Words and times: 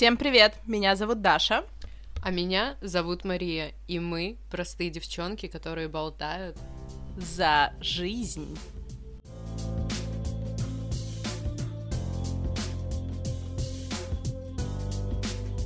Всем 0.00 0.16
привет! 0.16 0.54
Меня 0.66 0.96
зовут 0.96 1.20
Даша. 1.20 1.62
А 2.22 2.30
меня 2.30 2.78
зовут 2.80 3.26
Мария, 3.26 3.74
и 3.86 3.98
мы 3.98 4.38
простые 4.50 4.88
девчонки, 4.88 5.46
которые 5.46 5.88
болтают 5.88 6.56
за 7.18 7.74
жизнь. 7.82 8.58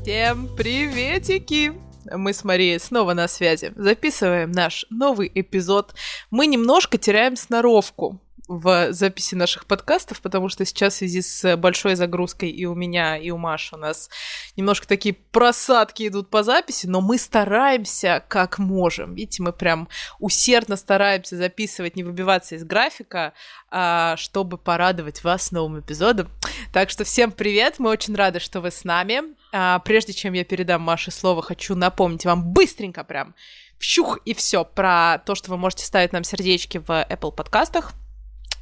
Всем 0.02 0.48
приветики! 0.56 1.72
Мы 2.10 2.32
с 2.32 2.42
Марией 2.42 2.80
снова 2.80 3.14
на 3.14 3.28
связи. 3.28 3.72
Записываем 3.76 4.50
наш 4.50 4.84
новый 4.90 5.30
эпизод. 5.32 5.94
Мы 6.32 6.48
немножко 6.48 6.98
теряем 6.98 7.36
сноровку 7.36 8.20
в 8.46 8.92
записи 8.92 9.34
наших 9.34 9.64
подкастов, 9.64 10.20
потому 10.20 10.50
что 10.50 10.64
сейчас 10.66 10.94
в 10.94 10.96
связи 10.98 11.22
с 11.22 11.56
большой 11.56 11.94
загрузкой 11.94 12.50
и 12.50 12.66
у 12.66 12.74
меня, 12.74 13.16
и 13.16 13.30
у 13.30 13.38
Маши 13.38 13.74
у 13.74 13.78
нас 13.78 14.10
немножко 14.56 14.86
такие 14.86 15.14
просадки 15.14 16.06
идут 16.06 16.28
по 16.28 16.42
записи, 16.42 16.86
но 16.86 17.00
мы 17.00 17.16
стараемся 17.16 18.22
как 18.28 18.58
можем. 18.58 19.14
Видите, 19.14 19.42
мы 19.42 19.52
прям 19.52 19.88
усердно 20.18 20.76
стараемся 20.76 21.36
записывать, 21.36 21.96
не 21.96 22.04
выбиваться 22.04 22.54
из 22.56 22.64
графика, 22.64 23.32
а, 23.70 24.16
чтобы 24.18 24.58
порадовать 24.58 25.24
вас 25.24 25.50
новым 25.50 25.80
эпизодом. 25.80 26.28
Так 26.72 26.90
что 26.90 27.04
всем 27.04 27.32
привет, 27.32 27.78
мы 27.78 27.88
очень 27.88 28.14
рады, 28.14 28.40
что 28.40 28.60
вы 28.60 28.70
с 28.70 28.84
нами. 28.84 29.22
А, 29.52 29.78
прежде 29.78 30.12
чем 30.12 30.34
я 30.34 30.44
передам 30.44 30.82
Маше 30.82 31.10
слово, 31.10 31.40
хочу 31.40 31.74
напомнить 31.74 32.26
вам 32.26 32.52
быстренько 32.52 33.04
прям 33.04 33.34
вщух 33.78 34.18
и 34.26 34.34
все 34.34 34.64
про 34.64 35.18
то, 35.24 35.34
что 35.34 35.50
вы 35.50 35.56
можете 35.56 35.86
ставить 35.86 36.12
нам 36.12 36.24
сердечки 36.24 36.78
в 36.78 36.90
Apple 36.90 37.32
подкастах 37.32 37.94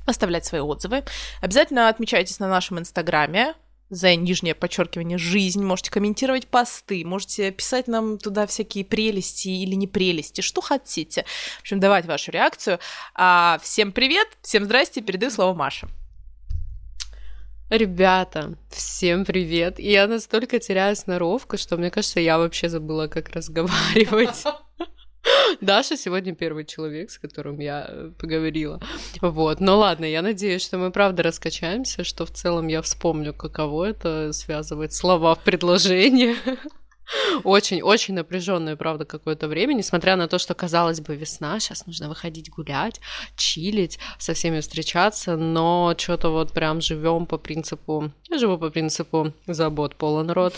оставлять 0.07 0.45
свои 0.45 0.61
отзывы. 0.61 1.05
Обязательно 1.41 1.89
отмечайтесь 1.89 2.39
на 2.39 2.49
нашем 2.49 2.79
инстаграме, 2.79 3.55
за 3.93 4.17
нижнее 4.17 4.55
подчеркивание 4.55 5.19
жизнь, 5.19 5.63
можете 5.63 5.91
комментировать 5.91 6.47
посты, 6.47 7.05
можете 7.05 7.51
писать 7.51 7.89
нам 7.89 8.17
туда 8.17 8.47
всякие 8.47 8.87
прелести 8.87 9.49
или 9.49 9.75
не 9.75 9.87
прелести, 9.87 10.41
что 10.41 10.63
хотите. 10.63 11.27
В 11.59 11.61
общем, 11.61 11.79
давать 11.79 12.07
вашу 12.07 12.31
реакцию. 12.31 12.79
А, 13.15 13.61
всем 13.63 13.93
привет, 13.93 14.27
всем 14.41 14.65
здрасте, 14.65 15.03
передаю 15.03 15.31
слово 15.31 15.53
Маше. 15.53 15.89
Ребята, 17.69 18.55
всем 18.71 19.27
привет! 19.27 19.79
Я 19.79 20.07
настолько 20.07 20.59
теряю 20.59 20.97
сноровку, 20.97 21.59
что 21.59 21.77
мне 21.77 21.91
кажется, 21.91 22.21
я 22.21 22.39
вообще 22.39 22.71
забыла, 22.71 23.09
как 23.09 23.31
разговаривать. 23.31 24.45
Даша 25.61 25.97
сегодня 25.97 26.35
первый 26.35 26.65
человек, 26.65 27.11
с 27.11 27.19
которым 27.19 27.59
я 27.59 27.87
э, 27.89 28.11
поговорила. 28.19 28.81
Вот. 29.21 29.61
Но 29.61 29.79
ладно, 29.79 30.05
я 30.05 30.23
надеюсь, 30.23 30.63
что 30.63 30.79
мы 30.79 30.91
правда 30.91 31.23
раскачаемся, 31.23 32.05
что 32.05 32.27
в 32.27 32.31
целом 32.31 32.69
я 32.69 32.83
вспомню, 32.83 33.35
каково 33.35 33.91
это 33.91 34.33
связывать 34.33 34.93
слова 34.93 35.35
в 35.35 35.43
предложение. 35.43 36.37
Очень-очень 37.45 38.15
напряженное, 38.15 38.77
правда, 38.77 39.05
какое-то 39.05 39.49
время, 39.49 39.75
несмотря 39.75 40.17
на 40.17 40.29
то, 40.29 40.39
что, 40.39 40.55
казалось 40.55 41.01
бы, 41.01 41.17
весна, 41.17 41.59
сейчас 41.61 41.87
нужно 41.87 42.09
выходить 42.09 42.51
гулять, 42.51 43.01
чилить, 43.37 43.99
со 44.19 44.35
всеми 44.35 44.61
встречаться, 44.61 45.37
но 45.37 45.95
что-то 45.99 46.31
вот 46.31 46.53
прям 46.53 46.81
живем 46.81 47.27
по 47.27 47.39
принципу, 47.39 48.13
я 48.31 48.39
живу 48.39 48.57
по 48.57 48.71
принципу 48.71 49.33
забот 49.47 49.97
полон 49.97 50.31
рот 50.31 50.55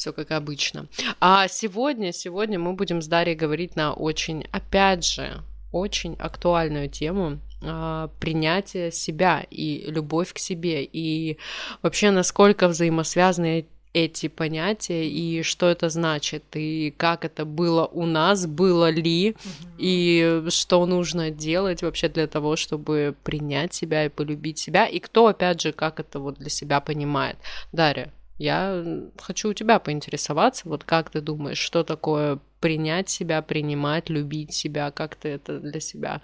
все 0.00 0.12
как 0.14 0.30
обычно. 0.30 0.86
А 1.20 1.46
сегодня, 1.48 2.12
сегодня 2.12 2.58
мы 2.58 2.72
будем 2.72 3.02
с 3.02 3.06
Дарьей 3.06 3.36
говорить 3.36 3.76
на 3.76 3.92
очень, 3.92 4.46
опять 4.50 5.04
же, 5.04 5.42
очень 5.72 6.14
актуальную 6.14 6.88
тему 6.88 7.38
э, 7.62 8.08
принятия 8.18 8.90
себя 8.90 9.44
и 9.50 9.84
любовь 9.90 10.32
к 10.32 10.38
себе 10.38 10.82
и 10.84 11.36
вообще 11.82 12.10
насколько 12.10 12.66
взаимосвязаны 12.66 13.66
эти 13.92 14.28
понятия 14.28 15.06
и 15.08 15.42
что 15.42 15.68
это 15.68 15.90
значит 15.90 16.44
и 16.54 16.94
как 16.96 17.24
это 17.24 17.44
было 17.44 17.86
у 17.86 18.06
нас 18.06 18.46
было 18.46 18.88
ли 18.88 19.30
mm-hmm. 19.30 19.34
и 19.78 20.44
что 20.48 20.86
нужно 20.86 21.30
делать 21.30 21.82
вообще 21.82 22.08
для 22.08 22.26
того 22.26 22.54
чтобы 22.54 23.16
принять 23.24 23.74
себя 23.74 24.06
и 24.06 24.08
полюбить 24.08 24.58
себя 24.58 24.86
и 24.86 25.00
кто 25.00 25.26
опять 25.26 25.60
же 25.60 25.72
как 25.72 25.98
это 25.98 26.20
вот 26.20 26.38
для 26.38 26.50
себя 26.50 26.80
понимает 26.80 27.36
Дарья 27.72 28.12
я 28.40 28.82
хочу 29.18 29.50
у 29.50 29.54
тебя 29.54 29.78
поинтересоваться, 29.78 30.68
вот 30.68 30.82
как 30.84 31.10
ты 31.10 31.20
думаешь, 31.20 31.58
что 31.58 31.84
такое 31.84 32.38
принять 32.58 33.10
себя, 33.10 33.42
принимать, 33.42 34.08
любить 34.08 34.54
себя, 34.54 34.90
как 34.90 35.14
ты 35.14 35.28
это 35.28 35.60
для 35.60 35.78
себя 35.78 36.22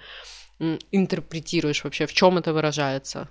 интерпретируешь 0.90 1.84
вообще, 1.84 2.06
в 2.06 2.14
чем 2.14 2.38
это 2.38 2.54
выражается? 2.54 3.28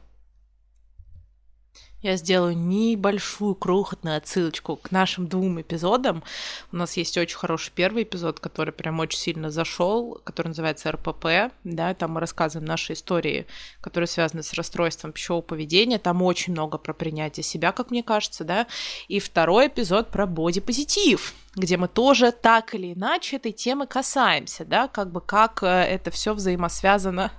Я 2.06 2.18
сделаю 2.18 2.56
небольшую 2.56 3.56
крохотную 3.56 4.18
отсылочку 4.18 4.76
к 4.76 4.92
нашим 4.92 5.28
двум 5.28 5.60
эпизодам. 5.60 6.24
У 6.72 6.78
нас 6.78 6.98
есть 6.98 7.18
очень 7.18 7.38
хороший 7.38 7.72
первый 7.74 8.04
эпизод, 8.04 8.40
который 8.40 8.72
прям 8.72 9.00
очень 9.00 9.20
сильно 9.20 9.50
зашел, 9.50 10.22
который 10.24 10.50
называется 10.50 10.92
РПП. 10.92 11.52
Да, 11.64 11.94
там 11.94 12.12
мы 12.12 12.20
рассказываем 12.20 12.68
наши 12.68 12.94
истории, 12.94 13.48
которые 13.82 14.08
связаны 14.08 14.44
с 14.44 14.54
расстройством 14.54 15.14
пищевого 15.14 15.42
поведения. 15.42 15.98
Там 15.98 16.22
очень 16.22 16.54
много 16.54 16.78
про 16.78 16.94
принятие 16.94 17.44
себя, 17.44 17.72
как 17.72 17.90
мне 17.90 18.04
кажется, 18.04 18.44
да. 18.44 18.68
И 19.08 19.20
второй 19.20 19.68
эпизод 19.68 20.10
про 20.10 20.26
бодипозитив 20.28 21.34
где 21.58 21.78
мы 21.78 21.88
тоже 21.88 22.34
так 22.34 22.76
или 22.76 22.94
иначе 22.94 23.38
этой 23.38 23.54
темы 23.54 23.88
касаемся, 23.88 24.66
да, 24.66 24.90
как 24.90 25.10
бы 25.10 25.22
как 25.22 25.64
э, 25.64 25.68
это 25.68 26.12
все 26.12 26.34
взаимосвязано 26.34 27.32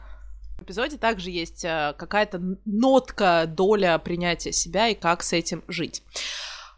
в 0.59 0.63
эпизоде 0.63 0.97
также 0.97 1.31
есть 1.31 1.65
э, 1.65 1.95
какая-то 1.97 2.41
нотка, 2.65 3.45
доля 3.47 3.99
принятия 3.99 4.53
себя 4.53 4.89
и 4.89 4.95
как 4.95 5.23
с 5.23 5.33
этим 5.33 5.63
жить. 5.69 6.03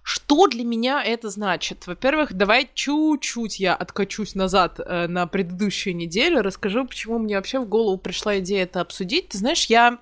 Что 0.02 0.46
для 0.46 0.64
меня 0.64 1.04
это 1.04 1.28
значит? 1.28 1.86
Во-первых, 1.86 2.32
давай 2.32 2.70
чуть-чуть 2.72 3.60
я 3.60 3.74
откачусь 3.74 4.34
назад 4.34 4.80
э, 4.80 5.06
на 5.06 5.26
предыдущую 5.26 5.94
неделю, 5.94 6.42
расскажу, 6.42 6.86
почему 6.86 7.18
мне 7.18 7.36
вообще 7.36 7.60
в 7.60 7.68
голову 7.68 7.98
пришла 7.98 8.38
идея 8.38 8.62
это 8.62 8.80
обсудить. 8.80 9.28
Ты 9.28 9.38
знаешь, 9.38 9.66
я 9.66 9.98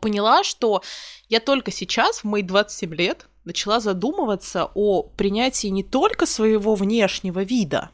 поняла, 0.00 0.42
что 0.42 0.82
я 1.28 1.40
только 1.40 1.70
сейчас, 1.70 2.20
в 2.20 2.24
мои 2.24 2.42
27 2.42 2.94
лет, 2.94 3.26
начала 3.44 3.80
задумываться 3.80 4.70
о 4.74 5.02
принятии 5.02 5.68
не 5.68 5.84
только 5.84 6.26
своего 6.26 6.74
внешнего 6.74 7.42
вида, 7.42 7.90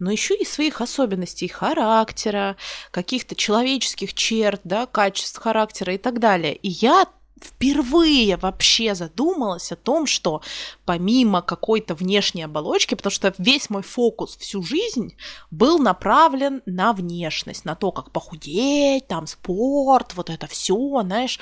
но 0.00 0.10
еще 0.10 0.34
и 0.34 0.44
своих 0.44 0.80
особенностей 0.80 1.48
характера, 1.48 2.56
каких-то 2.90 3.34
человеческих 3.34 4.14
черт, 4.14 4.60
да, 4.64 4.86
качеств 4.86 5.38
характера 5.38 5.94
и 5.94 5.98
так 5.98 6.18
далее. 6.18 6.56
И 6.56 6.68
я 6.68 7.06
впервые 7.42 8.36
вообще 8.36 8.94
задумалась 8.94 9.72
о 9.72 9.76
том, 9.76 10.06
что 10.06 10.42
помимо 10.84 11.42
какой-то 11.42 11.94
внешней 11.94 12.42
оболочки, 12.42 12.94
потому 12.94 13.10
что 13.10 13.34
весь 13.38 13.70
мой 13.70 13.82
фокус 13.82 14.36
всю 14.36 14.62
жизнь 14.62 15.16
был 15.50 15.78
направлен 15.78 16.62
на 16.66 16.92
внешность, 16.92 17.64
на 17.64 17.74
то, 17.74 17.92
как 17.92 18.10
похудеть, 18.10 19.06
там 19.08 19.26
спорт, 19.26 20.14
вот 20.14 20.30
это 20.30 20.46
все, 20.46 21.00
знаешь. 21.02 21.38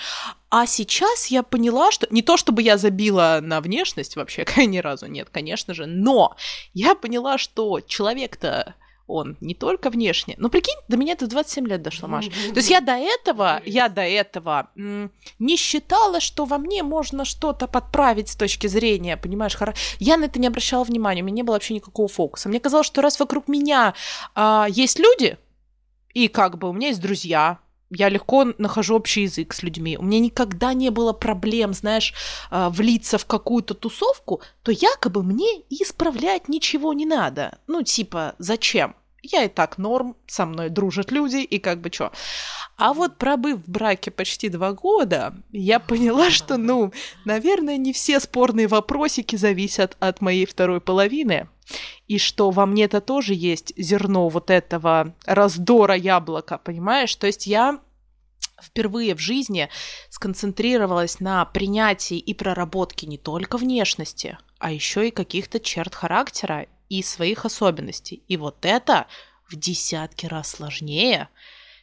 А 0.51 0.67
сейчас 0.67 1.27
я 1.27 1.43
поняла, 1.43 1.91
что 1.91 2.07
не 2.11 2.23
то 2.23 2.37
чтобы 2.37 2.63
я 2.63 2.79
забила 2.79 3.41
на 3.43 3.61
внешность 3.61 4.17
вообще, 4.17 4.47
ни 4.57 4.79
разу 4.79 5.07
нет, 5.07 5.29
конечно 5.31 5.75
же, 5.75 5.87
но 5.87 6.37
я 6.75 6.95
поняла, 6.95 7.39
что 7.39 7.81
человек-то 7.81 8.75
он 9.09 9.37
не 9.41 9.55
только 9.55 9.91
внешне. 9.91 10.35
Но 10.39 10.49
прикинь, 10.49 10.79
до 10.87 10.97
меня 10.97 11.15
это 11.15 11.27
27 11.27 11.67
лет 11.67 11.83
дошло, 11.83 12.09
Маша. 12.09 12.31
То 12.51 12.57
есть 12.57 12.71
я 12.71 12.81
до 12.81 12.93
этого, 12.93 13.61
я 13.65 13.89
до 13.89 14.03
этого 14.03 14.71
не 15.39 15.57
считала, 15.57 16.21
что 16.21 16.45
во 16.45 16.59
мне 16.59 16.83
можно 16.83 17.25
что-то 17.25 17.67
подправить 17.67 18.29
с 18.29 18.37
точки 18.37 18.67
зрения, 18.67 19.17
понимаешь, 19.17 19.57
хара... 19.57 19.75
я 19.99 20.17
на 20.17 20.27
это 20.27 20.39
не 20.39 20.47
обращала 20.47 20.85
внимания, 20.85 21.23
у 21.23 21.25
меня 21.25 21.37
не 21.37 21.43
было 21.43 21.55
вообще 21.55 21.75
никакого 21.75 22.09
фокуса. 22.09 22.49
Мне 22.49 22.61
казалось, 22.61 22.87
что 22.87 23.03
раз 23.03 23.19
вокруг 23.19 23.49
меня 23.49 23.95
а, 24.35 24.67
есть 24.71 24.99
люди, 24.99 25.39
и 26.13 26.29
как 26.29 26.59
бы 26.59 26.69
у 26.69 26.73
меня 26.73 26.89
есть 26.89 27.01
друзья, 27.01 27.59
я 27.91 28.09
легко 28.09 28.45
нахожу 28.59 28.97
общий 28.97 29.23
язык 29.23 29.55
с 29.55 29.63
людьми. 29.63 29.97
У 29.97 30.03
меня 30.03 30.21
никогда 30.21 30.75
не 30.75 30.91
было 30.91 31.13
проблем, 31.13 31.73
знаешь, 31.73 32.15
а, 32.51 32.71
влиться 32.71 33.19
в 33.19 33.27
какую-то 33.27 33.75
тусовку, 33.75 34.43
то 34.63 34.73
якобы 34.73 35.23
мне 35.23 35.63
исправлять 35.71 36.49
ничего 36.49 36.93
не 36.93 37.07
надо. 37.07 37.59
Ну, 37.67 37.83
типа, 37.83 38.35
зачем? 38.39 38.95
Я 39.23 39.45
и 39.45 39.49
так 39.49 39.79
норм, 39.79 40.17
со 40.27 40.47
мной 40.47 40.69
дружат 40.69 41.11
люди, 41.11 41.39
и 41.39 41.59
как 41.59 41.81
бы 41.81 41.91
чё. 41.91 42.13
А 42.77 42.95
вот 42.95 43.17
пробыв 43.17 43.59
в 43.67 43.71
браке 43.71 44.11
почти 44.11 44.49
два 44.49 44.73
года, 44.73 45.35
я 45.51 45.81
поняла, 45.81 46.31
что, 46.31 46.57
ну, 46.57 46.93
наверное, 47.25 47.77
не 47.77 47.93
все 47.93 48.21
спорные 48.21 48.69
вопросики 48.69 49.35
зависят 49.35 49.97
от 49.99 50.21
моей 50.21 50.47
второй 50.47 50.81
половины, 50.81 51.49
и 52.07 52.19
что 52.19 52.51
во 52.51 52.65
мне-то 52.67 53.01
тоже 53.01 53.35
есть 53.35 53.73
зерно 53.77 54.29
вот 54.29 54.51
этого 54.51 55.15
раздора 55.27 55.95
яблока, 55.95 56.59
понимаешь? 56.59 57.15
То 57.17 57.27
есть 57.27 57.47
я 57.47 57.81
впервые 58.63 59.15
в 59.15 59.19
жизни 59.19 59.69
сконцентрировалась 60.11 61.21
на 61.21 61.45
принятии 61.45 62.19
и 62.19 62.35
проработке 62.35 63.07
не 63.07 63.19
только 63.19 63.57
внешности, 63.59 64.39
а 64.59 64.73
еще 64.73 65.09
и 65.09 65.13
каких-то 65.13 65.61
черт 65.61 65.95
характера 65.95 66.67
и 66.89 67.03
своих 67.03 67.45
особенностей. 67.45 68.23
И 68.29 68.37
вот 68.37 68.65
это 68.65 69.07
в 69.49 69.57
десятки 69.57 70.27
раз 70.27 70.51
сложнее, 70.51 71.29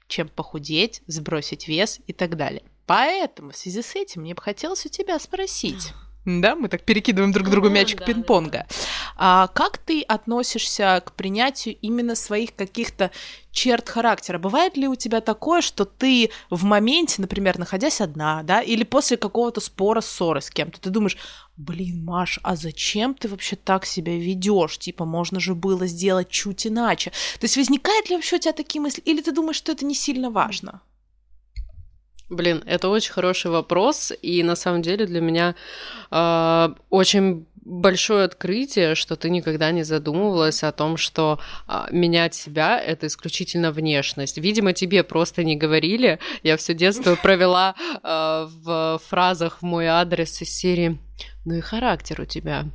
чем 0.08 0.30
похудеть, 0.30 1.02
сбросить 1.08 1.68
вес 1.68 2.00
и 2.08 2.14
так 2.14 2.38
далее. 2.38 2.64
Поэтому 2.86 3.52
в 3.52 3.58
связи 3.58 3.82
с 3.82 3.96
этим 3.96 4.22
мне 4.22 4.36
бы 4.36 4.42
хотелось 4.42 4.86
у 4.86 4.90
тебя 4.90 5.20
спросить. 5.20 5.94
Да, 6.26 6.56
мы 6.56 6.70
так 6.70 6.82
перекидываем 6.84 7.32
друг 7.32 7.50
другу 7.50 7.70
мячик 7.70 8.00
да, 8.00 8.06
пинг-понга. 8.06 8.52
Да, 8.52 8.66
да. 8.68 8.76
А 9.16 9.48
как 9.48 9.78
ты 9.78 10.02
относишься 10.02 11.02
к 11.06 11.14
принятию 11.14 11.78
именно 11.82 12.16
своих 12.16 12.56
каких-то 12.56 13.12
черт 13.52 13.88
характера? 13.88 14.40
Бывает 14.40 14.76
ли 14.76 14.88
у 14.88 14.96
тебя 14.96 15.22
такое, 15.22 15.62
что 15.62 15.86
ты 15.86 16.32
в 16.50 16.64
моменте, 16.64 17.22
например, 17.22 17.60
находясь 17.60 18.02
одна, 18.02 18.42
да, 18.42 18.62
или 18.62 18.84
после 18.84 19.18
какого-то 19.18 19.62
спора, 19.62 20.02
ссоры 20.02 20.42
с 20.42 20.50
кем-то, 20.50 20.82
ты 20.82 20.90
думаешь, 20.90 21.18
блин, 21.58 22.04
Маш, 22.04 22.40
а 22.42 22.56
зачем 22.56 23.14
ты 23.14 23.28
вообще 23.28 23.56
так 23.56 23.86
себя 23.86 24.18
ведешь? 24.18 24.80
Типа, 24.80 25.06
можно 25.06 25.40
же 25.40 25.54
было 25.54 25.86
сделать 25.86 26.30
чуть 26.30 26.66
иначе. 26.66 27.12
То 27.40 27.46
есть 27.46 27.56
возникает 27.56 28.10
ли 28.10 28.16
вообще 28.16 28.38
у 28.38 28.40
тебя 28.40 28.54
такие 28.54 28.82
мысли, 28.82 29.02
или 29.02 29.22
ты 29.22 29.32
думаешь, 29.32 29.58
что 29.58 29.72
это 29.72 29.86
не 29.86 29.94
сильно 29.94 30.32
важно? 30.32 30.82
Блин, 32.30 32.64
это 32.66 32.90
очень 32.90 33.12
хороший 33.12 33.52
вопрос, 33.52 34.12
и 34.22 34.42
на 34.44 34.56
самом 34.56 34.82
деле 34.82 35.06
для 35.06 35.22
меня 35.22 35.56
э, 36.12 36.70
очень 36.90 37.46
большое 37.66 38.24
открытие, 38.26 38.96
что 38.96 39.16
ты 39.16 39.30
никогда 39.30 39.72
не 39.72 39.84
задумывалась 39.84 40.64
о 40.64 40.72
том, 40.72 40.98
что 40.98 41.40
а, 41.68 41.88
менять 41.92 42.36
себя 42.36 42.80
это 42.80 43.08
исключительно 43.08 43.72
внешность. 43.72 44.38
Видимо, 44.38 44.72
тебе 44.74 45.04
просто 45.04 45.44
не 45.44 45.56
говорили. 45.56 46.20
Я 46.44 46.58
все 46.58 46.74
детство 46.74 47.16
провела 47.22 47.76
а, 48.04 48.48
в 48.64 49.02
фразах 49.10 49.62
в 49.62 49.66
мой 49.66 49.88
адрес 49.88 50.42
из 50.42 50.50
серии 50.50 51.00
«Ну 51.44 51.56
и 51.56 51.62
характер 51.62 52.22
у 52.22 52.26
тебя». 52.26 52.66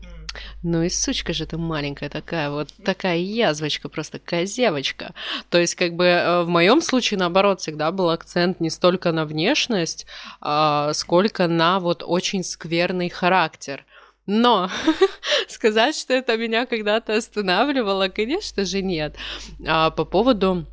Ну 0.62 0.82
и 0.82 0.88
сучка 0.88 1.32
же 1.32 1.46
ты 1.46 1.56
маленькая 1.58 2.08
такая, 2.08 2.50
вот 2.50 2.68
такая 2.84 3.18
язвочка, 3.18 3.88
просто 3.88 4.18
козявочка. 4.18 5.14
То 5.48 5.58
есть, 5.58 5.74
как 5.74 5.94
бы 5.94 6.04
э, 6.04 6.42
в 6.42 6.48
моем 6.48 6.82
случае, 6.82 7.18
наоборот, 7.18 7.60
всегда 7.60 7.90
был 7.90 8.10
акцент 8.10 8.60
не 8.60 8.70
столько 8.70 9.12
на 9.12 9.24
внешность, 9.24 10.06
а, 10.40 10.92
сколько 10.92 11.48
на 11.48 11.80
вот 11.80 12.02
очень 12.06 12.44
скверный 12.44 13.08
характер. 13.08 13.84
Но 14.26 14.70
сказать, 15.48 15.96
что 15.96 16.14
это 16.14 16.36
меня 16.36 16.66
когда-то 16.66 17.16
останавливало, 17.16 18.08
конечно 18.08 18.64
же, 18.64 18.82
нет. 18.82 19.16
А 19.66 19.90
по 19.90 20.04
поводу 20.04 20.66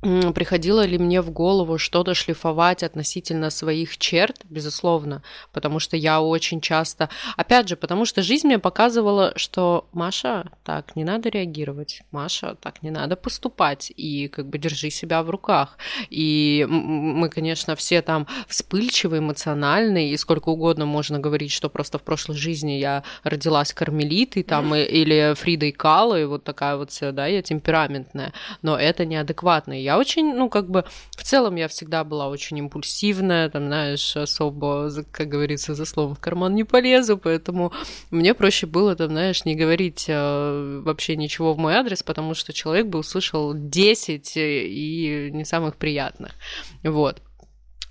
приходило 0.00 0.84
ли 0.86 0.98
мне 0.98 1.20
в 1.20 1.30
голову 1.30 1.78
что-то 1.78 2.14
шлифовать 2.14 2.82
относительно 2.82 3.50
своих 3.50 3.98
черт, 3.98 4.36
безусловно, 4.48 5.22
потому 5.52 5.78
что 5.78 5.96
я 5.96 6.22
очень 6.22 6.60
часто, 6.60 7.10
опять 7.36 7.68
же, 7.68 7.76
потому 7.76 8.04
что 8.06 8.22
жизнь 8.22 8.46
мне 8.46 8.58
показывала, 8.58 9.32
что 9.36 9.88
Маша, 9.92 10.50
так 10.64 10.96
не 10.96 11.04
надо 11.04 11.28
реагировать, 11.28 12.02
Маша, 12.12 12.56
так 12.60 12.82
не 12.82 12.90
надо 12.90 13.16
поступать, 13.16 13.92
и 13.94 14.28
как 14.28 14.46
бы 14.46 14.58
держи 14.58 14.90
себя 14.90 15.22
в 15.22 15.28
руках. 15.28 15.76
И 16.08 16.66
мы, 16.68 17.28
конечно, 17.28 17.76
все 17.76 18.00
там 18.00 18.26
вспыльчивые, 18.48 19.20
эмоциональные, 19.20 20.10
и 20.10 20.16
сколько 20.16 20.48
угодно 20.48 20.86
можно 20.86 21.18
говорить, 21.18 21.52
что 21.52 21.68
просто 21.68 21.98
в 21.98 22.02
прошлой 22.02 22.36
жизни 22.36 22.72
я 22.72 23.04
родилась 23.22 23.74
кармелитой 23.74 24.44
там, 24.44 24.74
или 24.74 25.34
Фридой 25.34 25.72
Калой, 25.72 26.26
вот 26.26 26.44
такая 26.44 26.76
вот 26.76 26.90
да, 27.00 27.26
я 27.26 27.42
темпераментная, 27.42 28.32
но 28.62 28.78
это 28.78 29.04
неадекватно. 29.04 29.72
Я 29.90 29.98
очень, 29.98 30.34
ну, 30.34 30.48
как 30.48 30.70
бы, 30.70 30.84
в 31.16 31.24
целом 31.24 31.56
я 31.56 31.66
всегда 31.66 32.04
была 32.04 32.28
очень 32.28 32.56
импульсивная, 32.58 33.50
там, 33.50 33.66
знаешь, 33.66 34.16
особо, 34.16 34.88
как 35.10 35.26
говорится, 35.26 35.74
за 35.74 35.84
словом 35.84 36.14
в 36.14 36.20
карман 36.20 36.54
не 36.54 36.62
полезу, 36.62 37.18
поэтому 37.18 37.72
мне 38.12 38.32
проще 38.34 38.68
было, 38.68 38.94
там, 38.94 39.08
знаешь, 39.08 39.44
не 39.44 39.56
говорить 39.56 40.04
э, 40.06 40.82
вообще 40.84 41.16
ничего 41.16 41.54
в 41.54 41.58
мой 41.58 41.74
адрес, 41.74 42.04
потому 42.04 42.34
что 42.34 42.52
человек 42.52 42.86
бы 42.86 43.00
услышал 43.00 43.52
10 43.52 44.36
э, 44.36 44.66
и 44.68 45.32
не 45.32 45.44
самых 45.44 45.74
приятных. 45.74 46.36
Вот 46.84 47.20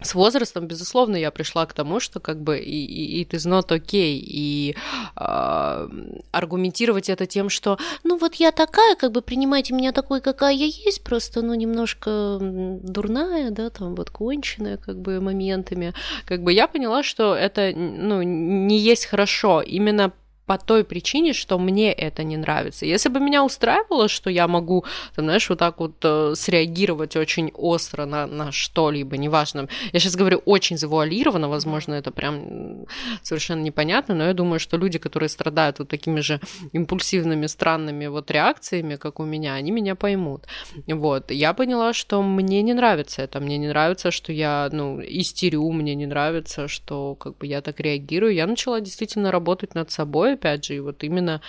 с 0.01 0.15
возрастом, 0.15 0.67
безусловно, 0.67 1.15
я 1.17 1.31
пришла 1.31 1.65
к 1.65 1.73
тому, 1.73 1.99
что 1.99 2.19
как 2.19 2.41
бы 2.41 2.57
и, 2.59 3.23
it 3.23 3.31
is 3.31 3.49
not 3.49 3.67
okay, 3.67 4.17
и 4.21 4.75
э, 5.15 5.89
аргументировать 6.31 7.09
это 7.09 7.25
тем, 7.25 7.49
что 7.49 7.77
ну 8.03 8.17
вот 8.17 8.35
я 8.35 8.51
такая, 8.51 8.95
как 8.95 9.11
бы 9.11 9.21
принимайте 9.21 9.73
меня 9.73 9.91
такой, 9.91 10.21
какая 10.21 10.53
я 10.53 10.65
есть, 10.65 11.03
просто 11.03 11.41
ну 11.41 11.53
немножко 11.53 12.37
дурная, 12.39 13.51
да, 13.51 13.69
там 13.69 13.95
вот 13.95 14.09
конченая 14.09 14.77
как 14.77 14.99
бы 14.99 15.19
моментами, 15.19 15.93
как 16.25 16.43
бы 16.43 16.53
я 16.53 16.67
поняла, 16.67 17.03
что 17.03 17.35
это 17.35 17.73
ну 17.75 18.21
не 18.21 18.79
есть 18.79 19.05
хорошо, 19.05 19.61
именно 19.61 20.13
по 20.49 20.57
той 20.57 20.83
причине, 20.83 21.33
что 21.33 21.59
мне 21.59 21.93
это 21.93 22.23
не 22.23 22.35
нравится. 22.35 22.83
Если 22.87 23.09
бы 23.09 23.19
меня 23.19 23.43
устраивало, 23.43 24.07
что 24.07 24.31
я 24.31 24.47
могу, 24.47 24.83
там, 25.15 25.25
знаешь, 25.25 25.47
вот 25.47 25.59
так 25.59 25.79
вот 25.79 25.93
э, 26.01 26.33
среагировать 26.35 27.15
очень 27.15 27.51
остро 27.53 28.05
на, 28.05 28.25
на 28.25 28.51
что-либо, 28.51 29.15
неважно. 29.15 29.67
Я 29.93 29.99
сейчас 29.99 30.15
говорю 30.15 30.41
очень 30.45 30.75
завуалированно, 30.75 31.49
возможно, 31.49 31.93
это 31.93 32.09
прям 32.09 32.87
совершенно 33.21 33.61
непонятно, 33.61 34.15
но 34.15 34.23
я 34.23 34.33
думаю, 34.33 34.59
что 34.59 34.77
люди, 34.77 34.97
которые 34.97 35.29
страдают 35.29 35.77
вот 35.77 35.87
такими 35.87 36.19
же 36.21 36.39
импульсивными, 36.73 37.45
странными 37.45 38.07
вот 38.07 38.31
реакциями, 38.31 38.95
как 38.95 39.19
у 39.19 39.25
меня, 39.25 39.53
они 39.53 39.69
меня 39.69 39.93
поймут. 39.93 40.47
Вот. 40.87 41.29
Я 41.29 41.53
поняла, 41.53 41.93
что 41.93 42.23
мне 42.23 42.63
не 42.63 42.73
нравится 42.73 43.21
это, 43.21 43.39
мне 43.39 43.59
не 43.59 43.67
нравится, 43.67 44.09
что 44.09 44.33
я, 44.33 44.67
ну, 44.71 44.99
истерю, 44.99 45.71
мне 45.71 45.93
не 45.93 46.07
нравится, 46.07 46.67
что 46.67 47.13
как 47.13 47.37
бы 47.37 47.45
я 47.45 47.61
так 47.61 47.79
реагирую. 47.79 48.33
Я 48.33 48.47
начала 48.47 48.81
действительно 48.81 49.31
работать 49.31 49.75
над 49.75 49.91
собой, 49.91 50.38
опять 50.39 50.65
же, 50.65 50.75
и 50.75 50.79
вот 50.79 51.03
именно, 51.03 51.41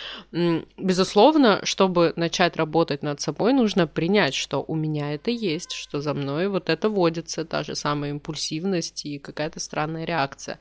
безусловно, 0.77 1.61
чтобы 1.65 2.13
начать 2.17 2.57
работать 2.57 3.03
над 3.03 3.21
собой, 3.21 3.53
нужно 3.53 3.87
принять, 3.87 4.35
что 4.35 4.65
у 4.67 4.75
меня 4.75 5.15
это 5.15 5.31
есть, 5.31 5.73
что 5.73 6.01
за 6.01 6.13
мной 6.13 6.49
вот 6.49 6.69
это 6.69 6.89
водится, 6.89 7.45
та 7.45 7.63
же 7.63 7.75
самая 7.75 8.11
импульсивность 8.11 9.07
и 9.07 9.19
какая-то 9.19 9.61
странная 9.61 10.05
реакция. 10.05 10.59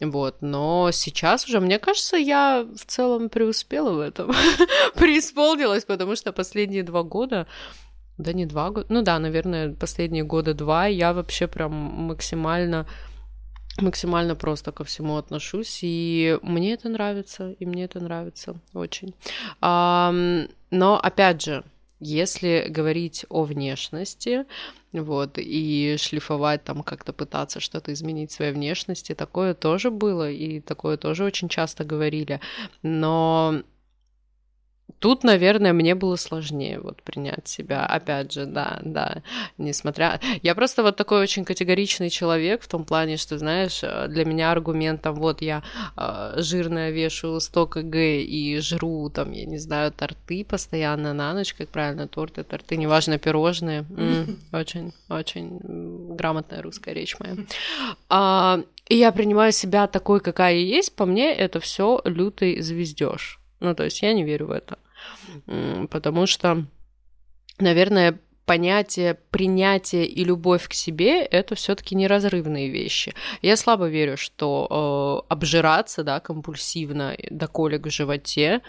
Вот, 0.00 0.36
но 0.42 0.90
сейчас 0.92 1.46
уже, 1.46 1.60
мне 1.60 1.78
кажется, 1.78 2.16
я 2.16 2.64
в 2.76 2.84
целом 2.86 3.28
преуспела 3.28 3.92
в 3.92 4.00
этом, 4.00 4.32
преисполнилась, 4.94 5.84
потому 5.84 6.16
что 6.16 6.32
последние 6.32 6.82
два 6.82 7.02
года, 7.02 7.46
да 8.16 8.32
не 8.32 8.46
два 8.46 8.70
года, 8.70 8.86
ну 8.90 9.02
да, 9.02 9.18
наверное, 9.18 9.74
последние 9.74 10.24
года 10.24 10.54
два 10.54 10.86
я 10.86 11.12
вообще 11.12 11.46
прям 11.46 11.72
максимально 11.72 12.86
максимально 13.78 14.34
просто 14.34 14.72
ко 14.72 14.84
всему 14.84 15.16
отношусь, 15.16 15.80
и 15.82 16.38
мне 16.42 16.74
это 16.74 16.88
нравится, 16.88 17.52
и 17.58 17.66
мне 17.66 17.84
это 17.84 18.00
нравится 18.00 18.56
очень. 18.74 19.14
Но 19.60 21.00
опять 21.00 21.42
же, 21.42 21.64
если 22.00 22.66
говорить 22.68 23.26
о 23.28 23.42
внешности, 23.42 24.44
вот, 24.92 25.38
и 25.38 25.96
шлифовать 25.98 26.64
там, 26.64 26.82
как-то 26.82 27.12
пытаться 27.12 27.60
что-то 27.60 27.92
изменить 27.92 28.30
в 28.30 28.34
своей 28.34 28.52
внешности, 28.52 29.14
такое 29.14 29.54
тоже 29.54 29.90
было, 29.90 30.30
и 30.30 30.60
такое 30.60 30.96
тоже 30.96 31.24
очень 31.24 31.48
часто 31.48 31.84
говорили, 31.84 32.40
но 32.82 33.62
Тут, 34.98 35.22
наверное, 35.22 35.72
мне 35.72 35.94
было 35.94 36.16
сложнее 36.16 36.80
вот 36.80 37.02
принять 37.02 37.46
себя. 37.46 37.86
Опять 37.86 38.32
же, 38.32 38.46
да, 38.46 38.80
да, 38.82 39.22
несмотря... 39.56 40.20
Я 40.42 40.54
просто 40.54 40.82
вот 40.82 40.96
такой 40.96 41.20
очень 41.20 41.44
категоричный 41.44 42.10
человек 42.10 42.62
в 42.62 42.68
том 42.68 42.84
плане, 42.84 43.16
что, 43.16 43.38
знаешь, 43.38 43.80
э, 43.82 44.08
для 44.08 44.24
меня 44.24 44.50
аргументом, 44.50 45.14
вот 45.14 45.40
я 45.40 45.62
э, 45.96 46.34
жирная 46.38 46.90
вешаю 46.90 47.40
100 47.40 47.66
кг 47.66 48.22
и 48.22 48.58
жру 48.60 49.08
там, 49.10 49.32
я 49.32 49.46
не 49.46 49.58
знаю, 49.58 49.92
торты 49.92 50.44
постоянно 50.44 51.14
на 51.14 51.32
ночь, 51.32 51.54
как 51.54 51.68
правильно, 51.68 52.08
торты, 52.08 52.42
торты, 52.42 52.76
неважно, 52.76 53.18
пирожные. 53.18 53.84
Очень, 54.52 54.92
очень 55.08 55.58
грамотная 56.16 56.62
русская 56.62 56.94
речь 56.94 57.16
моя. 57.20 57.36
А, 58.08 58.60
и 58.88 58.96
я 58.96 59.12
принимаю 59.12 59.52
себя 59.52 59.86
такой, 59.86 60.20
какая 60.20 60.54
я 60.54 60.76
есть, 60.76 60.96
по 60.96 61.06
мне 61.06 61.32
это 61.32 61.60
все 61.60 62.00
лютый 62.04 62.60
звездеж. 62.60 63.38
Ну, 63.60 63.74
то 63.74 63.84
есть 63.84 64.02
я 64.02 64.12
не 64.12 64.24
верю 64.24 64.46
в 64.46 64.50
это. 64.50 64.78
Потому 65.90 66.26
что, 66.26 66.64
наверное, 67.58 68.20
понятие 68.48 69.14
принятия 69.30 70.06
и 70.06 70.24
любовь 70.24 70.68
к 70.68 70.72
себе 70.72 71.22
это 71.22 71.54
все-таки 71.54 71.94
неразрывные 71.94 72.70
вещи. 72.70 73.14
Я 73.42 73.56
слабо 73.56 73.88
верю, 73.88 74.16
что 74.16 75.24
э, 75.28 75.32
обжираться, 75.32 76.02
да, 76.02 76.18
компульсивно 76.20 77.14
до 77.30 77.46
колик 77.46 77.86
в 77.86 77.90
животе 77.90 78.62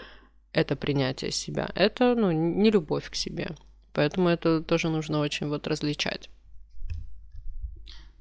это 0.52 0.76
принятие 0.76 1.30
себя. 1.30 1.70
Это, 1.74 2.14
ну, 2.14 2.30
не 2.30 2.70
любовь 2.70 3.08
к 3.10 3.14
себе. 3.14 3.54
Поэтому 3.92 4.28
это 4.28 4.60
тоже 4.60 4.88
нужно 4.88 5.20
очень 5.20 5.48
вот 5.48 5.66
различать. 5.66 6.28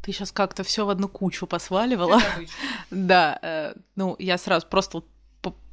Ты 0.01 0.13
сейчас 0.13 0.31
как-то 0.31 0.63
все 0.63 0.86
в 0.86 0.89
одну 0.89 1.08
кучу 1.08 1.46
посваливала. 1.46 2.22
Да, 2.89 3.38
э, 3.41 3.74
ну 3.96 4.15
я 4.17 4.38
сразу 4.38 4.65
просто 4.67 5.03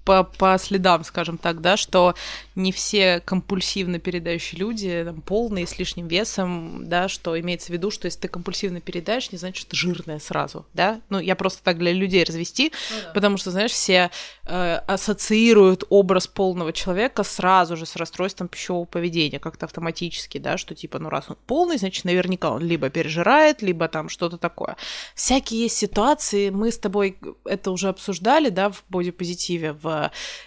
по, 0.07 0.23
по 0.23 0.57
следам, 0.57 1.05
скажем 1.05 1.37
так, 1.37 1.61
да, 1.61 1.77
что 1.77 2.15
не 2.55 2.71
все 2.71 3.21
компульсивно 3.21 3.99
передающие 3.99 4.59
люди 4.59 5.03
там, 5.05 5.21
полные, 5.21 5.67
с 5.67 5.79
лишним 5.79 6.07
весом, 6.07 6.89
да, 6.89 7.09
что 7.09 7.39
имеется 7.39 7.67
в 7.67 7.71
виду, 7.71 7.91
что 7.91 8.07
если 8.07 8.21
ты 8.21 8.29
компульсивно 8.29 8.81
передаешь, 8.81 9.33
не 9.33 9.39
значит, 9.39 9.63
что 9.63 9.71
ты 9.71 9.77
жирная 9.77 10.21
сразу, 10.21 10.65
да. 10.75 11.01
Ну, 11.11 11.19
я 11.19 11.35
просто 11.35 11.63
так 11.65 11.79
для 11.79 11.93
людей 11.93 12.23
развести, 12.23 12.73
ну, 12.91 12.97
да. 13.03 13.13
потому 13.15 13.37
что, 13.37 13.51
знаешь, 13.51 13.73
все 13.73 14.11
э, 14.45 14.75
ассоциируют 14.87 15.83
образ 15.91 16.29
полного 16.29 16.73
человека 16.73 17.25
сразу 17.25 17.77
же 17.77 17.85
с 17.85 17.97
расстройством 17.97 18.47
пищевого 18.47 18.85
поведения, 18.85 19.41
как-то 19.41 19.67
автоматически, 19.67 20.39
да, 20.39 20.57
что 20.57 20.77
типа, 20.77 21.01
ну, 21.01 21.09
раз 21.09 21.25
он 21.29 21.37
полный, 21.47 21.79
значит, 21.79 22.05
наверняка 22.05 22.53
он 22.53 22.63
либо 22.63 22.91
пережирает, 22.91 23.61
либо 23.61 23.89
там 23.89 24.09
что-то 24.09 24.39
такое. 24.39 24.77
Всякие 25.17 25.63
есть 25.63 25.77
ситуации, 25.77 26.51
мы 26.51 26.71
с 26.71 26.79
тобой 26.79 27.19
это 27.45 27.73
уже 27.73 27.89
обсуждали, 27.89 28.51
да, 28.51 28.71
в 28.71 28.85
бодипозитиве, 28.89 29.73
в 29.73 29.96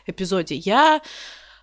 эпизоде. 0.08 0.56
Я 0.56 1.02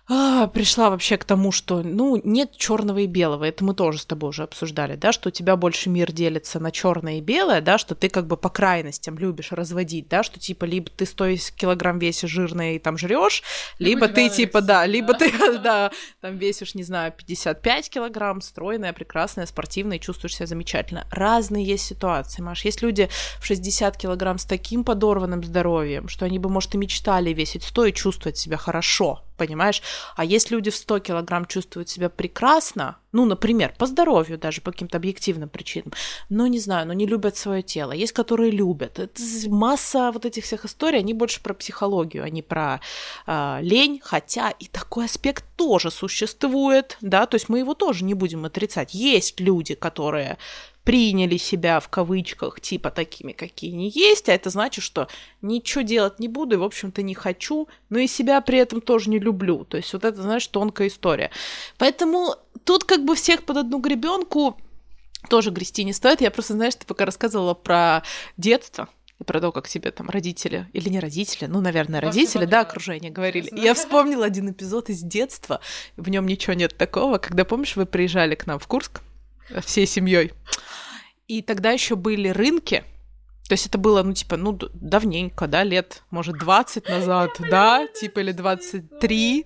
а, 0.09 0.47
пришла 0.47 0.89
вообще 0.89 1.17
к 1.17 1.25
тому, 1.25 1.51
что, 1.51 1.83
ну, 1.83 2.21
нет 2.23 2.55
черного 2.55 2.99
и 2.99 3.07
белого. 3.07 3.43
Это 3.43 3.65
мы 3.65 3.73
тоже 3.73 3.99
с 3.99 4.05
тобой 4.05 4.29
уже 4.29 4.43
обсуждали, 4.43 4.95
да, 4.95 5.11
что 5.11 5.27
у 5.27 5.31
тебя 5.33 5.57
больше 5.57 5.89
мир 5.89 6.13
делится 6.13 6.61
на 6.61 6.71
черное 6.71 7.17
и 7.17 7.21
белое, 7.21 7.59
да, 7.59 7.77
что 7.77 7.93
ты 7.93 8.07
как 8.07 8.25
бы 8.25 8.37
по 8.37 8.49
крайностям 8.49 9.17
любишь 9.17 9.51
разводить, 9.51 10.07
да, 10.07 10.23
что 10.23 10.39
типа 10.39 10.63
либо 10.63 10.89
ты 10.89 11.05
100 11.05 11.35
килограмм 11.57 11.99
весишь 11.99 12.29
жирный 12.29 12.77
и 12.77 12.79
там 12.79 12.97
жрешь, 12.97 13.43
либо 13.79 14.07
ты 14.07 14.29
типа, 14.29 14.61
да, 14.61 14.85
либо 14.85 15.13
ты, 15.13 15.29
да, 15.59 15.91
там 16.21 16.37
весишь, 16.37 16.73
не 16.73 16.83
знаю, 16.83 17.11
55 17.11 17.89
килограмм, 17.89 18.39
стройная, 18.39 18.93
прекрасная, 18.93 19.45
спортивная, 19.45 19.97
и 19.97 20.01
чувствуешь 20.01 20.37
себя 20.37 20.45
замечательно. 20.45 21.05
Разные 21.11 21.65
есть 21.65 21.85
ситуации, 21.85 22.41
Маш. 22.41 22.63
Есть 22.63 22.81
люди 22.81 23.09
в 23.41 23.45
60 23.45 23.97
килограмм 23.97 24.37
с 24.37 24.45
таким 24.45 24.85
подорванным 24.85 25.43
здоровьем, 25.43 26.07
что 26.07 26.23
они 26.23 26.39
бы, 26.39 26.47
может, 26.47 26.75
и 26.75 26.77
мечтали 26.77 27.33
весить 27.33 27.63
100 27.63 27.85
и 27.87 27.93
чувствовать 27.93 28.37
себя 28.37 28.55
хорошо, 28.55 29.26
понимаешь? 29.37 29.81
А 30.15 30.25
если 30.25 30.55
люди 30.55 30.71
в 30.71 30.75
100 30.75 30.99
килограмм 30.99 31.45
чувствуют 31.45 31.89
себя 31.89 32.09
прекрасно, 32.09 32.97
ну, 33.11 33.25
например, 33.25 33.73
по 33.77 33.85
здоровью 33.85 34.37
даже, 34.37 34.61
по 34.61 34.71
каким-то 34.71 34.97
объективным 34.97 35.49
причинам, 35.49 35.93
но 36.29 36.47
не 36.47 36.59
знаю, 36.59 36.87
но 36.87 36.93
не 36.93 37.05
любят 37.05 37.37
свое 37.37 37.61
тело, 37.63 37.91
есть, 37.91 38.13
которые 38.13 38.51
любят. 38.51 38.99
Это 38.99 39.21
масса 39.47 40.11
вот 40.11 40.25
этих 40.25 40.43
всех 40.43 40.65
историй, 40.65 40.99
они 40.99 41.13
больше 41.13 41.41
про 41.41 41.53
психологию, 41.53 42.23
а 42.23 42.29
не 42.29 42.41
про 42.41 42.81
э, 43.25 43.59
лень, 43.61 44.01
хотя 44.03 44.51
и 44.51 44.67
такой 44.67 45.05
аспект 45.05 45.45
тоже 45.55 45.89
существует, 45.91 46.97
да, 47.01 47.25
то 47.25 47.35
есть 47.35 47.49
мы 47.49 47.59
его 47.59 47.73
тоже 47.73 48.03
не 48.03 48.13
будем 48.13 48.45
отрицать. 48.45 48.93
Есть 48.93 49.39
люди, 49.39 49.75
которые 49.75 50.37
приняли 50.87 51.35
себя 51.35 51.81
в 51.81 51.89
кавычках 51.89 52.61
типа 52.61 52.91
такими, 52.91 53.33
какие 53.33 53.73
они 53.73 53.89
есть, 53.89 54.29
а 54.29 54.33
это 54.33 54.49
значит, 54.49 54.85
что 54.85 55.09
ничего 55.41 55.81
делать 55.81 56.17
не 56.17 56.29
буду 56.29 56.55
и, 56.55 56.57
в 56.57 56.63
общем-то, 56.63 57.01
не 57.01 57.13
хочу, 57.13 57.67
но 57.89 57.99
и 57.99 58.07
себя 58.07 58.39
при 58.39 58.59
этом 58.59 58.79
тоже 58.79 59.09
не 59.09 59.19
люблю. 59.19 59.65
То 59.65 59.75
есть 59.75 59.91
вот 59.91 60.05
это, 60.05 60.21
знаешь, 60.21 60.47
тонкая 60.47 60.87
история. 60.87 61.29
Поэтому 61.77 62.35
тут 62.63 62.85
как 62.85 63.03
бы 63.03 63.15
всех 63.15 63.43
под 63.43 63.57
одну 63.57 63.79
гребенку 63.79 64.57
тоже 65.29 65.49
грести 65.49 65.83
не 65.83 65.91
стоит. 65.91 66.21
Я 66.21 66.31
просто, 66.31 66.53
знаешь, 66.53 66.75
ты 66.75 66.85
пока 66.85 67.03
рассказывала 67.03 67.53
про 67.53 68.03
детство, 68.37 68.87
и 69.19 69.25
про 69.25 69.41
то, 69.41 69.51
как 69.51 69.67
себе 69.67 69.91
там 69.91 70.09
родители, 70.09 70.69
или 70.71 70.87
не 70.87 71.01
родители, 71.01 71.47
ну, 71.47 71.59
наверное, 71.59 71.99
родители, 71.99 72.45
да, 72.45 72.61
окружение 72.61 73.11
говорили. 73.11 73.49
Я 73.51 73.73
вспомнила 73.73 74.25
один 74.25 74.51
эпизод 74.51 74.89
из 74.89 75.01
детства, 75.01 75.59
в 75.97 76.07
нем 76.07 76.25
ничего 76.27 76.53
нет 76.53 76.77
такого, 76.77 77.17
когда, 77.17 77.43
помнишь, 77.43 77.75
вы 77.75 77.85
приезжали 77.85 78.35
к 78.35 78.47
нам 78.47 78.57
в 78.57 78.67
Курск 78.67 79.01
всей 79.65 79.87
семьей. 79.87 80.33
И 81.27 81.41
тогда 81.41 81.71
еще 81.71 81.95
были 81.95 82.29
рынки, 82.29 82.83
то 83.47 83.53
есть 83.53 83.65
это 83.65 83.77
было, 83.77 84.03
ну, 84.03 84.11
типа, 84.11 84.35
ну, 84.35 84.59
давненько, 84.73 85.47
да, 85.47 85.63
лет, 85.63 86.03
может, 86.11 86.37
20 86.37 86.89
назад, 86.89 87.31
да, 87.39 87.87
типа, 87.87 88.19
или 88.19 88.33
23. 88.33 89.45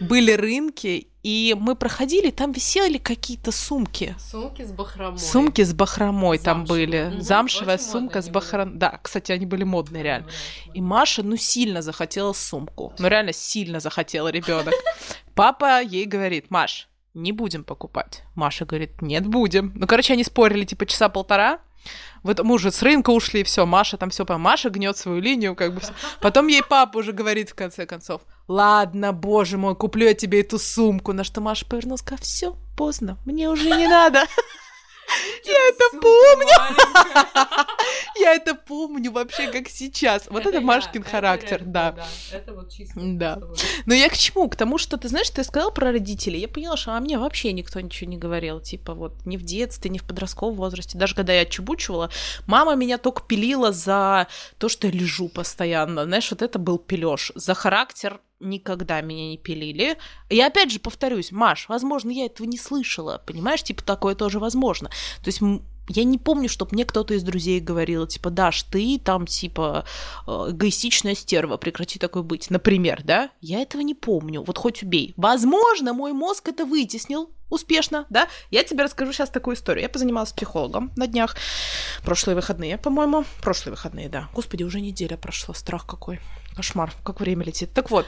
Были 0.00 0.32
рынки, 0.32 1.06
и 1.22 1.54
мы 1.56 1.76
проходили, 1.76 2.30
там 2.30 2.50
висели 2.50 2.98
какие-то 2.98 3.52
сумки. 3.52 4.16
Сумки 4.18 4.62
с 4.62 4.72
бахромой. 4.72 5.18
Сумки 5.18 5.62
с 5.62 5.72
бахромой 5.72 6.38
Замшевые. 6.38 6.44
там 6.44 6.64
были. 6.64 7.14
Угу. 7.14 7.20
Замшевая 7.22 7.78
сумка 7.78 8.22
с 8.22 8.28
бахромой. 8.28 8.74
Да, 8.74 8.98
кстати, 9.02 9.30
они 9.30 9.46
были 9.46 9.62
модные, 9.62 10.02
реально. 10.02 10.28
И 10.74 10.80
Маша, 10.80 11.22
ну, 11.22 11.36
сильно 11.36 11.80
захотела 11.80 12.32
сумку. 12.32 12.92
Ну, 12.98 13.06
реально 13.06 13.32
сильно 13.32 13.78
захотела 13.78 14.28
ребенок. 14.28 14.74
Папа 15.34 15.80
ей 15.80 16.06
говорит, 16.06 16.50
Маш, 16.50 16.88
не 17.22 17.32
будем 17.32 17.64
покупать. 17.64 18.22
Маша 18.34 18.64
говорит, 18.64 19.02
нет, 19.02 19.26
будем. 19.26 19.72
Ну, 19.74 19.86
короче, 19.86 20.12
они 20.14 20.24
спорили, 20.24 20.64
типа, 20.64 20.86
часа 20.86 21.08
полтора. 21.08 21.60
Вот 22.22 22.42
мы 22.42 22.54
уже 22.54 22.72
с 22.72 22.82
рынка 22.82 23.10
ушли, 23.10 23.44
все, 23.44 23.64
Маша 23.64 23.96
там 23.96 24.10
все 24.10 24.24
Маша 24.26 24.70
гнет 24.70 24.96
свою 24.96 25.20
линию, 25.20 25.54
как 25.54 25.74
бы. 25.74 25.80
Потом 26.20 26.48
ей 26.48 26.62
папа 26.62 26.98
уже 26.98 27.12
говорит 27.12 27.50
в 27.50 27.54
конце 27.54 27.86
концов: 27.86 28.22
Ладно, 28.48 29.12
боже 29.12 29.56
мой, 29.56 29.76
куплю 29.76 30.06
я 30.06 30.14
тебе 30.14 30.40
эту 30.40 30.58
сумку. 30.58 31.12
На 31.12 31.24
что 31.24 31.40
Маша 31.40 31.64
повернулась, 31.66 32.00
сказала, 32.00 32.22
все, 32.22 32.56
поздно, 32.76 33.18
мне 33.24 33.48
уже 33.48 33.70
не 33.70 33.86
надо. 33.86 34.24
Я 35.44 35.68
это 35.68 35.98
помню. 36.00 36.48
Я 38.16 38.34
это 38.34 38.54
помню 38.54 39.12
вообще 39.12 39.50
как 39.50 39.68
сейчас. 39.68 40.26
Вот 40.28 40.46
это 40.46 40.60
Машкин 40.60 41.02
характер, 41.02 41.62
да. 41.64 41.94
Это 42.32 42.54
вот 42.54 42.70
чисто. 42.70 42.94
Да. 42.98 43.38
Но 43.86 43.94
я 43.94 44.08
к 44.08 44.16
чему? 44.16 44.48
К 44.48 44.56
тому, 44.56 44.78
что 44.78 44.96
ты 44.96 45.08
знаешь, 45.08 45.30
ты 45.30 45.44
сказал 45.44 45.72
про 45.72 45.92
родителей. 45.92 46.40
Я 46.40 46.48
поняла, 46.48 46.76
что 46.76 46.92
а 46.92 47.00
мне 47.00 47.18
вообще 47.18 47.52
никто 47.52 47.80
ничего 47.80 48.10
не 48.10 48.16
говорил. 48.16 48.60
Типа 48.60 48.94
вот 48.94 49.24
ни 49.24 49.36
в 49.36 49.42
детстве, 49.42 49.90
ни 49.90 49.98
в 49.98 50.04
подростковом 50.04 50.56
возрасте. 50.56 50.98
Даже 50.98 51.14
когда 51.14 51.32
я 51.32 51.44
чебучивала, 51.44 52.10
мама 52.46 52.74
меня 52.74 52.98
только 52.98 53.22
пилила 53.22 53.72
за 53.72 54.26
то, 54.58 54.68
что 54.68 54.86
я 54.88 54.92
лежу 54.92 55.28
постоянно. 55.28 56.04
Знаешь, 56.04 56.30
вот 56.30 56.42
это 56.42 56.58
был 56.58 56.78
пилеж. 56.78 57.32
За 57.34 57.54
характер 57.54 58.20
никогда 58.40 59.00
меня 59.00 59.28
не 59.28 59.38
пилили. 59.38 59.98
И 60.28 60.40
опять 60.40 60.70
же 60.70 60.80
повторюсь, 60.80 61.32
Маш, 61.32 61.68
возможно, 61.68 62.10
я 62.10 62.26
этого 62.26 62.46
не 62.46 62.58
слышала, 62.58 63.22
понимаешь, 63.26 63.62
типа 63.62 63.82
такое 63.82 64.14
тоже 64.14 64.38
возможно. 64.38 64.88
То 65.22 65.28
есть 65.28 65.40
я 65.88 66.04
не 66.04 66.18
помню, 66.18 66.48
чтобы 66.48 66.72
мне 66.74 66.84
кто-то 66.84 67.14
из 67.14 67.22
друзей 67.22 67.60
говорил, 67.60 68.06
типа, 68.06 68.30
Даш, 68.30 68.62
ты 68.64 69.00
там, 69.02 69.26
типа, 69.26 69.84
э, 70.26 70.30
эгоистичная 70.50 71.14
стерва, 71.14 71.56
прекрати 71.56 71.98
такой 71.98 72.22
быть, 72.22 72.50
например, 72.50 73.02
да? 73.04 73.30
Я 73.40 73.60
этого 73.60 73.80
не 73.80 73.94
помню, 73.94 74.42
вот 74.42 74.58
хоть 74.58 74.82
убей. 74.82 75.14
Возможно, 75.16 75.94
мой 75.94 76.12
мозг 76.12 76.48
это 76.48 76.66
вытеснил 76.66 77.30
успешно, 77.48 78.06
да? 78.10 78.28
Я 78.50 78.64
тебе 78.64 78.84
расскажу 78.84 79.12
сейчас 79.12 79.30
такую 79.30 79.56
историю. 79.56 79.82
Я 79.82 79.88
позанималась 79.88 80.32
психологом 80.32 80.92
на 80.96 81.06
днях, 81.06 81.36
прошлые 82.04 82.36
выходные, 82.36 82.76
по-моему, 82.76 83.24
прошлые 83.40 83.74
выходные, 83.74 84.10
да. 84.10 84.28
Господи, 84.34 84.64
уже 84.64 84.80
неделя 84.80 85.16
прошла, 85.16 85.54
страх 85.54 85.86
какой, 85.86 86.20
кошмар, 86.54 86.92
как 87.02 87.20
время 87.20 87.44
летит. 87.44 87.72
Так 87.72 87.90
вот, 87.90 88.06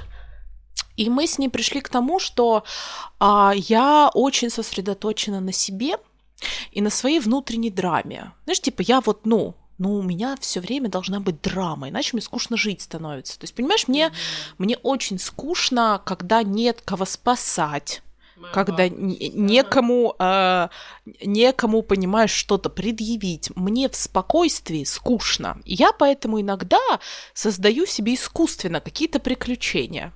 и 1.00 1.08
мы 1.08 1.26
с 1.26 1.38
ней 1.38 1.48
пришли 1.48 1.80
к 1.80 1.88
тому, 1.88 2.18
что 2.18 2.62
а, 3.18 3.52
я 3.56 4.10
очень 4.12 4.50
сосредоточена 4.50 5.40
на 5.40 5.52
себе 5.52 5.96
и 6.72 6.82
на 6.82 6.90
своей 6.90 7.20
внутренней 7.20 7.70
драме. 7.70 8.32
Знаешь, 8.44 8.60
типа 8.60 8.82
я 8.82 9.00
вот, 9.00 9.24
ну, 9.24 9.54
ну, 9.78 9.94
у 9.94 10.02
меня 10.02 10.36
все 10.40 10.60
время 10.60 10.90
должна 10.90 11.20
быть 11.20 11.40
драма, 11.40 11.88
иначе 11.88 12.10
мне 12.12 12.20
скучно 12.20 12.58
жить 12.58 12.82
становится. 12.82 13.38
То 13.38 13.44
есть, 13.44 13.54
понимаешь, 13.54 13.88
мне, 13.88 14.08
mm-hmm. 14.08 14.54
мне 14.58 14.76
очень 14.82 15.18
скучно, 15.18 16.02
когда 16.04 16.42
нет 16.42 16.82
кого 16.84 17.06
спасать 17.06 18.02
когда 18.52 18.88
некому, 18.88 20.14
э, 20.18 20.68
некому, 21.24 21.82
понимаешь, 21.82 22.30
что-то 22.30 22.70
предъявить. 22.70 23.50
Мне 23.56 23.88
в 23.88 23.96
спокойствии 23.96 24.84
скучно. 24.84 25.60
Я 25.64 25.92
поэтому 25.92 26.40
иногда 26.40 26.80
создаю 27.34 27.86
себе 27.86 28.14
искусственно 28.14 28.80
какие-то 28.80 29.20
приключения. 29.20 30.12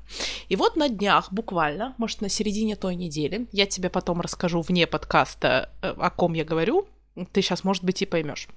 И 0.48 0.56
вот 0.56 0.76
на 0.76 0.88
днях, 0.88 1.32
буквально, 1.32 1.94
может, 1.98 2.20
на 2.20 2.28
середине 2.28 2.76
той 2.76 2.96
недели, 2.96 3.46
я 3.52 3.66
тебе 3.66 3.90
потом 3.90 4.20
расскажу 4.20 4.60
вне 4.60 4.86
подкаста, 4.86 5.70
э, 5.82 5.94
о 5.96 6.10
ком 6.10 6.34
я 6.34 6.44
говорю. 6.44 6.86
Ты 7.32 7.42
сейчас, 7.42 7.62
может 7.62 7.84
быть, 7.84 8.02
и 8.02 8.06
поймешь. 8.06 8.48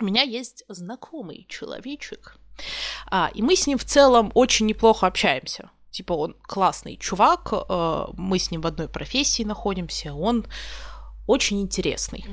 У 0.00 0.04
меня 0.04 0.22
есть 0.22 0.64
знакомый 0.68 1.46
человечек, 1.48 2.38
а, 3.10 3.30
и 3.34 3.42
мы 3.42 3.56
с 3.56 3.66
ним 3.66 3.78
в 3.78 3.84
целом 3.84 4.30
очень 4.34 4.66
неплохо 4.66 5.06
общаемся 5.06 5.70
типа 5.90 6.12
он 6.12 6.36
классный 6.42 6.96
чувак, 6.96 7.52
э, 7.52 8.06
мы 8.14 8.38
с 8.38 8.50
ним 8.50 8.60
в 8.60 8.66
одной 8.66 8.88
профессии 8.88 9.42
находимся, 9.42 10.14
он 10.14 10.46
очень 11.26 11.60
интересный. 11.60 12.24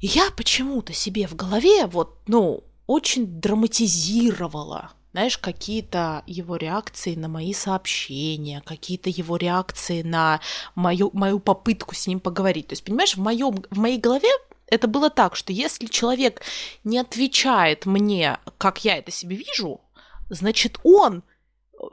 И 0.00 0.06
я 0.06 0.30
почему-то 0.36 0.92
себе 0.92 1.26
в 1.28 1.36
голове 1.36 1.86
вот, 1.86 2.18
ну, 2.26 2.64
очень 2.86 3.40
драматизировала, 3.40 4.90
знаешь, 5.12 5.38
какие-то 5.38 6.22
его 6.26 6.56
реакции 6.56 7.14
на 7.14 7.28
мои 7.28 7.52
сообщения, 7.52 8.62
какие-то 8.64 9.10
его 9.10 9.36
реакции 9.36 10.02
на 10.02 10.40
мою, 10.74 11.10
мою 11.12 11.38
попытку 11.38 11.94
с 11.94 12.06
ним 12.06 12.18
поговорить. 12.18 12.68
То 12.68 12.72
есть, 12.72 12.84
понимаешь, 12.84 13.14
в, 13.16 13.20
моем, 13.20 13.62
в 13.70 13.78
моей 13.78 13.98
голове 13.98 14.28
это 14.66 14.88
было 14.88 15.10
так, 15.10 15.36
что 15.36 15.52
если 15.52 15.86
человек 15.86 16.42
не 16.82 16.98
отвечает 16.98 17.86
мне, 17.86 18.38
как 18.58 18.84
я 18.84 18.96
это 18.96 19.10
себе 19.10 19.36
вижу, 19.36 19.82
значит, 20.30 20.80
он 20.82 21.22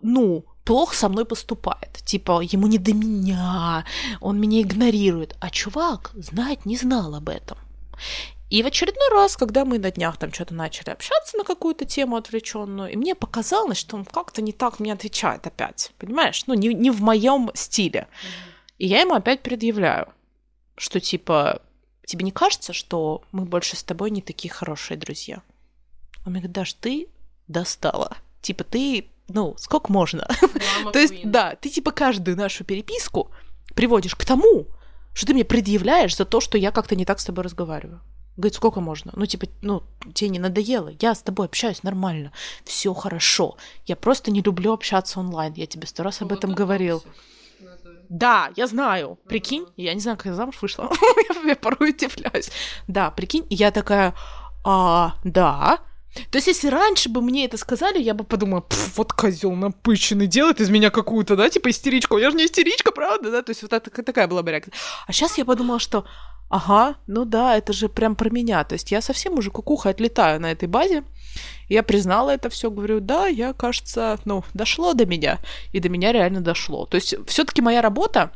ну, 0.01 0.45
плохо 0.63 0.95
со 0.95 1.09
мной 1.09 1.25
поступает. 1.25 1.99
Типа, 2.05 2.41
ему 2.41 2.67
не 2.67 2.77
до 2.77 2.93
меня, 2.93 3.85
он 4.21 4.39
меня 4.39 4.61
игнорирует. 4.61 5.35
А 5.39 5.49
чувак 5.49 6.11
знать 6.15 6.65
не 6.65 6.77
знал 6.77 7.15
об 7.15 7.29
этом. 7.29 7.57
И 8.49 8.63
в 8.63 8.65
очередной 8.65 9.09
раз, 9.11 9.37
когда 9.37 9.63
мы 9.63 9.77
на 9.77 9.91
днях 9.91 10.17
там 10.17 10.33
что-то 10.33 10.55
начали 10.55 10.89
общаться 10.89 11.37
на 11.37 11.43
какую-то 11.43 11.85
тему 11.85 12.15
отвлеченную, 12.15 12.91
и 12.91 12.95
мне 12.95 13.13
показалось, 13.13 13.77
что 13.77 13.95
он 13.95 14.05
как-то 14.05 14.41
не 14.41 14.53
так 14.53 14.79
мне 14.79 14.91
отвечает 14.91 15.45
опять, 15.45 15.91
понимаешь? 15.99 16.43
Ну, 16.47 16.55
не, 16.55 16.73
не 16.73 16.89
в 16.89 17.01
моем 17.01 17.51
стиле. 17.53 18.07
И 18.79 18.87
я 18.87 19.01
ему 19.01 19.13
опять 19.13 19.43
предъявляю, 19.43 20.07
что 20.75 20.99
типа, 20.99 21.61
тебе 22.05 22.25
не 22.25 22.31
кажется, 22.31 22.73
что 22.73 23.23
мы 23.31 23.45
больше 23.45 23.75
с 23.75 23.83
тобой 23.83 24.09
не 24.09 24.21
такие 24.21 24.51
хорошие 24.51 24.97
друзья? 24.97 25.43
Он 26.25 26.31
мне 26.31 26.41
говорит, 26.41 26.55
Даш, 26.55 26.73
ты 26.73 27.07
достала. 27.47 28.17
Типа, 28.41 28.63
ты, 28.63 29.09
ну, 29.29 29.55
сколько 29.57 29.91
можно? 29.91 30.27
То 30.93 30.99
есть, 30.99 31.29
да, 31.29 31.55
ты 31.55 31.69
типа 31.69 31.91
каждую 31.91 32.37
нашу 32.37 32.63
переписку 32.63 33.31
приводишь 33.75 34.15
к 34.15 34.25
тому, 34.25 34.67
что 35.13 35.27
ты 35.27 35.33
мне 35.33 35.45
предъявляешь 35.45 36.15
за 36.15 36.25
то, 36.25 36.41
что 36.41 36.57
я 36.57 36.71
как-то 36.71 36.95
не 36.95 37.05
так 37.05 37.19
с 37.19 37.25
тобой 37.25 37.43
разговариваю. 37.43 38.01
Говорит, 38.37 38.55
сколько 38.55 38.79
можно? 38.79 39.11
Ну, 39.15 39.25
типа, 39.25 39.47
ну, 39.61 39.83
тебе 40.13 40.29
не 40.29 40.39
надоело? 40.39 40.93
Я 41.01 41.13
с 41.13 41.21
тобой 41.21 41.47
общаюсь 41.47 41.83
нормально. 41.83 42.31
Все 42.63 42.93
хорошо. 42.93 43.57
Я 43.85 43.97
просто 43.97 44.31
не 44.31 44.41
люблю 44.41 44.71
общаться 44.71 45.19
онлайн. 45.19 45.53
Я 45.57 45.65
тебе 45.65 45.87
сто 45.87 46.03
раз 46.03 46.21
об 46.21 46.31
этом 46.31 46.53
говорил. 46.53 47.03
Да, 48.07 48.51
я 48.55 48.67
знаю. 48.67 49.19
Прикинь, 49.27 49.65
я 49.75 49.93
не 49.93 49.99
знаю, 49.99 50.15
как 50.17 50.27
я 50.27 50.33
замуж 50.35 50.57
вышла. 50.61 50.89
я 51.45 51.55
порой 51.57 51.89
удивляюсь. 51.89 52.49
Да, 52.87 53.11
прикинь, 53.11 53.45
и 53.49 53.55
я 53.55 53.71
такая, 53.71 54.15
а, 54.63 55.15
да, 55.25 55.79
то 56.31 56.37
есть, 56.37 56.47
если 56.47 56.69
раньше 56.69 57.09
бы 57.09 57.21
мне 57.21 57.45
это 57.45 57.57
сказали, 57.57 58.01
я 58.01 58.13
бы 58.13 58.23
подумала, 58.23 58.65
вот 58.95 59.13
козел 59.13 59.53
напыщенный, 59.53 60.27
делает 60.27 60.59
из 60.59 60.69
меня 60.69 60.89
какую-то, 60.89 61.35
да, 61.35 61.49
типа 61.49 61.69
истеричку. 61.69 62.17
Я 62.17 62.31
же 62.31 62.37
не 62.37 62.45
истеричка, 62.45 62.91
правда, 62.91 63.31
да? 63.31 63.41
То 63.41 63.51
есть, 63.51 63.61
вот 63.61 63.73
это, 63.73 63.89
такая 64.03 64.27
была 64.27 64.41
бы 64.41 64.51
реакция. 64.51 64.73
А 65.07 65.13
сейчас 65.13 65.37
я 65.37 65.45
подумала, 65.45 65.79
что 65.79 66.05
ага, 66.49 66.95
ну 67.07 67.25
да, 67.25 67.55
это 67.55 67.73
же 67.73 67.89
прям 67.89 68.15
про 68.15 68.29
меня. 68.29 68.63
То 68.63 68.73
есть 68.73 68.91
я 68.91 69.01
совсем 69.01 69.37
уже 69.37 69.51
кукуха 69.51 69.89
отлетаю 69.89 70.41
на 70.41 70.51
этой 70.51 70.67
базе. 70.67 71.03
Я 71.69 71.83
признала 71.83 72.31
это 72.31 72.49
все, 72.49 72.71
говорю, 72.71 72.99
да, 72.99 73.27
я, 73.27 73.53
кажется, 73.53 74.17
ну, 74.25 74.43
дошло 74.53 74.93
до 74.93 75.05
меня. 75.05 75.39
И 75.71 75.79
до 75.79 75.89
меня 75.89 76.11
реально 76.11 76.41
дошло. 76.41 76.85
То 76.87 76.95
есть 76.95 77.15
все-таки 77.27 77.61
моя 77.61 77.81
работа 77.81 78.31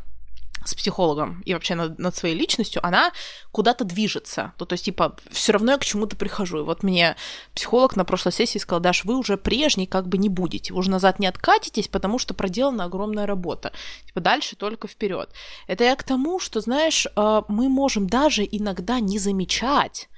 с 0.65 0.74
психологом 0.74 1.41
и 1.46 1.53
вообще 1.53 1.75
над, 1.75 2.00
над 2.00 2.15
своей 2.15 2.36
личностью, 2.36 2.86
она 2.86 3.12
куда-то 3.51 3.84
движется. 3.84 4.53
Ну, 4.60 4.65
то 4.65 4.74
есть, 4.74 4.86
типа, 4.86 5.15
все 5.32 5.53
равно 5.53 5.74
я 5.74 5.77
к 5.77 5.86
чему-то 5.86 6.15
прихожу. 6.15 6.60
И 6.60 6.63
вот 6.63 6.84
мне 6.84 7.15
психолог 7.53 7.96
на 7.96 8.05
прошлой 8.05 8.32
сессии 8.32 8.58
сказал, 8.58 8.82
Даш, 8.82 9.05
вы 9.05 9.15
уже 9.15 9.38
прежний 9.38 9.88
как 9.88 10.08
бы 10.08 10.17
не 10.17 10.29
будете, 10.29 10.74
вы 10.74 10.79
уже 10.79 10.91
назад 10.91 11.20
не 11.20 11.27
откатитесь, 11.27 11.88
потому 11.88 12.20
что 12.20 12.34
проделана 12.34 12.86
огромная 12.86 13.25
работа. 13.25 13.72
Типа, 14.05 14.22
дальше 14.22 14.55
только 14.55 14.88
вперед. 14.88 15.29
Это 15.67 15.84
я 15.84 15.96
к 15.96 16.03
тому, 16.03 16.39
что, 16.39 16.62
знаешь, 16.62 17.05
э, 17.05 17.41
мы 17.48 17.70
можем 17.70 18.08
даже 18.08 18.43
иногда 18.43 19.00
не 19.00 19.20
замечать 19.20 20.10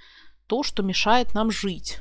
то, 0.47 0.63
что 0.63 0.83
мешает 0.83 1.33
нам 1.33 1.51
жить 1.51 1.99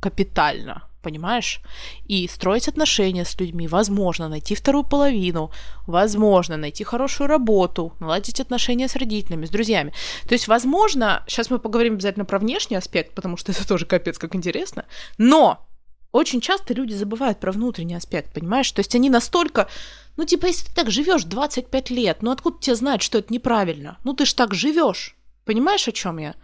капитально 0.00 0.88
понимаешь? 1.04 1.60
И 2.06 2.26
строить 2.28 2.68
отношения 2.68 3.24
с 3.24 3.38
людьми, 3.38 3.68
возможно, 3.68 4.28
найти 4.28 4.54
вторую 4.54 4.84
половину, 4.84 5.50
возможно, 5.86 6.56
найти 6.56 6.82
хорошую 6.82 7.28
работу, 7.28 7.92
наладить 8.00 8.40
отношения 8.40 8.88
с 8.88 8.96
родителями, 8.96 9.46
с 9.46 9.50
друзьями. 9.50 9.92
То 10.26 10.34
есть, 10.34 10.48
возможно, 10.48 11.22
сейчас 11.28 11.50
мы 11.50 11.58
поговорим 11.58 11.94
обязательно 11.94 12.24
про 12.24 12.38
внешний 12.38 12.76
аспект, 12.76 13.14
потому 13.14 13.36
что 13.36 13.52
это 13.52 13.68
тоже 13.68 13.86
капец 13.86 14.18
как 14.18 14.34
интересно, 14.34 14.84
но 15.18 15.68
очень 16.10 16.40
часто 16.40 16.74
люди 16.74 16.94
забывают 16.94 17.40
про 17.40 17.52
внутренний 17.52 17.96
аспект, 17.96 18.32
понимаешь? 18.32 18.70
То 18.72 18.80
есть 18.80 18.94
они 18.94 19.10
настолько, 19.10 19.68
ну 20.16 20.24
типа, 20.24 20.46
если 20.46 20.66
ты 20.66 20.74
так 20.74 20.90
живешь 20.90 21.24
25 21.24 21.90
лет, 21.90 22.22
ну 22.22 22.30
откуда 22.30 22.58
тебе 22.60 22.76
знать, 22.76 23.02
что 23.02 23.18
это 23.18 23.32
неправильно? 23.32 23.98
Ну 24.04 24.14
ты 24.14 24.24
ж 24.24 24.32
так 24.32 24.54
живешь. 24.54 25.16
Понимаешь, 25.44 25.88
о 25.88 25.92
чем 25.92 26.18
я? 26.18 26.34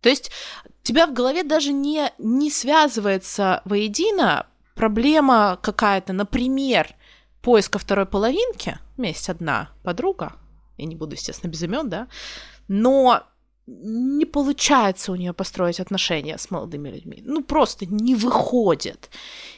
То 0.00 0.08
есть 0.08 0.30
тебя 0.88 1.06
в 1.06 1.12
голове 1.12 1.42
даже 1.42 1.72
не, 1.72 2.12
не 2.18 2.50
связывается 2.50 3.60
воедино 3.66 4.46
проблема 4.74 5.58
какая-то, 5.60 6.14
например, 6.14 6.94
поиска 7.42 7.78
второй 7.78 8.06
половинки, 8.06 8.78
у 8.96 9.02
меня 9.02 9.10
есть 9.10 9.28
одна 9.28 9.70
подруга, 9.82 10.32
я 10.78 10.86
не 10.86 10.94
буду, 10.94 11.14
естественно, 11.14 11.50
без 11.50 11.62
имен, 11.62 11.90
да, 11.90 12.08
но 12.68 13.24
не 13.66 14.24
получается 14.24 15.12
у 15.12 15.14
нее 15.14 15.34
построить 15.34 15.78
отношения 15.78 16.38
с 16.38 16.50
молодыми 16.50 16.88
людьми. 16.88 17.22
Ну, 17.22 17.42
просто 17.42 17.84
не 17.84 18.14
выходит. 18.14 19.10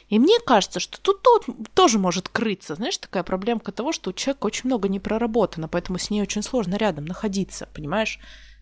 И 0.09 0.19
мне 0.19 0.37
кажется, 0.45 0.81
что 0.81 0.99
тут, 0.99 1.21
тут 1.21 1.45
тоже 1.73 1.97
может 1.97 2.27
крыться, 2.27 2.75
знаешь, 2.75 2.97
такая 2.97 3.23
проблемка 3.23 3.71
того, 3.71 3.93
что 3.93 4.09
у 4.09 4.13
человека 4.13 4.47
очень 4.47 4.67
много 4.67 4.89
не 4.89 4.99
проработано, 4.99 5.69
поэтому 5.69 5.97
с 5.97 6.09
ней 6.09 6.21
очень 6.21 6.43
сложно 6.43 6.75
рядом 6.75 7.05
находиться, 7.05 7.69
понимаешь? 7.73 8.19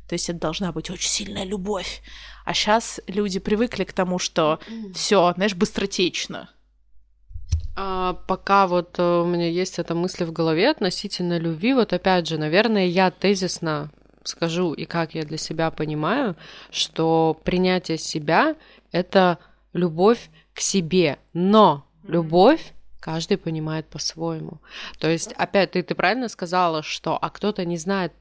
То 0.09 0.15
есть 0.15 0.27
это 0.27 0.39
должна 0.39 0.71
быть 0.71 0.89
очень 0.89 1.07
сильная 1.07 1.45
любовь. 1.45 2.01
А 2.43 2.55
сейчас 2.55 2.99
люди 3.05 3.39
привыкли 3.39 3.83
к 3.83 3.93
тому, 3.93 4.17
что 4.17 4.59
все, 4.95 5.33
знаешь, 5.35 5.53
быстротечно. 5.53 6.49
А, 7.75 8.13
пока 8.27 8.65
вот 8.65 8.97
э, 8.97 9.21
у 9.21 9.25
меня 9.25 9.47
есть 9.47 9.77
эта 9.77 9.93
мысль 9.93 10.25
в 10.25 10.31
голове 10.31 10.71
относительно 10.71 11.37
любви, 11.37 11.73
вот 11.73 11.93
опять 11.93 12.27
же, 12.27 12.39
наверное, 12.39 12.87
я 12.87 13.11
тезисно 13.11 13.91
скажу 14.23 14.73
и 14.73 14.85
как 14.85 15.13
я 15.13 15.23
для 15.23 15.37
себя 15.37 15.69
понимаю, 15.69 16.35
что 16.71 17.39
принятие 17.43 17.99
себя— 17.99 18.55
это 18.91 19.37
любовь 19.73 20.29
к 20.55 20.59
себе, 20.59 21.19
но 21.33 21.85
любовь 22.03 22.73
каждый 22.99 23.37
понимает 23.37 23.85
по-своему. 23.85 24.59
То 24.97 25.07
есть, 25.07 25.33
опять 25.33 25.71
ты, 25.71 25.83
ты 25.83 25.93
правильно 25.93 26.29
сказала, 26.29 26.81
что 26.83 27.15
а 27.15 27.29
кто-то 27.29 27.63
не 27.63 27.77
знает 27.77 28.11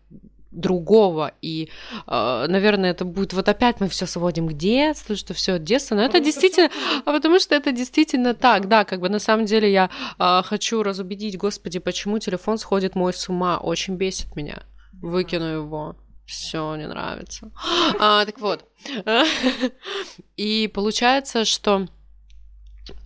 другого. 0.51 1.33
И, 1.43 1.71
э, 2.07 2.47
наверное, 2.49 2.91
это 2.91 3.05
будет 3.05 3.33
вот 3.33 3.49
опять 3.49 3.81
мы 3.81 3.89
все 3.89 4.07
сводим 4.07 4.49
к 4.49 4.53
детству, 4.55 5.17
что 5.17 5.35
все 5.35 5.59
детство. 5.59 5.95
Но 5.95 6.03
это 6.03 6.21
действительно, 6.21 6.71
а 7.05 7.13
потому 7.13 7.39
что 7.39 7.55
это 7.55 7.73
действительно 7.73 8.35
так, 8.35 8.69
да, 8.69 8.85
как 8.85 9.01
бы 9.01 9.09
на 9.09 9.19
самом 9.19 9.47
деле 9.47 9.71
я 9.71 9.91
э, 10.19 10.43
хочу 10.45 10.83
разубедить, 10.83 11.37
господи, 11.37 11.79
почему 11.79 12.19
телефон 12.19 12.59
сходит 12.59 12.95
мой 12.95 13.13
с 13.13 13.29
ума, 13.29 13.59
очень 13.59 13.97
бесит 13.97 14.37
меня. 14.37 14.63
Выкину 15.01 15.45
его. 15.45 15.97
Все, 16.27 16.77
не 16.77 16.87
нравится. 16.87 17.51
А, 18.01 18.25
так 18.25 18.39
вот. 18.41 18.65
И 20.37 20.71
получается, 20.73 21.45
что 21.45 21.89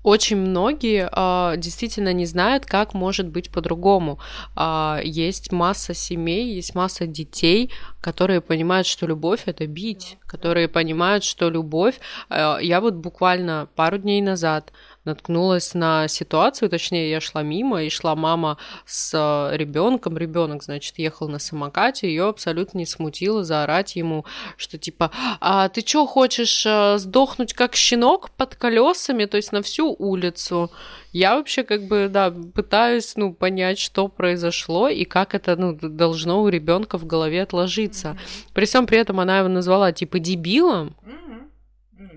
очень 0.02 0.36
многие 0.36 1.08
э, 1.10 1.56
действительно 1.56 2.12
не 2.12 2.26
знают, 2.26 2.66
как 2.66 2.94
может 2.94 3.28
быть 3.28 3.50
по-другому. 3.50 4.18
Э, 4.56 5.00
есть 5.04 5.52
масса 5.52 5.94
семей, 5.94 6.54
есть 6.54 6.74
масса 6.74 7.06
детей, 7.06 7.70
которые 8.00 8.40
понимают, 8.40 8.86
что 8.86 9.06
любовь 9.06 9.42
это 9.46 9.66
бить, 9.66 10.18
которые 10.26 10.68
понимают, 10.68 11.24
что 11.24 11.50
любовь. 11.50 12.00
Э, 12.30 12.58
я 12.60 12.80
вот 12.80 12.94
буквально 12.94 13.68
пару 13.74 13.98
дней 13.98 14.20
назад 14.20 14.72
наткнулась 15.04 15.74
на 15.74 16.08
ситуацию, 16.08 16.68
точнее, 16.68 17.10
я 17.10 17.20
шла 17.20 17.42
мимо, 17.42 17.82
и 17.82 17.90
шла 17.90 18.14
мама 18.14 18.58
с 18.86 19.12
э, 19.14 19.56
ребенком, 19.56 20.16
ребенок, 20.16 20.62
значит, 20.62 20.98
ехал 20.98 21.28
на 21.28 21.38
самокате, 21.38 22.08
ее 22.08 22.28
абсолютно 22.28 22.78
не 22.78 22.86
смутило 22.86 23.42
заорать 23.44 23.96
ему, 23.96 24.24
что 24.56 24.78
типа, 24.78 25.10
а 25.40 25.68
ты 25.68 25.80
что, 25.80 26.06
хочешь 26.06 26.64
э, 26.66 26.98
сдохнуть 26.98 27.52
как 27.52 27.74
щенок 27.74 28.30
под 28.30 28.54
колесами, 28.54 29.24
то 29.24 29.36
есть 29.36 29.52
на 29.52 29.62
всю 29.62 29.94
улицу? 29.98 30.70
Я 31.12 31.36
вообще 31.36 31.62
как 31.62 31.82
бы, 31.88 32.08
да, 32.10 32.30
пытаюсь, 32.30 33.14
ну, 33.16 33.34
понять, 33.34 33.78
что 33.78 34.08
произошло 34.08 34.88
и 34.88 35.04
как 35.04 35.34
это, 35.34 35.56
ну, 35.56 35.74
должно 35.74 36.42
у 36.42 36.48
ребенка 36.48 36.96
в 36.96 37.06
голове 37.06 37.42
отложиться. 37.42 38.16
При 38.54 38.64
всем 38.64 38.86
при 38.86 38.98
этом 38.98 39.20
она 39.20 39.38
его 39.38 39.48
назвала 39.48 39.92
типа 39.92 40.18
дебилом. 40.18 40.96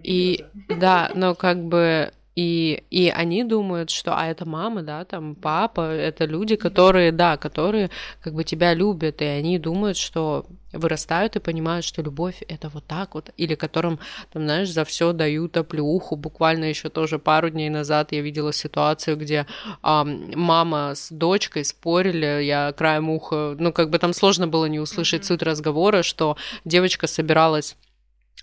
И 0.02 0.46
да, 0.70 1.12
но 1.16 1.36
как 1.36 1.64
бы 1.64 2.12
и, 2.36 2.84
и 2.90 3.10
они 3.10 3.46
думают, 3.46 3.90
что, 3.90 4.18
а 4.18 4.28
это 4.28 4.46
мама, 4.46 4.82
да, 4.82 5.06
там 5.06 5.36
папа, 5.36 5.90
это 5.92 6.26
люди, 6.26 6.58
которые, 6.58 7.14
да, 7.14 7.38
которые 7.38 7.90
как 8.22 8.34
бы 8.34 8.44
тебя 8.44 8.74
любят, 8.74 9.22
и 9.22 9.26
они 9.26 9.58
думают, 9.58 9.96
что 9.96 10.46
вырастают 10.74 11.38
и 11.38 11.40
понимают, 11.40 11.86
что 11.86 12.02
любовь 12.02 12.44
это 12.50 12.68
вот 12.68 12.86
так 12.86 13.16
вот, 13.16 13.30
или 13.38 13.56
которым, 13.56 14.00
там, 14.34 14.44
знаешь, 14.44 14.70
за 14.70 14.84
все 14.84 15.14
дают 15.14 15.56
оплеуху. 15.56 16.18
Буквально 16.18 16.66
еще 16.66 16.90
тоже 16.90 17.20
пару 17.20 17.50
дней 17.50 17.70
назад 17.70 18.12
я 18.12 18.20
видела 18.20 18.52
ситуацию, 18.52 19.16
где 19.16 19.46
а, 19.82 20.04
мама 20.04 20.94
с 20.94 21.12
дочкой 21.12 21.64
спорили, 21.64 22.44
я 22.44 22.74
краем 22.74 23.10
уха, 23.10 23.56
ну, 23.58 23.72
как 23.72 23.90
бы 23.90 23.98
там 23.98 24.14
сложно 24.14 24.48
было 24.48 24.66
не 24.66 24.80
услышать 24.80 25.24
суть 25.24 25.42
разговора, 25.42 26.04
что 26.04 26.36
девочка 26.66 27.08
собиралась 27.08 27.78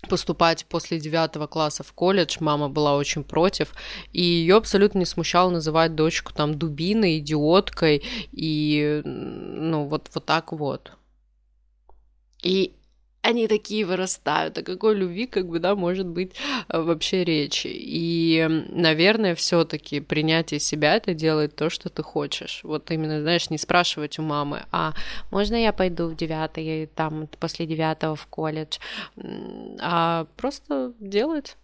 поступать 0.07 0.65
после 0.65 0.99
девятого 0.99 1.47
класса 1.47 1.83
в 1.83 1.93
колледж, 1.93 2.37
мама 2.39 2.69
была 2.69 2.95
очень 2.95 3.23
против, 3.23 3.73
и 4.11 4.21
ее 4.21 4.55
абсолютно 4.55 4.99
не 4.99 5.05
смущало 5.05 5.49
называть 5.49 5.95
дочку 5.95 6.33
там 6.33 6.57
дубиной, 6.57 7.19
идиоткой, 7.19 8.03
и 8.31 9.01
ну 9.05 9.85
вот, 9.85 10.09
вот 10.13 10.25
так 10.25 10.51
вот. 10.51 10.91
И 12.41 12.75
они 13.23 13.47
такие 13.47 13.85
вырастают, 13.85 14.57
о 14.57 14.63
какой 14.63 14.95
любви, 14.95 15.25
как 15.27 15.47
бы, 15.47 15.59
да, 15.59 15.75
может 15.75 16.05
быть 16.05 16.33
э, 16.67 16.79
вообще 16.79 17.23
речи. 17.23 17.69
И, 17.71 18.45
наверное, 18.69 19.33
все 19.33 19.63
таки 19.63 20.01
принятие 20.01 20.59
себя 20.59 20.95
это 20.95 21.13
делает 21.13 21.55
то, 21.55 21.69
что 21.69 21.89
ты 21.89 22.03
хочешь. 22.03 22.59
Вот 22.63 22.91
именно, 22.91 23.21
знаешь, 23.21 23.49
не 23.49 23.57
спрашивать 23.57 24.19
у 24.19 24.23
мамы, 24.23 24.65
а 24.71 24.93
можно 25.31 25.55
я 25.55 25.71
пойду 25.71 26.07
в 26.07 26.17
девятый, 26.17 26.87
там, 26.87 27.27
после 27.39 27.65
девятого 27.65 28.17
в 28.17 28.27
колледж, 28.27 28.77
а 29.79 30.27
просто 30.35 30.93
делать. 30.99 31.55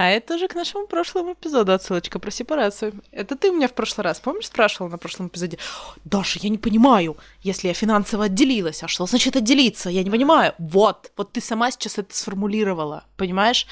А 0.00 0.10
это 0.10 0.38
же 0.38 0.46
к 0.46 0.54
нашему 0.54 0.86
прошлому 0.86 1.32
эпизоду 1.32 1.72
отсылочка 1.72 2.20
про 2.20 2.30
сепарацию. 2.30 3.02
Это 3.10 3.34
ты 3.34 3.50
у 3.50 3.56
меня 3.56 3.66
в 3.66 3.72
прошлый 3.72 4.04
раз, 4.04 4.20
помнишь, 4.20 4.46
спрашивала 4.46 4.88
на 4.88 4.96
прошлом 4.96 5.26
эпизоде? 5.26 5.58
Даша, 6.04 6.38
я 6.40 6.50
не 6.50 6.58
понимаю, 6.58 7.16
если 7.42 7.66
я 7.66 7.74
финансово 7.74 8.26
отделилась, 8.26 8.84
а 8.84 8.86
что 8.86 9.06
значит 9.06 9.34
отделиться? 9.34 9.90
Я 9.90 10.04
не 10.04 10.10
понимаю. 10.10 10.54
Вот, 10.60 11.10
вот 11.16 11.32
ты 11.32 11.40
сама 11.40 11.72
сейчас 11.72 11.98
это 11.98 12.14
сформулировала, 12.14 13.06
понимаешь? 13.16 13.66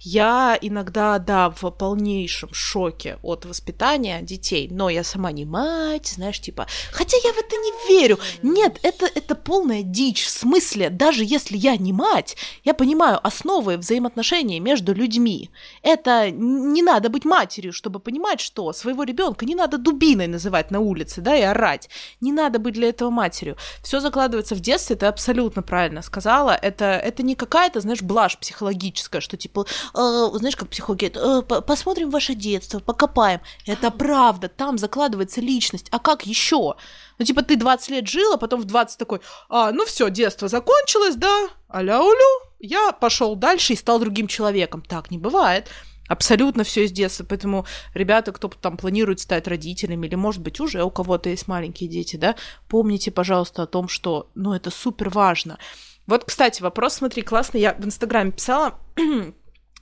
Я 0.00 0.58
иногда, 0.60 1.20
да, 1.20 1.48
в 1.50 1.70
полнейшем 1.70 2.52
шоке 2.52 3.20
от 3.22 3.44
воспитания 3.44 4.20
детей, 4.20 4.66
но 4.72 4.90
я 4.90 5.04
сама 5.04 5.30
не 5.30 5.44
мать, 5.44 6.08
знаешь, 6.08 6.40
типа, 6.40 6.66
хотя 6.90 7.16
я 7.22 7.32
в 7.32 7.38
это 7.38 7.54
не 7.54 7.88
верю. 7.88 8.18
Нет, 8.42 8.80
это, 8.82 9.06
это 9.06 9.36
полная 9.36 9.84
дичь. 9.84 10.24
В 10.24 10.30
смысле, 10.30 10.90
даже 10.90 11.22
если 11.24 11.56
я 11.56 11.76
не 11.76 11.92
мать, 11.92 12.36
я 12.64 12.74
понимаю 12.74 13.24
основы 13.24 13.76
взаимоотношений 13.76 14.58
между 14.58 14.92
людьми. 14.92 15.50
Это 15.82 16.30
не 16.30 16.82
надо 16.82 17.08
быть 17.08 17.24
матерью, 17.24 17.72
чтобы 17.72 18.00
понимать, 18.00 18.40
что 18.40 18.72
своего 18.72 19.04
ребенка 19.04 19.46
не 19.46 19.54
надо 19.54 19.78
дубиной 19.78 20.26
называть 20.26 20.70
на 20.70 20.80
улице, 20.80 21.20
да, 21.20 21.36
и 21.36 21.42
орать. 21.42 21.88
Не 22.20 22.32
надо 22.32 22.58
быть 22.58 22.74
для 22.74 22.88
этого 22.88 23.10
матерью. 23.10 23.56
Все 23.82 24.00
закладывается 24.00 24.54
в 24.54 24.60
детстве, 24.60 24.96
ты 24.96 25.06
абсолютно 25.06 25.62
правильно 25.62 26.02
сказала. 26.02 26.50
Это, 26.50 26.84
это 26.84 27.22
не 27.22 27.34
какая-то, 27.34 27.80
знаешь, 27.80 28.02
блажь 28.02 28.38
психологическая, 28.38 29.20
что 29.20 29.36
типа, 29.36 29.66
э, 29.94 30.28
знаешь, 30.34 30.56
как 30.56 30.68
психологи, 30.68 31.12
э, 31.14 31.42
посмотрим 31.42 32.10
ваше 32.10 32.34
детство, 32.34 32.80
покопаем. 32.80 33.40
Это 33.66 33.90
правда, 33.90 34.48
там 34.48 34.78
закладывается 34.78 35.40
личность. 35.40 35.88
А 35.90 35.98
как 35.98 36.26
еще? 36.26 36.76
Ну, 37.18 37.24
типа, 37.24 37.42
ты 37.42 37.56
20 37.56 37.90
лет 37.90 38.08
жила, 38.08 38.36
потом 38.36 38.60
в 38.60 38.64
20 38.64 38.98
такой, 38.98 39.20
а, 39.48 39.72
ну 39.72 39.84
все, 39.84 40.10
детство 40.10 40.48
закончилось, 40.48 41.16
да, 41.16 41.48
аля-улю, 41.72 42.47
я 42.58 42.92
пошел 42.92 43.36
дальше 43.36 43.72
и 43.72 43.76
стал 43.76 44.00
другим 44.00 44.26
человеком. 44.26 44.82
Так 44.82 45.10
не 45.10 45.18
бывает. 45.18 45.68
Абсолютно 46.08 46.64
все 46.64 46.84
из 46.84 46.92
детства. 46.92 47.24
Поэтому 47.28 47.66
ребята, 47.94 48.32
кто 48.32 48.48
там 48.48 48.76
планирует 48.76 49.20
стать 49.20 49.46
родителями, 49.46 50.06
или, 50.06 50.14
может 50.14 50.42
быть, 50.42 50.58
уже 50.58 50.82
у 50.82 50.90
кого-то 50.90 51.28
есть 51.28 51.48
маленькие 51.48 51.88
дети, 51.88 52.16
да, 52.16 52.34
помните, 52.68 53.10
пожалуйста, 53.10 53.62
о 53.62 53.66
том, 53.66 53.88
что, 53.88 54.30
ну, 54.34 54.54
это 54.54 54.70
супер 54.70 55.10
важно. 55.10 55.58
Вот, 56.06 56.24
кстати, 56.24 56.62
вопрос, 56.62 56.94
смотри, 56.94 57.22
классный. 57.22 57.60
Я 57.60 57.74
в 57.74 57.84
Инстаграме 57.84 58.32
писала, 58.32 58.78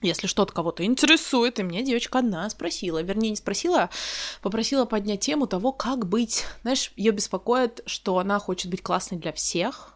если 0.03 0.27
что-то 0.27 0.53
кого-то 0.53 0.85
интересует, 0.85 1.61
и 1.61 1.62
мне 1.62 1.85
девочка 1.85 2.19
одна 2.19 2.51
спросила, 2.51 3.01
вернее, 3.01 3.31
не 3.31 3.37
спросила, 3.37 3.83
а 3.85 3.91
попросила 4.43 4.85
поднять 4.85 5.21
тему 5.21 5.47
того, 5.47 5.71
как 5.71 6.09
быть. 6.09 6.45
Знаешь, 6.62 6.93
ее 6.97 7.12
беспокоит, 7.12 7.83
что 7.87 8.19
она 8.19 8.41
хочет 8.41 8.71
быть 8.71 8.83
классной 8.83 9.19
для 9.19 9.33
всех, 9.33 9.96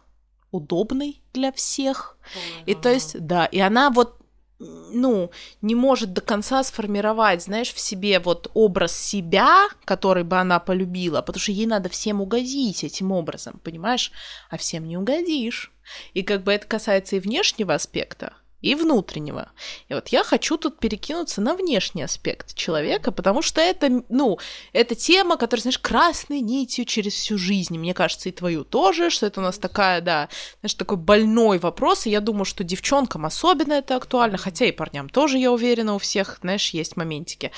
удобной 0.51 1.21
для 1.33 1.51
всех. 1.51 2.17
Ага. 2.33 2.63
И 2.65 2.75
то 2.75 2.89
есть, 2.91 3.19
да, 3.19 3.45
и 3.45 3.59
она 3.59 3.89
вот 3.89 4.17
ну, 4.59 5.31
не 5.61 5.75
может 5.75 6.13
до 6.13 6.21
конца 6.21 6.63
сформировать, 6.63 7.43
знаешь, 7.43 7.73
в 7.73 7.79
себе 7.79 8.19
вот 8.19 8.51
образ 8.53 8.95
себя, 8.95 9.67
который 9.85 10.23
бы 10.23 10.37
она 10.37 10.59
полюбила, 10.59 11.21
потому 11.21 11.41
что 11.41 11.51
ей 11.51 11.65
надо 11.65 11.89
всем 11.89 12.21
угодить 12.21 12.83
этим 12.83 13.11
образом, 13.11 13.59
понимаешь? 13.63 14.11
А 14.49 14.57
всем 14.57 14.87
не 14.87 14.97
угодишь. 14.97 15.71
И 16.13 16.21
как 16.21 16.43
бы 16.43 16.53
это 16.53 16.67
касается 16.67 17.15
и 17.15 17.19
внешнего 17.19 17.73
аспекта, 17.73 18.33
и 18.61 18.75
внутреннего. 18.75 19.51
И 19.89 19.93
вот 19.93 20.09
я 20.09 20.23
хочу 20.23 20.57
тут 20.57 20.79
перекинуться 20.79 21.41
на 21.41 21.55
внешний 21.55 22.03
аспект 22.03 22.55
человека, 22.55 23.11
потому 23.11 23.41
что 23.41 23.59
это, 23.59 24.03
ну, 24.09 24.39
это 24.71 24.95
тема, 24.95 25.37
которая, 25.37 25.63
знаешь, 25.63 25.79
красной 25.79 26.39
нитью 26.41 26.85
через 26.85 27.13
всю 27.13 27.37
жизнь. 27.37 27.77
Мне 27.77 27.93
кажется, 27.93 28.29
и 28.29 28.31
твою 28.31 28.63
тоже, 28.63 29.09
что 29.09 29.25
это 29.25 29.41
у 29.41 29.43
нас 29.43 29.57
такая, 29.57 30.01
да, 30.01 30.29
знаешь, 30.61 30.75
такой 30.75 30.97
больной 30.97 31.57
вопрос, 31.59 32.05
и 32.05 32.11
я 32.11 32.21
думаю, 32.21 32.45
что 32.45 32.63
девчонкам 32.63 33.25
особенно 33.25 33.73
это 33.73 33.95
актуально, 33.95 34.37
хотя 34.37 34.65
и 34.65 34.71
парням 34.71 35.09
тоже, 35.09 35.37
я 35.37 35.51
уверена, 35.51 35.95
у 35.95 35.97
всех, 35.97 36.37
знаешь, 36.41 36.69
есть 36.69 36.97
моментики. 36.97 37.51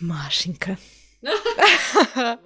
Машенька. 0.00 0.78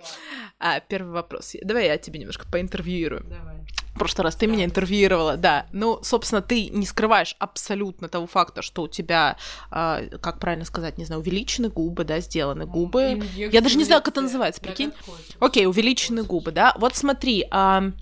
А, 0.62 0.78
первый 0.80 1.12
вопрос. 1.12 1.56
Давай 1.62 1.86
я 1.86 1.96
тебе 1.96 2.20
немножко 2.20 2.46
поинтервьюирую. 2.46 3.24
Давай. 3.24 3.64
Прошлый 4.00 4.24
раз 4.24 4.34
ты 4.34 4.46
да. 4.46 4.52
меня 4.54 4.64
интервьюировала, 4.64 5.36
да. 5.36 5.66
Ну, 5.72 5.98
собственно, 6.02 6.40
ты 6.40 6.70
не 6.70 6.86
скрываешь 6.86 7.36
абсолютно 7.38 8.08
того 8.08 8.26
факта, 8.26 8.62
что 8.62 8.82
у 8.82 8.88
тебя, 8.88 9.36
э, 9.70 10.08
как 10.22 10.38
правильно 10.38 10.64
сказать, 10.64 10.96
не 10.96 11.04
знаю, 11.04 11.20
увеличены 11.20 11.68
губы, 11.68 12.04
да, 12.04 12.18
сделаны 12.20 12.64
губы. 12.64 13.22
Я 13.36 13.60
даже 13.60 13.76
не 13.76 13.84
знаю, 13.84 14.00
как 14.00 14.14
это 14.14 14.22
называется, 14.22 14.62
прикинь. 14.62 14.92
Окей, 15.38 15.66
увеличены 15.66 16.22
губы, 16.22 16.50
да. 16.50 16.74
Вот 16.78 16.96
смотри, 16.96 17.44
э, 17.50 17.92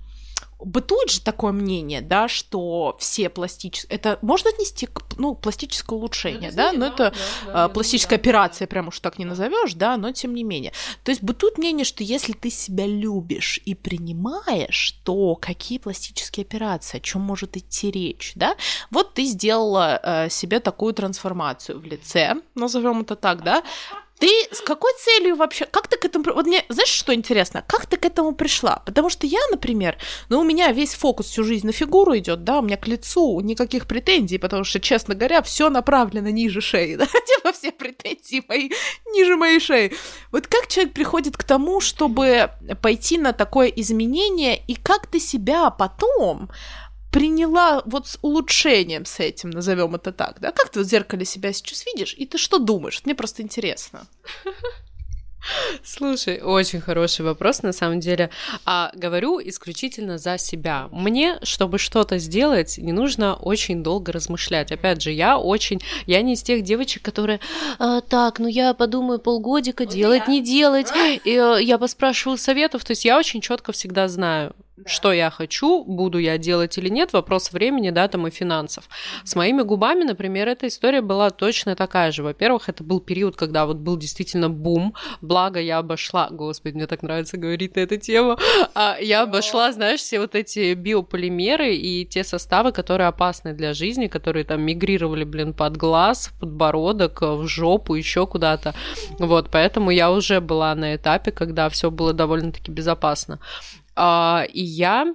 бытует 0.59 1.09
же 1.09 1.21
такое 1.21 1.51
мнение, 1.51 2.01
да, 2.01 2.27
что 2.27 2.95
все 2.99 3.29
пластические... 3.29 3.95
Это 3.95 4.19
можно 4.21 4.49
отнести 4.49 4.87
к 4.87 5.01
ну, 5.17 5.35
пластическое 5.35 5.97
улучшение, 5.97 6.51
да, 6.51 6.73
но 6.73 6.87
это 6.87 7.13
да, 7.45 7.53
да, 7.53 7.69
пластическая 7.69 8.17
да, 8.17 8.21
операция, 8.21 8.67
да. 8.67 8.69
прям 8.69 8.89
уж 8.89 8.99
так 8.99 9.17
не 9.17 9.25
назовешь, 9.25 9.73
да, 9.73 9.95
но 9.97 10.11
тем 10.11 10.33
не 10.33 10.43
менее. 10.43 10.73
То 11.03 11.11
есть 11.11 11.23
бытует 11.23 11.57
мнение, 11.57 11.85
что 11.85 12.03
если 12.03 12.33
ты 12.33 12.49
себя 12.49 12.85
любишь 12.85 13.61
и 13.65 13.73
принимаешь, 13.73 14.99
то 15.03 15.35
какие 15.35 15.77
пластические 15.77 16.43
операции, 16.43 16.97
о 16.97 17.01
чем 17.01 17.21
может 17.21 17.55
идти 17.55 17.89
речь, 17.89 18.33
да? 18.35 18.55
Вот 18.91 19.13
ты 19.13 19.25
сделала 19.25 19.99
э, 20.03 20.29
себе 20.29 20.59
такую 20.59 20.93
трансформацию 20.93 21.79
в 21.79 21.85
лице, 21.85 22.35
назовем 22.55 23.01
это 23.01 23.15
так, 23.15 23.43
да, 23.43 23.63
ты 24.19 24.27
с 24.51 24.59
какой 24.61 24.91
целью 24.99 25.35
вообще? 25.37 25.65
Как 25.65 25.87
ты 25.87 25.97
к 25.97 26.03
этому... 26.05 26.33
Вот 26.33 26.45
мне, 26.45 26.65
знаешь, 26.67 26.89
что 26.89 27.13
интересно? 27.13 27.63
Как 27.65 27.85
ты 27.85 27.95
к 27.95 28.05
этому 28.05 28.33
пришла? 28.33 28.83
Потому 28.85 29.09
что 29.09 29.25
я, 29.25 29.39
например, 29.49 29.97
ну, 30.27 30.41
у 30.41 30.43
меня 30.43 30.71
весь 30.73 30.93
фокус 30.93 31.27
всю 31.27 31.45
жизнь 31.45 31.65
на 31.65 31.71
фигуру 31.71 32.17
идет, 32.17 32.43
да, 32.43 32.59
у 32.59 32.61
меня 32.61 32.75
к 32.75 32.87
лицу 32.87 33.39
никаких 33.39 33.87
претензий, 33.87 34.37
потому 34.37 34.65
что, 34.65 34.81
честно 34.81 35.15
говоря, 35.15 35.41
все 35.41 35.69
направлено 35.69 36.29
ниже 36.29 36.59
шеи, 36.59 36.95
да, 36.97 37.05
типа 37.05 37.53
все 37.53 37.71
претензии 37.71 38.43
мои 38.47 38.69
ниже 39.13 39.37
моей 39.37 39.59
шеи. 39.61 39.93
Вот 40.31 40.47
как 40.47 40.67
человек 40.67 40.93
приходит 40.93 41.37
к 41.37 41.43
тому, 41.43 41.79
чтобы 41.79 42.49
пойти 42.81 43.17
на 43.17 43.31
такое 43.31 43.67
изменение, 43.67 44.61
и 44.67 44.75
как 44.75 45.07
ты 45.07 45.19
себя 45.21 45.69
потом 45.69 46.49
приняла 47.11 47.81
вот 47.85 48.07
с 48.07 48.19
улучшением 48.21 49.05
с 49.05 49.19
этим, 49.19 49.49
назовем 49.49 49.95
это 49.95 50.11
так, 50.11 50.39
да? 50.39 50.51
Как 50.51 50.69
ты 50.69 50.81
в 50.81 50.83
зеркале 50.83 51.25
себя 51.25 51.53
сейчас 51.53 51.85
видишь, 51.85 52.15
и 52.17 52.25
ты 52.25 52.37
что 52.37 52.59
думаешь? 52.59 53.01
Мне 53.05 53.15
просто 53.15 53.41
интересно. 53.41 54.07
Слушай, 55.83 56.41
очень 56.41 56.81
хороший 56.81 57.21
вопрос, 57.21 57.63
на 57.63 57.71
самом 57.71 57.99
деле. 57.99 58.29
А 58.65 58.91
говорю 58.93 59.39
исключительно 59.39 60.17
за 60.17 60.37
себя. 60.37 60.89
Мне, 60.91 61.39
чтобы 61.43 61.77
что-то 61.77 62.17
сделать, 62.17 62.77
не 62.77 62.91
нужно 62.91 63.35
очень 63.35 63.81
долго 63.81 64.11
размышлять. 64.11 64.71
Опять 64.71 65.01
же, 65.01 65.11
я 65.11 65.37
очень... 65.37 65.81
Я 66.05 66.21
не 66.21 66.33
из 66.33 66.43
тех 66.43 66.63
девочек, 66.63 67.03
которые... 67.03 67.39
А, 67.79 68.01
так, 68.01 68.39
ну 68.39 68.47
я 68.47 68.73
подумаю 68.73 69.19
полгодика, 69.19 69.85
вот 69.85 69.93
делать, 69.93 70.23
я. 70.27 70.33
не 70.33 70.41
делать. 70.41 70.91
И 71.23 71.31
э, 71.31 71.57
я 71.61 71.77
поспрашиваю 71.77 72.37
советов. 72.37 72.83
То 72.83 72.91
есть 72.91 73.05
я 73.05 73.17
очень 73.17 73.41
четко 73.41 73.71
всегда 73.71 74.07
знаю, 74.07 74.53
что 74.85 75.11
я 75.11 75.29
хочу, 75.29 75.83
буду 75.83 76.17
я 76.17 76.37
делать 76.37 76.77
или 76.77 76.89
нет, 76.89 77.13
вопрос 77.13 77.51
времени, 77.51 77.89
да, 77.89 78.07
там 78.07 78.27
и 78.27 78.31
финансов. 78.31 78.89
С 79.23 79.35
моими 79.35 79.61
губами, 79.61 80.03
например, 80.03 80.47
эта 80.47 80.67
история 80.67 81.01
была 81.01 81.29
точно 81.29 81.75
такая 81.75 82.11
же. 82.11 82.23
Во-первых, 82.23 82.69
это 82.69 82.83
был 82.83 82.99
период, 82.99 83.35
когда 83.35 83.65
вот 83.65 83.77
был 83.77 83.97
действительно 83.97 84.49
бум, 84.49 84.93
благо 85.21 85.59
я 85.59 85.79
обошла, 85.79 86.29
господи, 86.29 86.75
мне 86.75 86.87
так 86.87 87.03
нравится 87.03 87.37
говорить 87.37 87.75
на 87.75 87.81
эту 87.81 87.97
тему, 87.97 88.37
а, 88.75 88.97
я 88.99 89.23
обошла, 89.23 89.71
знаешь, 89.71 89.99
все 89.99 90.19
вот 90.19 90.35
эти 90.35 90.73
биополимеры 90.73 91.75
и 91.75 92.05
те 92.05 92.23
составы, 92.23 92.71
которые 92.71 93.07
опасны 93.07 93.53
для 93.53 93.73
жизни, 93.73 94.07
которые 94.07 94.45
там 94.45 94.61
мигрировали, 94.61 95.23
блин, 95.23 95.53
под 95.53 95.77
глаз, 95.77 96.27
в 96.27 96.39
подбородок, 96.39 97.21
в 97.21 97.47
жопу, 97.47 97.95
еще 97.95 98.25
куда-то. 98.27 98.73
Вот, 99.19 99.49
поэтому 99.51 99.91
я 99.91 100.11
уже 100.11 100.41
была 100.41 100.73
на 100.75 100.95
этапе, 100.95 101.31
когда 101.31 101.69
все 101.69 101.91
было 101.91 102.13
довольно-таки 102.13 102.71
безопасно. 102.71 103.39
А, 104.01 104.45
и 104.47 104.61
я 104.61 105.13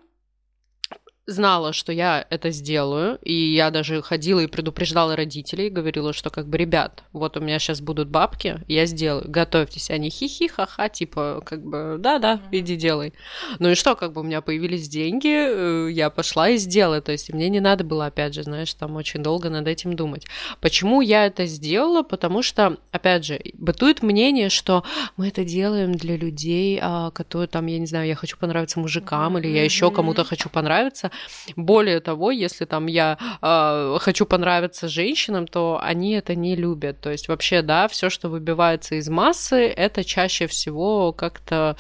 знала, 1.27 1.73
что 1.73 1.93
я 1.93 2.27
это 2.29 2.51
сделаю, 2.51 3.19
и 3.23 3.33
я 3.33 3.71
даже 3.71 4.03
ходила 4.03 4.41
и 4.41 4.47
предупреждала 4.47 5.17
родителей, 5.17 5.71
говорила, 5.71 6.13
что 6.13 6.31
как 6.31 6.47
бы, 6.49 6.59
ребят, 6.59 7.03
вот 7.13 7.37
у 7.37 7.41
меня 7.41 7.59
сейчас 7.59 7.81
будут 7.81 8.09
бабки, 8.09 8.61
я 8.69 8.87
сделаю, 8.87 9.25
готовьтесь. 9.27 9.91
Они 9.91 10.11
хихи, 10.11 10.49
ха-ха, 10.49 10.89
типа, 10.89 11.43
как 11.45 11.65
бы, 11.65 11.97
да-да, 11.99 12.41
иди 12.53 12.77
делай. 12.77 13.15
Ну 13.59 13.71
и 13.71 13.75
что, 13.75 13.95
как 13.97 14.13
бы 14.13 14.21
у 14.21 14.25
меня 14.25 14.43
появились 14.43 14.89
деньги, 14.89 15.29
э, 15.29 15.91
я 15.91 16.11
пошла 16.11 16.51
и 16.51 16.59
сделала, 16.59 17.01
то 17.01 17.13
есть 17.13 17.33
мне 17.33 17.49
не 17.49 17.61
надо 17.61 17.85
было, 17.85 18.07
опять 18.07 18.35
же, 18.35 18.43
знаешь, 18.43 18.73
там 18.75 18.97
очень 18.97 19.23
долго 19.23 19.49
над 19.49 19.67
этим 19.67 19.97
думать. 19.97 20.27
Почему 20.61 21.01
я 21.01 21.27
это 21.27 21.47
сделала? 21.47 22.03
Потому 22.03 22.43
что, 22.43 22.77
опять 22.93 23.25
же, 23.25 23.41
бытует 23.55 24.03
мнение, 24.03 24.51
что 24.51 24.85
мы 25.17 25.29
это 25.29 25.45
делаем 25.45 25.95
для 25.95 26.17
людей, 26.17 26.79
а, 26.83 27.11
которые 27.11 27.49
там, 27.49 27.67
я 27.67 27.79
не 27.79 27.87
знаю, 27.87 28.07
я 28.07 28.15
хочу 28.15 28.37
понравиться 28.37 28.79
мужикам, 28.79 29.39
или 29.39 29.49
я 29.49 29.65
еще 29.65 29.91
кому-то 29.91 30.25
хочу 30.25 30.49
понравиться, 30.51 31.11
более 31.57 32.01
того, 32.01 32.31
если 32.31 32.65
там 32.65 32.87
я 32.87 33.19
э, 33.43 33.99
хочу 34.01 34.27
понравиться 34.27 34.89
женщинам, 34.89 35.47
то 35.47 35.79
они 35.83 36.13
это 36.13 36.35
не 36.35 36.57
любят. 36.57 37.01
То 37.01 37.11
есть 37.11 37.29
вообще, 37.29 37.63
да, 37.63 37.89
все, 37.89 38.11
что 38.11 38.29
выбивается 38.29 38.97
из 38.97 39.09
массы, 39.09 39.67
это 39.67 40.05
чаще 40.05 40.47
всего 40.47 41.13
как-то 41.13 41.77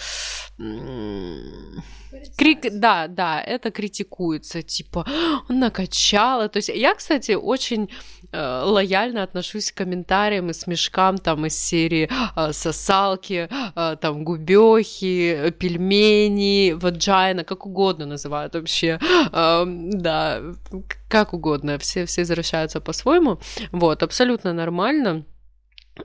Крик, 2.36 2.66
да, 2.72 3.06
да, 3.08 3.40
это 3.40 3.70
критикуется, 3.70 4.62
типа, 4.62 5.06
он 5.48 5.58
накачала. 5.58 6.48
То 6.48 6.58
есть 6.58 6.68
я, 6.68 6.94
кстати, 6.94 7.32
очень 7.32 7.90
э, 8.32 8.62
лояльно 8.64 9.22
отношусь 9.22 9.72
к 9.72 9.76
комментариям 9.76 10.50
и 10.50 10.52
смешкам 10.52 11.18
там 11.18 11.46
из 11.46 11.58
серии 11.58 12.10
э, 12.36 12.52
сосалки, 12.52 13.48
э, 13.50 13.96
там 14.00 14.24
губехи, 14.24 15.50
пельмени, 15.58 16.72
ваджайна, 16.72 17.44
как 17.44 17.66
угодно 17.66 18.06
называют 18.06 18.54
вообще, 18.54 18.98
э, 19.32 19.64
да, 19.66 20.42
как 21.08 21.32
угодно, 21.32 21.78
все, 21.78 22.06
все 22.06 22.22
возвращаются 22.22 22.80
по-своему. 22.80 23.38
Вот, 23.72 24.02
абсолютно 24.02 24.52
нормально. 24.52 25.24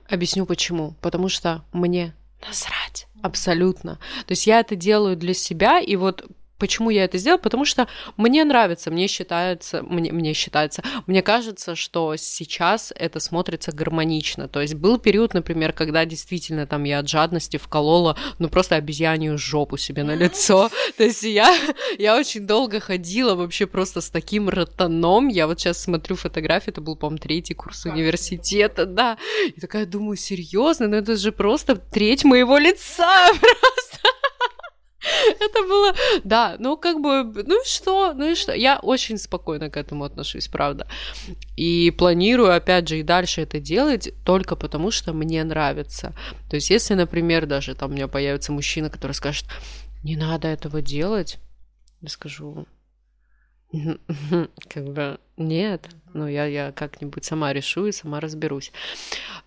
Объясню 0.07 0.45
почему. 0.45 0.95
Потому 1.01 1.29
что 1.29 1.63
мне 1.73 2.13
насрать. 2.47 3.08
Абсолютно. 3.21 3.95
То 4.25 4.31
есть 4.31 4.47
я 4.47 4.59
это 4.59 4.75
делаю 4.75 5.15
для 5.15 5.33
себя, 5.33 5.79
и 5.79 5.95
вот 5.95 6.25
Почему 6.59 6.89
я 6.89 7.05
это 7.05 7.17
сделала? 7.17 7.39
Потому 7.39 7.65
что 7.65 7.87
мне 8.17 8.43
нравится, 8.43 8.91
мне 8.91 9.07
считается, 9.07 9.81
мне, 9.83 10.11
мне 10.11 10.33
считается, 10.33 10.83
мне 11.07 11.21
кажется, 11.21 11.75
что 11.75 12.15
сейчас 12.17 12.93
это 12.95 13.19
смотрится 13.19 13.71
гармонично. 13.71 14.47
То 14.47 14.61
есть 14.61 14.75
был 14.75 14.99
период, 14.99 15.33
например, 15.33 15.73
когда 15.73 16.05
действительно 16.05 16.67
там 16.67 16.83
я 16.83 16.99
от 16.99 17.09
жадности 17.09 17.57
вколола, 17.57 18.17
ну 18.39 18.49
просто 18.49 18.75
обезьянью 18.75 19.37
жопу 19.37 19.77
себе 19.77 20.03
на 20.03 20.15
лицо. 20.15 20.69
То 20.97 21.03
есть 21.03 21.23
я, 21.23 21.55
я 21.97 22.17
очень 22.17 22.45
долго 22.45 22.79
ходила 22.79 23.35
вообще 23.35 23.65
просто 23.65 24.01
с 24.01 24.09
таким 24.09 24.49
ротаном. 24.49 25.29
Я 25.29 25.47
вот 25.47 25.59
сейчас 25.59 25.81
смотрю 25.81 26.15
фотографии, 26.15 26.71
это 26.71 26.81
был, 26.81 26.95
по-моему, 26.95 27.19
третий 27.19 27.53
курс 27.53 27.85
университета, 27.85 28.85
да. 28.85 29.17
И 29.55 29.59
такая 29.61 29.85
думаю, 29.85 30.17
серьезно, 30.17 30.87
ну 30.87 30.97
это 30.97 31.15
же 31.15 31.31
просто 31.31 31.75
треть 31.75 32.25
моего 32.25 32.57
лица 32.57 33.27
просто. 33.39 34.09
Это 35.39 35.63
было, 35.63 35.93
да, 36.23 36.55
ну 36.59 36.75
как 36.77 36.99
бы, 36.99 37.23
ну 37.23 37.61
и 37.61 37.65
что, 37.65 38.13
ну 38.13 38.31
и 38.31 38.35
что. 38.35 38.53
Я 38.53 38.79
очень 38.79 39.17
спокойно 39.17 39.69
к 39.69 39.77
этому 39.77 40.03
отношусь, 40.03 40.47
правда. 40.47 40.87
И 41.55 41.91
планирую, 41.91 42.53
опять 42.53 42.87
же, 42.87 42.99
и 42.99 43.03
дальше 43.03 43.41
это 43.41 43.59
делать 43.59 44.11
только 44.25 44.55
потому, 44.55 44.91
что 44.91 45.13
мне 45.13 45.43
нравится. 45.43 46.13
То 46.49 46.55
есть, 46.55 46.69
если, 46.69 46.95
например, 46.95 47.45
даже 47.45 47.75
там 47.75 47.91
у 47.91 47.93
меня 47.93 48.07
появится 48.07 48.51
мужчина, 48.51 48.89
который 48.89 49.13
скажет, 49.13 49.45
не 50.03 50.17
надо 50.17 50.47
этого 50.47 50.81
делать, 50.81 51.37
я 52.01 52.09
скажу, 52.09 52.65
как 54.69 54.83
бы 54.93 55.19
нет, 55.37 55.89
ну 56.13 56.27
я, 56.27 56.45
я 56.45 56.71
как-нибудь 56.71 57.23
сама 57.23 57.53
решу 57.53 57.85
и 57.85 57.91
сама 57.91 58.19
разберусь. 58.19 58.71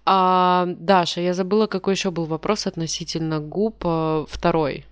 А, 0.04 0.66
Даша, 0.66 1.20
я 1.20 1.34
забыла, 1.34 1.66
какой 1.66 1.94
еще 1.94 2.10
был 2.10 2.24
вопрос 2.24 2.66
относительно 2.66 3.40
губ. 3.40 3.82
А, 3.84 4.24
второй. 4.28 4.86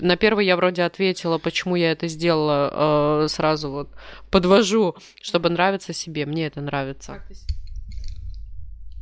На 0.00 0.16
первый 0.16 0.46
я 0.46 0.56
вроде 0.56 0.82
ответила, 0.82 1.38
почему 1.38 1.76
я 1.76 1.92
это 1.92 2.08
сделала, 2.08 3.24
э, 3.24 3.28
сразу 3.28 3.70
вот 3.70 3.90
подвожу, 4.30 4.96
чтобы 5.20 5.48
нравиться 5.50 5.92
себе. 5.92 6.26
Мне 6.26 6.46
это 6.46 6.60
нравится. 6.60 7.22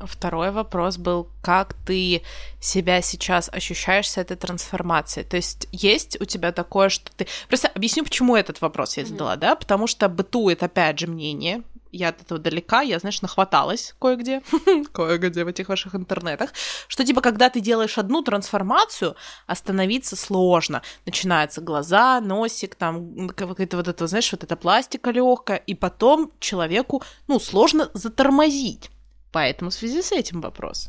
Второй 0.01 0.53
вопрос 0.53 0.97
был, 0.97 1.29
как 1.43 1.75
ты 1.75 2.23
себя 2.61 3.03
сейчас 3.03 3.49
ощущаешь 3.53 4.09
с 4.09 4.17
этой 4.17 4.37
трансформацией? 4.37 5.27
То 5.27 5.37
есть 5.37 5.67
есть 5.73 6.21
у 6.21 6.25
тебя 6.25 6.53
такое, 6.53 6.89
что 6.89 7.11
ты... 7.17 7.27
Просто 7.49 7.67
объясню, 7.69 8.05
почему 8.05 8.37
этот 8.37 8.61
вопрос 8.61 8.97
я 8.97 9.05
задала, 9.05 9.35
mm-hmm. 9.35 9.41
да? 9.41 9.57
Потому 9.57 9.89
что 9.89 10.09
бытует, 10.09 10.63
опять 10.63 11.01
же, 11.01 11.09
мнение, 11.09 11.63
я 11.93 12.09
от 12.09 12.21
этого 12.21 12.41
далека, 12.41 12.83
я, 12.83 12.99
знаешь, 12.99 13.23
нахваталась 13.23 13.95
кое-где, 14.01 14.43
кое-где 14.93 15.45
в 15.45 15.49
этих 15.49 15.69
ваших 15.69 15.95
интернетах, 15.95 16.51
что, 16.89 17.05
типа, 17.05 17.21
когда 17.21 17.51
ты 17.51 17.61
делаешь 17.61 17.99
одну 17.99 18.23
трансформацию, 18.23 19.17
остановиться 19.47 20.17
сложно. 20.17 20.83
Начинаются 21.07 21.61
глаза, 21.61 22.21
носик, 22.21 22.75
там, 22.75 23.29
какая-то 23.29 23.77
вот 23.77 23.89
это, 23.89 24.07
знаешь, 24.07 24.31
вот 24.33 24.45
эта 24.45 24.57
пластика 24.57 25.11
легкая, 25.11 25.59
и 25.59 25.75
потом 25.75 26.33
человеку, 26.41 27.03
ну, 27.27 27.41
сложно 27.41 27.91
затормозить. 27.95 28.91
Поэтому 29.33 29.71
в 29.71 29.75
связи 29.75 30.03
с 30.03 30.13
этим 30.13 30.41
вопрос. 30.41 30.89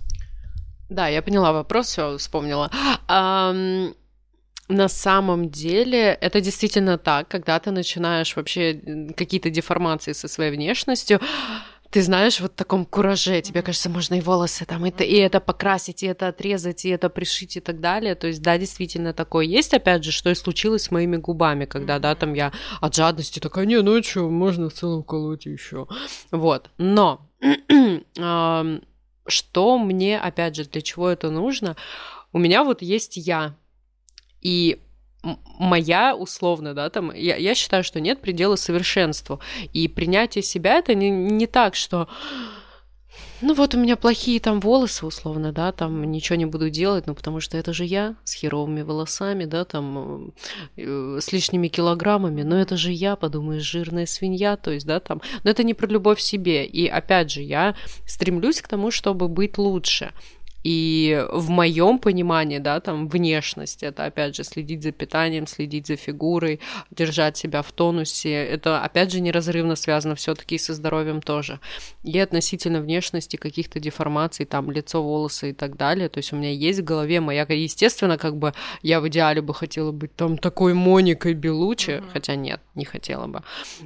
Да, 0.90 1.08
я 1.08 1.22
поняла 1.22 1.52
вопрос, 1.52 1.88
все 1.88 2.18
вспомнила. 2.18 2.72
Um, 3.08 3.96
на 4.70 4.88
самом 4.88 5.50
деле 5.50 6.14
это 6.22 6.42
действительно 6.42 6.98
так, 6.98 7.28
когда 7.28 7.60
ты 7.60 7.72
начинаешь 7.72 8.36
вообще 8.36 8.80
какие-то 9.18 9.50
деформации 9.50 10.14
со 10.14 10.28
своей 10.28 10.52
внешностью, 10.52 11.20
ты 11.90 12.04
знаешь, 12.04 12.40
вот 12.40 12.52
в 12.52 12.56
таком 12.56 12.86
кураже, 12.86 13.42
тебе 13.42 13.64
кажется, 13.64 13.90
можно 13.90 14.14
и 14.14 14.22
волосы 14.22 14.66
там, 14.66 14.86
это, 14.86 15.04
и 15.04 15.16
это 15.16 15.40
покрасить, 15.40 16.04
и 16.04 16.06
это 16.06 16.28
отрезать, 16.28 16.86
и 16.86 16.90
это 16.90 17.10
пришить 17.10 17.58
и 17.58 17.60
так 17.60 17.80
далее. 17.80 18.14
То 18.14 18.28
есть, 18.28 18.44
да, 18.44 18.60
действительно 18.60 19.12
такое 19.12 19.46
есть, 19.46 19.74
опять 19.74 20.04
же, 20.04 20.12
что 20.12 20.30
и 20.30 20.36
случилось 20.36 20.84
с 20.84 20.92
моими 20.92 21.18
губами, 21.18 21.66
когда, 21.66 21.98
да, 21.98 22.14
там 22.14 22.36
я 22.36 22.54
от 22.80 22.96
жадности 22.96 23.40
такая, 23.40 23.66
не, 23.66 23.82
ну 23.82 24.04
что, 24.04 24.30
можно 24.30 24.70
в 24.70 24.74
целом 24.74 25.02
колоть 25.02 25.48
еще. 25.48 25.88
Вот, 26.30 26.70
но 26.78 27.28
что 29.28 29.78
мне, 29.80 30.20
опять 30.20 30.56
же, 30.56 30.66
для 30.66 30.82
чего 30.82 31.10
это 31.10 31.32
нужно? 31.32 31.76
У 32.34 32.38
меня 32.38 32.64
вот 32.64 32.84
есть 32.84 33.18
я, 33.18 33.56
и 34.42 34.80
моя 35.58 36.16
условно, 36.16 36.74
да, 36.74 36.90
там, 36.90 37.14
я, 37.14 37.36
я 37.36 37.56
считаю, 37.56 37.84
что 37.84 38.00
нет 38.00 38.22
предела 38.22 38.56
совершенству. 38.56 39.40
И 39.74 39.88
принятие 39.88 40.42
себя 40.42 40.78
это 40.78 40.96
не, 40.96 41.10
не 41.10 41.46
так, 41.46 41.76
что 41.76 42.08
ну 43.42 43.54
вот 43.54 43.74
у 43.74 43.78
меня 43.78 43.96
плохие 43.96 44.40
там 44.40 44.60
волосы, 44.60 45.06
условно, 45.06 45.54
да, 45.54 45.72
там 45.72 46.04
ничего 46.12 46.36
не 46.36 46.46
буду 46.46 46.70
делать, 46.70 47.08
ну 47.08 47.16
потому 47.16 47.40
что 47.40 47.58
это 47.58 47.72
же 47.72 47.86
я 47.86 48.16
с 48.26 48.34
херовыми 48.34 48.82
волосами, 48.82 49.46
да, 49.46 49.64
там 49.64 50.34
э, 50.76 51.20
с 51.22 51.32
лишними 51.32 51.70
килограммами, 51.70 52.44
но 52.44 52.60
это 52.60 52.76
же 52.76 52.92
я, 52.92 53.16
подумаешь, 53.16 53.64
жирная 53.64 54.06
свинья, 54.06 54.58
то 54.58 54.72
есть, 54.72 54.86
да, 54.86 55.00
там, 55.00 55.22
но 55.44 55.52
это 55.52 55.64
не 55.64 55.74
про 55.74 55.88
любовь 55.88 56.18
к 56.18 56.22
себе. 56.22 56.66
И 56.66 56.88
опять 56.88 57.32
же, 57.32 57.42
я 57.42 57.76
стремлюсь 58.06 58.62
к 58.62 58.68
тому, 58.68 58.92
чтобы 58.92 59.30
быть 59.30 59.58
лучше. 59.58 60.12
И 60.64 61.26
в 61.32 61.50
моем 61.50 62.00
понимании, 62.00 62.58
да, 62.58 62.80
там 62.82 63.08
внешность, 63.08 63.82
это 63.82 64.06
опять 64.06 64.36
же 64.36 64.44
следить 64.44 64.84
за 64.84 64.92
питанием, 64.92 65.48
следить 65.48 65.88
за 65.88 65.96
фигурой, 65.96 66.60
держать 66.92 67.38
себя 67.38 67.62
в 67.62 67.72
тонусе, 67.72 68.34
это 68.34 68.82
опять 68.82 69.12
же 69.12 69.22
неразрывно 69.22 69.76
связано 69.76 70.16
все-таки 70.16 70.58
со 70.58 70.74
здоровьем 70.74 71.22
тоже. 71.22 71.60
И 72.04 72.20
относительно 72.20 72.82
внешности 72.82 73.38
каких-то 73.38 73.80
деформаций, 73.80 74.46
там 74.46 74.70
лицо, 74.70 75.02
волосы 75.02 75.52
и 75.52 75.54
так 75.54 75.78
далее, 75.78 76.10
то 76.10 76.18
есть 76.18 76.34
у 76.34 76.36
меня 76.36 76.52
есть 76.52 76.80
в 76.80 76.84
голове 76.84 77.22
моя, 77.22 77.44
естественно, 77.44 78.18
как 78.18 78.38
бы 78.38 78.54
я 78.82 79.00
в 79.00 79.08
идеале 79.08 79.42
бы 79.42 79.54
хотела 79.54 79.92
быть 79.92 80.14
там 80.16 80.38
такой 80.38 80.74
Моникой 80.74 81.36
Белучи, 81.36 81.92
mm-hmm. 81.92 82.10
хотя 82.12 82.36
нет, 82.36 82.60
не 82.76 82.84
хотела 82.84 83.28
бы, 83.28 83.44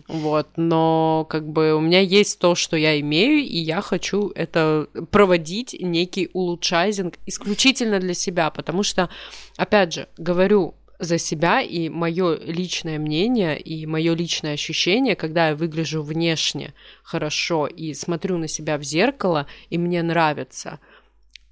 вот, 0.08 0.48
но 0.56 1.28
как 1.30 1.48
бы 1.48 1.76
у 1.76 1.80
меня 1.80 2.00
есть 2.00 2.40
то, 2.40 2.56
что 2.56 2.78
я 2.78 3.00
имею, 3.00 3.40
и 3.46 3.58
я 3.58 3.82
хочу 3.82 4.32
это 4.34 4.88
проводить 5.12 5.76
некий 5.80 6.32
улучшение 6.34 6.63
улучшайзинг 6.64 7.16
исключительно 7.26 8.00
для 8.00 8.14
себя, 8.14 8.50
потому 8.50 8.84
что, 8.84 9.10
опять 9.58 9.94
же, 9.94 10.08
говорю 10.18 10.76
за 11.00 11.18
себя 11.18 11.62
и 11.62 11.90
мое 11.90 12.38
личное 12.38 12.98
мнение 13.00 13.60
и 13.60 13.86
мое 13.86 14.16
личное 14.16 14.54
ощущение, 14.54 15.16
когда 15.16 15.50
я 15.50 15.56
выгляжу 15.56 16.02
внешне 16.02 16.74
хорошо 17.04 17.68
и 17.68 17.94
смотрю 17.94 18.38
на 18.38 18.48
себя 18.48 18.78
в 18.78 18.84
зеркало, 18.84 19.48
и 19.70 19.78
мне 19.78 20.02
нравится, 20.02 20.80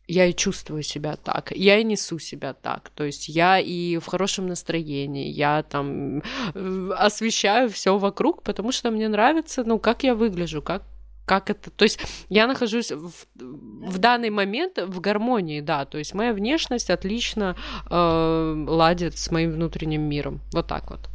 я 0.07 0.25
и 0.25 0.33
чувствую 0.33 0.83
себя 0.83 1.15
так, 1.15 1.51
я 1.55 1.79
и 1.79 1.83
несу 1.83 2.19
себя 2.19 2.53
так, 2.53 2.91
то 2.95 3.03
есть 3.03 3.27
я 3.27 3.59
и 3.59 3.97
в 3.97 4.05
хорошем 4.05 4.47
настроении, 4.47 5.27
я 5.27 5.63
там 5.63 6.19
э, 6.53 6.89
освещаю 6.97 7.69
все 7.69 7.97
вокруг, 7.97 8.43
потому 8.43 8.71
что 8.71 8.91
мне 8.91 9.09
нравится, 9.09 9.63
ну, 9.65 9.79
как 9.79 10.03
я 10.03 10.15
выгляжу, 10.15 10.61
как 10.61 10.83
как 11.31 11.49
это... 11.49 11.71
То 11.71 11.83
есть 11.83 11.97
я 12.27 12.45
нахожусь 12.45 12.91
в, 12.91 13.13
в 13.35 13.97
данный 13.99 14.29
момент 14.29 14.77
в 14.77 14.99
гармонии, 14.99 15.61
да, 15.61 15.85
то 15.85 15.97
есть 15.97 16.13
моя 16.13 16.33
внешность 16.33 16.89
отлично 16.89 17.55
э, 17.89 18.65
ладит 18.67 19.17
с 19.17 19.31
моим 19.31 19.53
внутренним 19.53 20.01
миром. 20.01 20.41
Вот 20.51 20.67
так 20.67 20.91
вот. 20.91 21.09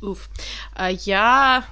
Уф. 0.00 0.28
А 0.72 0.88
я 0.92 1.64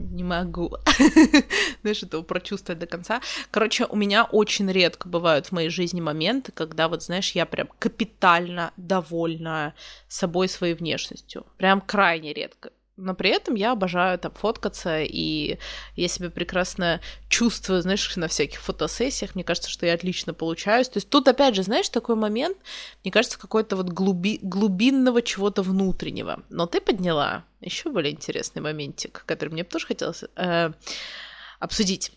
не 0.00 0.24
могу. 0.24 0.76
Знаешь, 1.82 2.02
это 2.02 2.20
прочувствовать 2.22 2.80
до 2.80 2.86
конца. 2.86 3.20
Короче, 3.52 3.84
у 3.84 3.94
меня 3.94 4.24
очень 4.24 4.68
редко 4.72 5.08
бывают 5.08 5.46
в 5.46 5.52
моей 5.52 5.68
жизни 5.68 6.00
моменты, 6.00 6.50
когда, 6.50 6.88
вот, 6.88 7.04
знаешь, 7.04 7.30
я 7.30 7.46
прям 7.46 7.68
капитально 7.78 8.72
довольна 8.76 9.74
собой, 10.08 10.48
своей 10.48 10.74
внешностью. 10.74 11.46
Прям 11.58 11.80
крайне 11.80 12.32
редко 12.32 12.72
но 12.96 13.14
при 13.14 13.30
этом 13.30 13.54
я 13.54 13.72
обожаю 13.72 14.18
там 14.18 14.32
фоткаться, 14.32 15.00
и 15.02 15.58
я 15.96 16.08
себя 16.08 16.30
прекрасно 16.30 17.00
чувствую, 17.28 17.80
знаешь, 17.82 18.16
на 18.16 18.28
всяких 18.28 18.60
фотосессиях, 18.60 19.34
мне 19.34 19.44
кажется, 19.44 19.70
что 19.70 19.86
я 19.86 19.94
отлично 19.94 20.34
получаюсь. 20.34 20.88
То 20.88 20.98
есть 20.98 21.08
тут, 21.08 21.26
опять 21.26 21.54
же, 21.54 21.62
знаешь, 21.62 21.88
такой 21.88 22.16
момент, 22.16 22.58
мне 23.02 23.10
кажется, 23.10 23.38
какой-то 23.38 23.76
вот 23.76 23.88
глуби... 23.88 24.38
глубинного 24.42 25.22
чего-то 25.22 25.62
внутреннего. 25.62 26.42
Но 26.50 26.66
ты 26.66 26.80
подняла 26.80 27.44
еще 27.60 27.90
более 27.90 28.12
интересный 28.12 28.60
моментик, 28.60 29.24
который 29.26 29.50
мне 29.50 29.64
тоже 29.64 29.86
хотелось 29.86 30.24
э, 30.36 30.72
обсудить. 31.60 32.12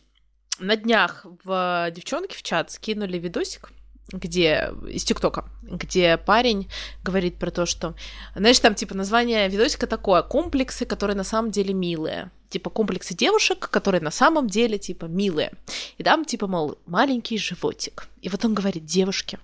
На 0.59 0.75
днях 0.75 1.25
в 1.43 1.91
девчонки 1.91 2.35
в 2.35 2.43
чат 2.43 2.71
скинули 2.71 3.17
видосик, 3.17 3.71
где 4.12 4.72
из 4.88 5.04
ТикТока, 5.04 5.46
где 5.63 6.18
парень 6.18 6.70
говорит 7.04 7.38
про 7.38 7.50
то, 7.52 7.65
что, 7.65 7.96
знаешь, 8.36 8.60
там 8.60 8.76
типа 8.76 8.96
название 8.96 9.50
видосика 9.50 9.88
такое, 9.88 10.22
комплексы, 10.22 10.86
которые 10.86 11.18
на 11.18 11.24
самом 11.24 11.52
деле 11.52 11.74
милые, 11.74 12.30
типа 12.50 12.70
комплексы 12.70 13.15
девушек, 13.15 13.70
которые 13.70 14.02
на 14.02 14.12
самом 14.12 14.48
деле 14.48 14.78
типа 14.78 15.06
милые, 15.06 15.54
и 15.98 16.04
там 16.04 16.24
типа 16.24 16.48
мол 16.48 16.78
маленький 16.86 17.38
животик, 17.38 18.08
и 18.22 18.30
вот 18.30 18.46
он 18.46 18.54
говорит, 18.54 18.86
девушки, 18.86 19.39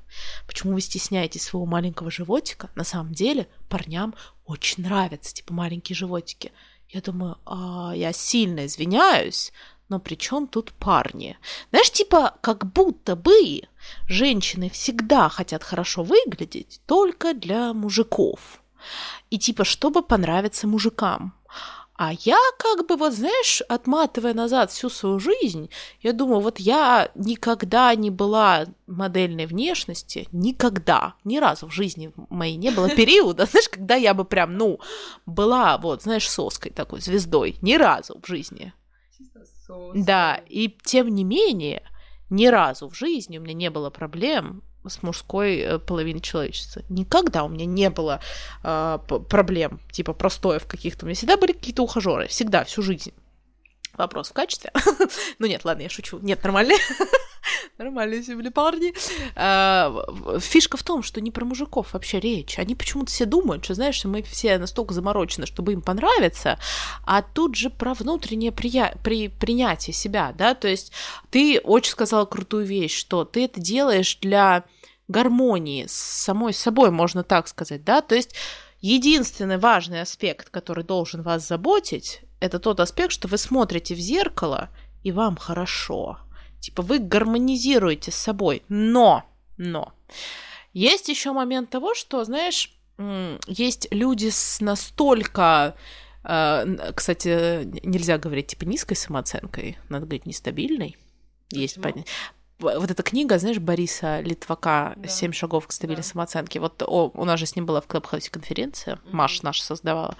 почему 0.45 0.73
вы 0.73 0.81
стесняетесь 0.81 1.43
своего 1.43 1.65
маленького 1.65 2.11
животика? 2.11 2.69
На 2.75 2.83
самом 2.83 3.13
деле 3.13 3.47
парням 3.67 4.13
очень 4.45 4.83
нравятся 4.83 5.33
типа 5.33 5.53
маленькие 5.53 5.95
животики. 5.95 6.51
Я 6.89 7.01
думаю, 7.01 7.37
а, 7.45 7.93
я 7.95 8.11
сильно 8.11 8.65
извиняюсь, 8.65 9.53
но 9.91 9.99
при 9.99 10.15
чем 10.15 10.47
тут 10.47 10.71
парни? 10.71 11.37
Знаешь, 11.69 11.91
типа, 11.91 12.35
как 12.39 12.65
будто 12.71 13.17
бы 13.17 13.63
женщины 14.07 14.69
всегда 14.69 15.27
хотят 15.27 15.63
хорошо 15.63 16.03
выглядеть 16.03 16.79
только 16.85 17.33
для 17.33 17.73
мужиков. 17.73 18.63
И 19.29 19.37
типа, 19.37 19.65
чтобы 19.65 20.01
понравиться 20.01 20.65
мужикам. 20.65 21.33
А 21.95 22.13
я 22.13 22.39
как 22.57 22.87
бы, 22.87 22.95
вот 22.95 23.13
знаешь, 23.13 23.61
отматывая 23.67 24.33
назад 24.33 24.71
всю 24.71 24.89
свою 24.89 25.19
жизнь, 25.19 25.69
я 26.01 26.13
думаю, 26.13 26.39
вот 26.39 26.57
я 26.57 27.11
никогда 27.15 27.93
не 27.93 28.09
была 28.09 28.65
модельной 28.87 29.45
внешности, 29.45 30.27
никогда, 30.31 31.15
ни 31.25 31.37
разу 31.37 31.67
в 31.67 31.71
жизни 31.71 32.13
моей 32.29 32.55
не 32.55 32.71
было 32.71 32.89
периода, 32.89 33.45
знаешь, 33.51 33.69
когда 33.69 33.95
я 33.95 34.13
бы 34.13 34.23
прям, 34.23 34.57
ну, 34.57 34.79
была 35.25 35.77
вот, 35.77 36.03
знаешь, 36.03 36.29
соской 36.29 36.71
такой, 36.71 37.01
звездой, 37.01 37.57
ни 37.61 37.75
разу 37.75 38.19
в 38.23 38.25
жизни. 38.25 38.73
Да, 39.95 40.41
и 40.47 40.69
тем 40.83 41.09
не 41.09 41.23
менее, 41.23 41.83
ни 42.29 42.47
разу 42.47 42.89
в 42.89 42.95
жизни 42.95 43.37
у 43.37 43.41
меня 43.41 43.53
не 43.53 43.69
было 43.69 43.89
проблем 43.89 44.63
с 44.87 45.03
мужской 45.03 45.57
э, 45.57 45.79
половиной 45.79 46.21
человечества. 46.21 46.83
Никогда 46.89 47.43
у 47.43 47.49
меня 47.49 47.65
не 47.65 47.89
было 47.89 48.19
э, 48.63 48.99
проблем, 49.29 49.79
типа 49.91 50.13
простоев 50.13 50.65
каких-то. 50.65 51.05
У 51.05 51.07
меня 51.07 51.15
всегда 51.15 51.37
были 51.37 51.51
какие-то 51.51 51.83
ухажеры, 51.83 52.27
всегда, 52.27 52.63
всю 52.63 52.81
жизнь. 52.81 53.13
Вопрос 53.93 54.29
в 54.29 54.33
качестве. 54.33 54.71
ну 55.39 55.47
нет, 55.47 55.65
ладно, 55.65 55.83
я 55.83 55.89
шучу. 55.89 56.19
Нет, 56.19 56.43
нормально. 56.43 56.73
Нормальные 57.77 58.21
были 58.35 58.49
парни. 58.49 58.93
А, 59.35 60.05
фишка 60.39 60.77
в 60.77 60.83
том, 60.83 61.03
что 61.03 61.21
не 61.21 61.31
про 61.31 61.45
мужиков 61.45 61.93
вообще 61.93 62.19
речь. 62.19 62.59
Они 62.59 62.75
почему-то 62.75 63.11
все 63.11 63.25
думают, 63.25 63.63
что, 63.63 63.73
знаешь, 63.73 64.03
мы 64.05 64.21
все 64.23 64.57
настолько 64.57 64.93
заморочены, 64.93 65.45
чтобы 65.45 65.73
им 65.73 65.81
понравиться, 65.81 66.59
а 67.05 67.21
тут 67.21 67.55
же 67.55 67.69
про 67.69 67.93
внутреннее 67.93 68.51
прия... 68.51 68.97
при... 69.03 69.27
принятие 69.27 69.93
себя, 69.93 70.33
да, 70.37 70.53
то 70.53 70.67
есть 70.67 70.91
ты 71.29 71.59
очень 71.63 71.91
сказала 71.91 72.25
крутую 72.25 72.65
вещь, 72.65 72.97
что 72.97 73.25
ты 73.25 73.45
это 73.45 73.59
делаешь 73.59 74.17
для 74.21 74.63
гармонии 75.07 75.85
с 75.87 75.93
самой 75.93 76.53
собой, 76.53 76.91
можно 76.91 77.23
так 77.23 77.47
сказать, 77.47 77.83
да, 77.83 78.01
то 78.01 78.15
есть 78.15 78.35
единственный 78.79 79.57
важный 79.57 80.01
аспект, 80.01 80.49
который 80.49 80.83
должен 80.83 81.21
вас 81.21 81.47
заботить, 81.47 82.21
это 82.39 82.59
тот 82.59 82.79
аспект, 82.79 83.11
что 83.11 83.27
вы 83.27 83.37
смотрите 83.37 83.93
в 83.93 83.99
зеркало, 83.99 84.69
и 85.03 85.11
вам 85.11 85.35
хорошо. 85.35 86.19
Типа 86.61 86.81
вы 86.81 86.99
гармонизируете 86.99 88.11
с 88.11 88.15
собой. 88.15 88.63
Но, 88.69 89.25
но, 89.57 89.93
есть 90.73 91.09
еще 91.09 91.33
момент 91.33 91.69
того, 91.69 91.93
что, 91.93 92.23
знаешь, 92.23 92.71
есть 93.47 93.87
люди 93.91 94.29
с 94.29 94.61
настолько 94.61 95.75
э, 96.23 96.93
кстати, 96.95 97.63
нельзя 97.85 98.17
говорить 98.17 98.47
типа 98.47 98.63
низкой 98.65 98.95
самооценкой, 98.95 99.77
надо 99.89 100.05
говорить 100.05 100.25
нестабильной. 100.25 100.97
Есть 101.51 101.81
понятие 101.81 102.05
вот 102.61 102.91
эта 102.91 103.03
книга, 103.03 103.37
знаешь, 103.39 103.59
Бориса 103.59 104.21
Литвака 104.21 104.93
да. 104.95 105.07
«Семь 105.07 105.31
шагов 105.31 105.67
к 105.67 105.71
стабильной 105.71 106.03
да. 106.03 106.07
самооценке». 106.07 106.59
Вот 106.59 106.81
о, 106.83 107.11
у 107.13 107.25
нас 107.25 107.39
же 107.39 107.45
с 107.45 107.55
ним 107.55 107.65
была 107.65 107.81
в 107.81 107.87
Клабхаусе 107.87 108.29
конференция, 108.31 108.95
mm-hmm. 108.95 109.09
Маша 109.11 109.43
наша 109.43 109.63
создавала. 109.63 110.15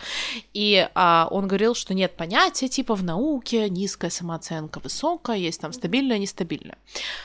И 0.54 0.88
а, 0.96 1.28
он 1.32 1.48
говорил, 1.48 1.76
что 1.76 1.94
нет 1.94 2.16
понятия 2.18 2.68
типа 2.68 2.96
в 2.96 3.04
науке 3.04 3.70
низкая 3.70 4.12
самооценка, 4.12 4.80
высокая, 4.80 5.38
есть 5.38 5.62
там 5.62 5.74
стабильная, 5.74 6.18
нестабильная. 6.18 6.78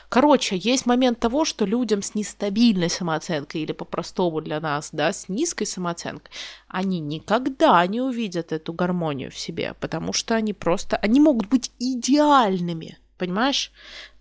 Короче, 0.08 0.56
есть 0.56 0.86
момент 0.86 1.18
того, 1.18 1.44
что 1.44 1.64
людям 1.64 2.02
с 2.02 2.14
нестабильной 2.14 2.90
самооценкой 2.90 3.62
или 3.62 3.72
по-простому 3.72 4.40
для 4.40 4.60
нас, 4.60 4.90
да, 4.92 5.12
с 5.12 5.28
низкой 5.28 5.64
самооценкой, 5.64 6.30
они 6.68 7.00
никогда 7.00 7.86
не 7.86 8.00
увидят 8.00 8.52
эту 8.52 8.72
гармонию 8.72 9.30
в 9.30 9.38
себе, 9.38 9.74
потому 9.80 10.12
что 10.12 10.34
они 10.34 10.52
просто, 10.52 10.96
они 10.96 11.20
могут 11.20 11.48
быть 11.48 11.70
идеальными, 11.78 12.98
понимаешь? 13.18 13.72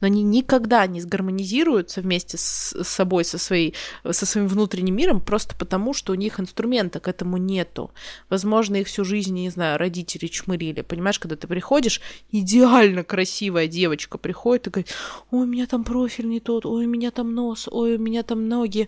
Но 0.02 0.08
они 0.08 0.24
никогда 0.24 0.86
не 0.88 1.02
сгармонизируются 1.02 2.02
вместе 2.02 2.38
с 2.38 2.76
собой, 2.84 3.26
со, 3.26 3.38
своей, 3.38 3.74
со 4.10 4.26
своим 4.26 4.48
внутренним 4.48 4.96
миром, 4.96 5.22
просто 5.22 5.56
потому, 5.56 5.94
что 5.94 6.14
у 6.14 6.16
них 6.16 6.40
инструмента 6.40 7.00
к 7.00 7.08
этому 7.08 7.38
нету. 7.38 7.92
Возможно, 8.30 8.78
их 8.78 8.88
всю 8.88 9.04
жизнь, 9.04 9.34
не 9.34 9.50
знаю, 9.50 9.78
родители 9.78 10.28
чмырили. 10.28 10.82
Понимаешь, 10.82 11.20
когда 11.20 11.36
ты 11.36 11.48
приходишь, 11.48 12.02
идеально 12.32 13.04
красивая 13.04 13.68
девочка 13.68 14.18
приходит 14.18 14.68
и 14.68 14.70
говорит, 14.70 14.94
ой, 15.32 15.44
у 15.44 15.46
меня 15.46 15.68
там 15.68 15.84
профиль 15.84 16.28
не 16.28 16.40
тот, 16.40 16.66
ой, 16.66 16.86
у 16.86 16.90
меня 16.90 17.12
там 17.12 17.34
нос, 17.34 17.68
ой, 17.72 17.96
у 17.96 18.00
меня 18.00 18.24
там 18.24 18.48
ноги. 18.48 18.88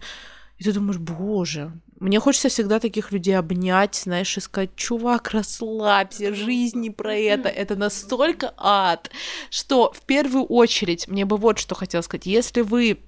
И 0.57 0.63
ты 0.63 0.73
думаешь, 0.73 0.99
боже, 0.99 1.71
мне 1.99 2.19
хочется 2.19 2.49
всегда 2.49 2.79
таких 2.79 3.11
людей 3.11 3.37
обнять, 3.37 3.95
знаешь, 3.95 4.37
и 4.37 4.41
сказать, 4.41 4.75
чувак, 4.75 5.31
расслабься, 5.31 6.33
жизнь 6.33 6.79
не 6.79 6.91
про 6.91 7.15
это, 7.15 7.49
это 7.49 7.75
настолько 7.75 8.53
ад, 8.57 9.09
что 9.49 9.91
в 9.91 10.01
первую 10.01 10.45
очередь 10.45 11.07
мне 11.07 11.25
бы 11.25 11.37
вот 11.37 11.57
что 11.59 11.75
хотела 11.75 12.01
сказать, 12.01 12.25
если 12.25 12.61
вы 12.61 12.99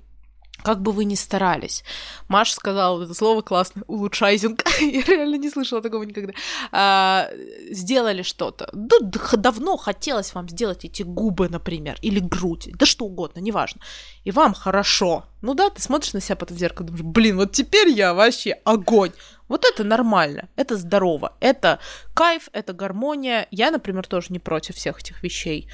как 0.64 0.82
бы 0.82 0.92
вы 0.92 1.06
ни 1.06 1.16
старались. 1.16 1.84
Маша 2.28 2.54
сказала 2.54 3.04
это 3.04 3.14
слово 3.14 3.42
классное, 3.42 3.84
улучшайзинг. 3.88 4.64
Я 4.82 5.02
реально 5.02 5.36
не 5.36 5.50
слышала 5.50 5.82
такого 5.82 6.04
никогда. 6.04 6.34
А, 6.72 7.30
сделали 7.72 8.22
что-то. 8.22 8.70
Да, 8.74 8.98
давно 9.38 9.78
хотелось 9.78 10.34
вам 10.34 10.50
сделать 10.50 10.86
эти 10.86 11.04
губы, 11.04 11.50
например, 11.50 11.98
или 12.02 12.20
грудь, 12.20 12.70
да 12.76 12.86
что 12.86 13.06
угодно, 13.06 13.40
неважно. 13.40 13.82
И 14.24 14.32
вам 14.32 14.54
хорошо. 14.54 15.26
Ну 15.42 15.54
да, 15.54 15.70
ты 15.70 15.82
смотришь 15.82 16.14
на 16.14 16.22
себя 16.22 16.36
потом 16.36 16.58
в 16.58 16.60
зеркало, 16.60 16.88
думаешь, 16.88 17.06
блин, 17.06 17.38
вот 17.38 17.52
теперь 17.52 17.90
я 17.90 18.14
вообще 18.14 18.52
огонь. 18.66 19.12
Вот 19.50 19.66
это 19.66 19.84
нормально, 19.84 20.48
это 20.56 20.78
здорово, 20.78 21.34
это 21.40 21.80
кайф, 22.14 22.50
это 22.54 22.72
гармония. 22.72 23.48
Я, 23.52 23.72
например, 23.72 24.08
тоже 24.08 24.28
не 24.30 24.40
против 24.40 24.76
всех 24.76 25.00
этих 25.00 25.22
вещей, 25.24 25.68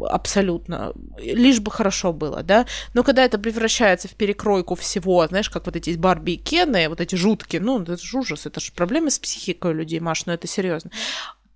абсолютно, 0.00 0.92
лишь 1.18 1.60
бы 1.60 1.70
хорошо 1.70 2.12
было, 2.12 2.42
да. 2.42 2.66
Но 2.94 3.04
когда 3.04 3.24
это 3.24 3.38
превращается 3.38 4.08
в 4.08 4.14
перекройку 4.14 4.74
всего, 4.74 5.26
знаешь, 5.26 5.50
как 5.50 5.66
вот 5.66 5.76
эти 5.76 5.90
Барби 5.96 6.32
и 6.32 6.36
Кены, 6.36 6.88
вот 6.88 7.00
эти 7.00 7.14
жуткие, 7.14 7.60
ну, 7.60 7.80
это 7.82 7.98
же 7.98 8.18
ужас, 8.18 8.46
это 8.46 8.60
же 8.60 8.72
проблемы 8.72 9.10
с 9.10 9.18
психикой 9.18 9.74
людей, 9.74 10.00
Маш, 10.00 10.26
ну 10.26 10.32
это 10.32 10.46
серьезно 10.46 10.90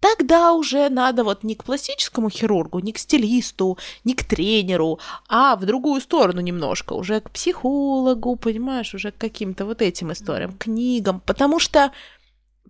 тогда 0.02 0.52
уже 0.52 0.88
надо 0.88 1.22
вот 1.22 1.44
не 1.44 1.54
к 1.54 1.62
пластическому 1.62 2.28
хирургу, 2.28 2.80
не 2.80 2.92
к 2.92 2.98
стилисту, 2.98 3.78
не 4.04 4.14
к 4.14 4.24
тренеру, 4.24 4.98
а 5.28 5.54
в 5.54 5.64
другую 5.64 6.00
сторону 6.00 6.40
немножко, 6.40 6.94
уже 6.94 7.20
к 7.20 7.30
психологу, 7.30 8.34
понимаешь, 8.34 8.94
уже 8.94 9.12
к 9.12 9.16
каким-то 9.18 9.64
вот 9.64 9.80
этим 9.80 10.10
историям, 10.10 10.58
книгам, 10.58 11.20
потому 11.24 11.60
что 11.60 11.92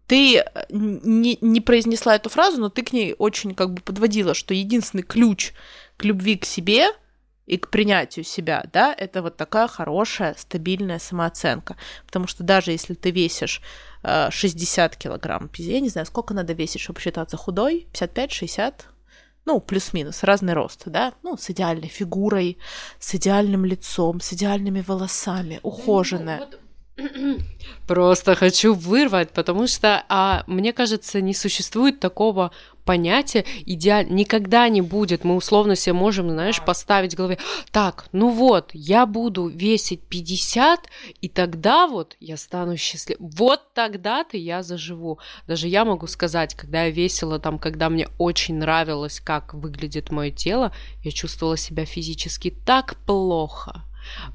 ты 0.06 0.36
э, 0.36 0.44
не, 0.70 1.38
не 1.40 1.60
произнесла 1.62 2.16
эту 2.16 2.28
фразу, 2.28 2.60
но 2.60 2.68
ты 2.68 2.82
к 2.82 2.92
ней 2.92 3.14
очень 3.18 3.54
как 3.54 3.72
бы 3.72 3.80
подводила, 3.80 4.34
что 4.34 4.52
единственный 4.52 5.02
ключ 5.02 5.52
к 5.96 6.04
любви 6.04 6.36
к 6.36 6.44
себе 6.44 6.88
и 7.46 7.56
к 7.58 7.68
принятию 7.68 8.24
себя, 8.24 8.64
да, 8.72 8.94
это 8.96 9.22
вот 9.22 9.36
такая 9.36 9.66
хорошая, 9.66 10.34
стабильная 10.38 10.98
самооценка. 10.98 11.76
Потому 12.06 12.26
что 12.26 12.44
даже 12.44 12.70
если 12.70 12.94
ты 12.94 13.10
весишь 13.10 13.60
60 14.02 14.92
э, 14.94 14.96
килограмм, 14.98 15.50
я 15.56 15.80
не 15.80 15.88
знаю, 15.88 16.06
сколько 16.06 16.34
надо 16.34 16.52
весить, 16.52 16.80
чтобы 16.80 17.00
считаться 17.00 17.36
худой, 17.36 17.88
55-60, 17.92 18.74
ну, 19.44 19.60
плюс-минус, 19.60 20.22
разный 20.22 20.52
рост, 20.52 20.82
да, 20.86 21.14
ну, 21.22 21.36
с 21.36 21.50
идеальной 21.50 21.88
фигурой, 21.88 22.58
с 23.00 23.14
идеальным 23.14 23.64
лицом, 23.64 24.20
с 24.20 24.32
идеальными 24.32 24.84
волосами, 24.86 25.58
ухоженная. 25.62 26.48
Просто 27.86 28.34
хочу 28.34 28.74
вырвать, 28.74 29.30
потому 29.30 29.66
что, 29.66 30.04
а, 30.08 30.44
мне 30.46 30.72
кажется, 30.72 31.20
не 31.20 31.34
существует 31.34 32.00
такого 32.00 32.52
понятие 32.84 33.44
идеально 33.64 34.12
никогда 34.12 34.68
не 34.68 34.82
будет. 34.82 35.24
Мы 35.24 35.36
условно 35.36 35.76
себе 35.76 35.92
можем, 35.92 36.30
знаешь, 36.30 36.62
поставить 36.64 37.14
в 37.14 37.16
голове, 37.16 37.38
так, 37.70 38.06
ну 38.12 38.30
вот, 38.30 38.70
я 38.72 39.06
буду 39.06 39.48
весить 39.48 40.02
50, 40.02 40.88
и 41.20 41.28
тогда 41.28 41.86
вот 41.86 42.16
я 42.20 42.36
стану 42.36 42.76
счастливым. 42.76 43.30
Вот 43.36 43.74
тогда-то 43.74 44.36
я 44.36 44.62
заживу. 44.62 45.18
Даже 45.46 45.68
я 45.68 45.84
могу 45.84 46.06
сказать, 46.06 46.54
когда 46.54 46.84
я 46.84 46.90
весила 46.90 47.38
там, 47.38 47.58
когда 47.58 47.88
мне 47.88 48.08
очень 48.18 48.56
нравилось, 48.56 49.20
как 49.20 49.54
выглядит 49.54 50.10
мое 50.10 50.30
тело, 50.30 50.72
я 51.02 51.10
чувствовала 51.10 51.56
себя 51.56 51.84
физически 51.84 52.54
так 52.64 52.96
плохо 53.06 53.82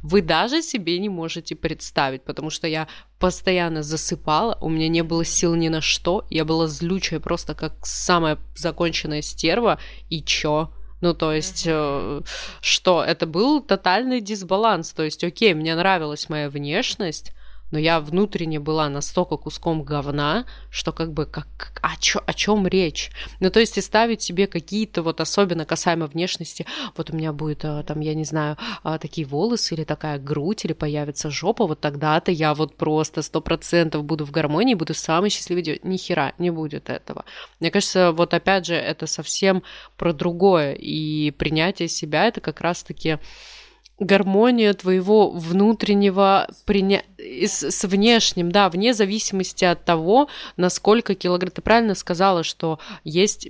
вы 0.04 0.22
даже 0.22 0.62
себе 0.62 0.98
не 1.00 1.10
можете 1.10 1.56
представить, 1.56 2.24
потому 2.24 2.50
что 2.50 2.68
я 2.68 2.88
постоянно 3.20 3.84
засыпала, 3.84 4.58
у 4.62 4.70
меня 4.70 4.88
не 4.88 5.04
было 5.04 5.26
сил 5.26 5.56
ни 5.56 5.70
на 5.70 5.82
что, 5.82 6.26
я 6.30 6.46
была 6.46 6.68
злючая 6.68 7.20
просто 7.20 7.56
как 7.56 7.86
самая 7.86 8.38
законченная 8.56 9.22
стерва, 9.22 9.80
и 10.10 10.22
чё? 10.24 10.72
Ну, 11.02 11.14
то 11.14 11.32
есть, 11.32 11.64
э, 11.68 12.22
что 12.62 13.04
это 13.04 13.28
был 13.28 13.62
тотальный 13.62 14.20
дисбаланс. 14.20 14.94
То 14.94 15.04
есть, 15.04 15.24
окей, 15.24 15.54
мне 15.54 15.76
нравилась 15.76 16.28
моя 16.28 16.50
внешность, 16.50 17.34
но 17.72 17.80
я 17.80 18.00
внутренне 18.00 18.60
была 18.60 18.90
настолько 18.90 19.38
куском 19.38 19.84
говна, 19.84 20.46
что 20.70 20.92
как 20.92 21.14
бы 21.14 21.26
как, 21.26 21.80
о, 21.82 21.96
чё, 22.00 22.22
о 22.26 22.34
чем 22.34 22.68
речь? 22.68 23.12
Ну, 23.40 23.50
то 23.50 23.60
есть 23.60 23.78
и 23.78 23.82
ставить 23.82 24.22
себе 24.22 24.48
какие-то 24.48 25.02
вот 25.02 25.22
особенно 25.22 25.66
касаемо 25.66 26.08
внешности, 26.08 26.66
вот 26.96 27.10
у 27.10 27.16
меня 27.16 27.34
будет 27.34 27.66
а, 27.66 27.84
там, 27.84 28.00
я 28.00 28.14
не 28.14 28.24
знаю, 28.24 28.58
а, 28.84 28.98
такие 28.98 29.28
волосы 29.28 29.76
или 29.76 29.84
такая 29.84 30.20
грудь, 30.20 30.66
или 30.66 30.74
появится 30.74 31.30
жопа, 31.30 31.68
вот 31.68 31.82
тогда-то 31.82 32.32
я 32.32 32.54
вот 32.54 32.76
просто 32.76 33.22
сто 33.22 33.42
процентов 33.42 34.04
буду 34.04 34.26
в 34.26 34.32
гармонии, 34.32 34.74
буду 34.74 34.94
самый 34.94 35.30
счастливый 35.30 35.64
девочкой. 35.64 35.90
Ни 35.90 35.98
хера 35.98 36.34
не 36.38 36.50
будет 36.50 36.90
этого. 36.90 37.26
Мне 37.60 37.72
кажется, 37.72 38.12
вот 38.12 38.34
опять 38.34 38.66
же, 38.66 38.76
это 38.76 39.08
совсем 39.08 39.64
про 39.96 40.14
другое, 40.14 40.74
и 40.74 41.32
принятие 41.32 41.88
себя 41.88 42.26
это 42.28 42.42
как 42.42 42.62
раз-таки 42.62 43.20
гармония 44.00 44.74
твоего 44.74 45.32
внутреннего 45.32 46.48
приня... 46.66 47.04
с, 47.18 47.64
с 47.72 47.84
внешним, 47.88 48.52
да, 48.52 48.70
вне 48.70 48.94
зависимости 48.94 49.66
от 49.66 49.86
того, 49.86 50.28
насколько 50.56 51.16
килограмм. 51.16 51.52
Ты 51.52 51.62
правильно 51.62 51.96
сказала, 51.96 52.44
что 52.44 52.80
есть 53.04 53.48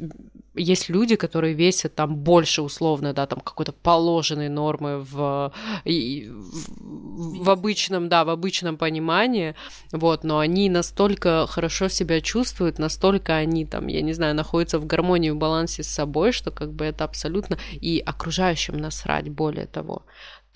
есть 0.57 0.89
люди, 0.89 1.15
которые 1.15 1.53
весят 1.53 1.95
там 1.95 2.15
больше 2.15 2.61
условно, 2.61 3.13
да, 3.13 3.25
там 3.25 3.39
какой-то 3.39 3.71
положенной 3.71 4.49
нормы 4.49 4.99
в, 4.99 5.53
в, 5.85 7.43
в 7.43 7.49
обычном, 7.49 8.09
да, 8.09 8.25
в 8.25 8.29
обычном 8.29 8.77
понимании, 8.77 9.55
вот, 9.91 10.23
но 10.23 10.39
они 10.39 10.69
настолько 10.69 11.45
хорошо 11.47 11.89
себя 11.89 12.21
чувствуют, 12.21 12.79
настолько 12.79 13.35
они 13.35 13.65
там, 13.65 13.87
я 13.87 14.01
не 14.01 14.13
знаю, 14.13 14.35
находятся 14.35 14.79
в 14.79 14.85
гармонии, 14.85 15.29
в 15.29 15.37
балансе 15.37 15.83
с 15.83 15.87
собой, 15.87 16.31
что 16.31 16.51
как 16.51 16.73
бы 16.73 16.85
это 16.85 17.03
абсолютно 17.03 17.57
и 17.73 18.01
окружающим 18.05 18.77
насрать, 18.77 19.29
более 19.29 19.67
того. 19.67 20.03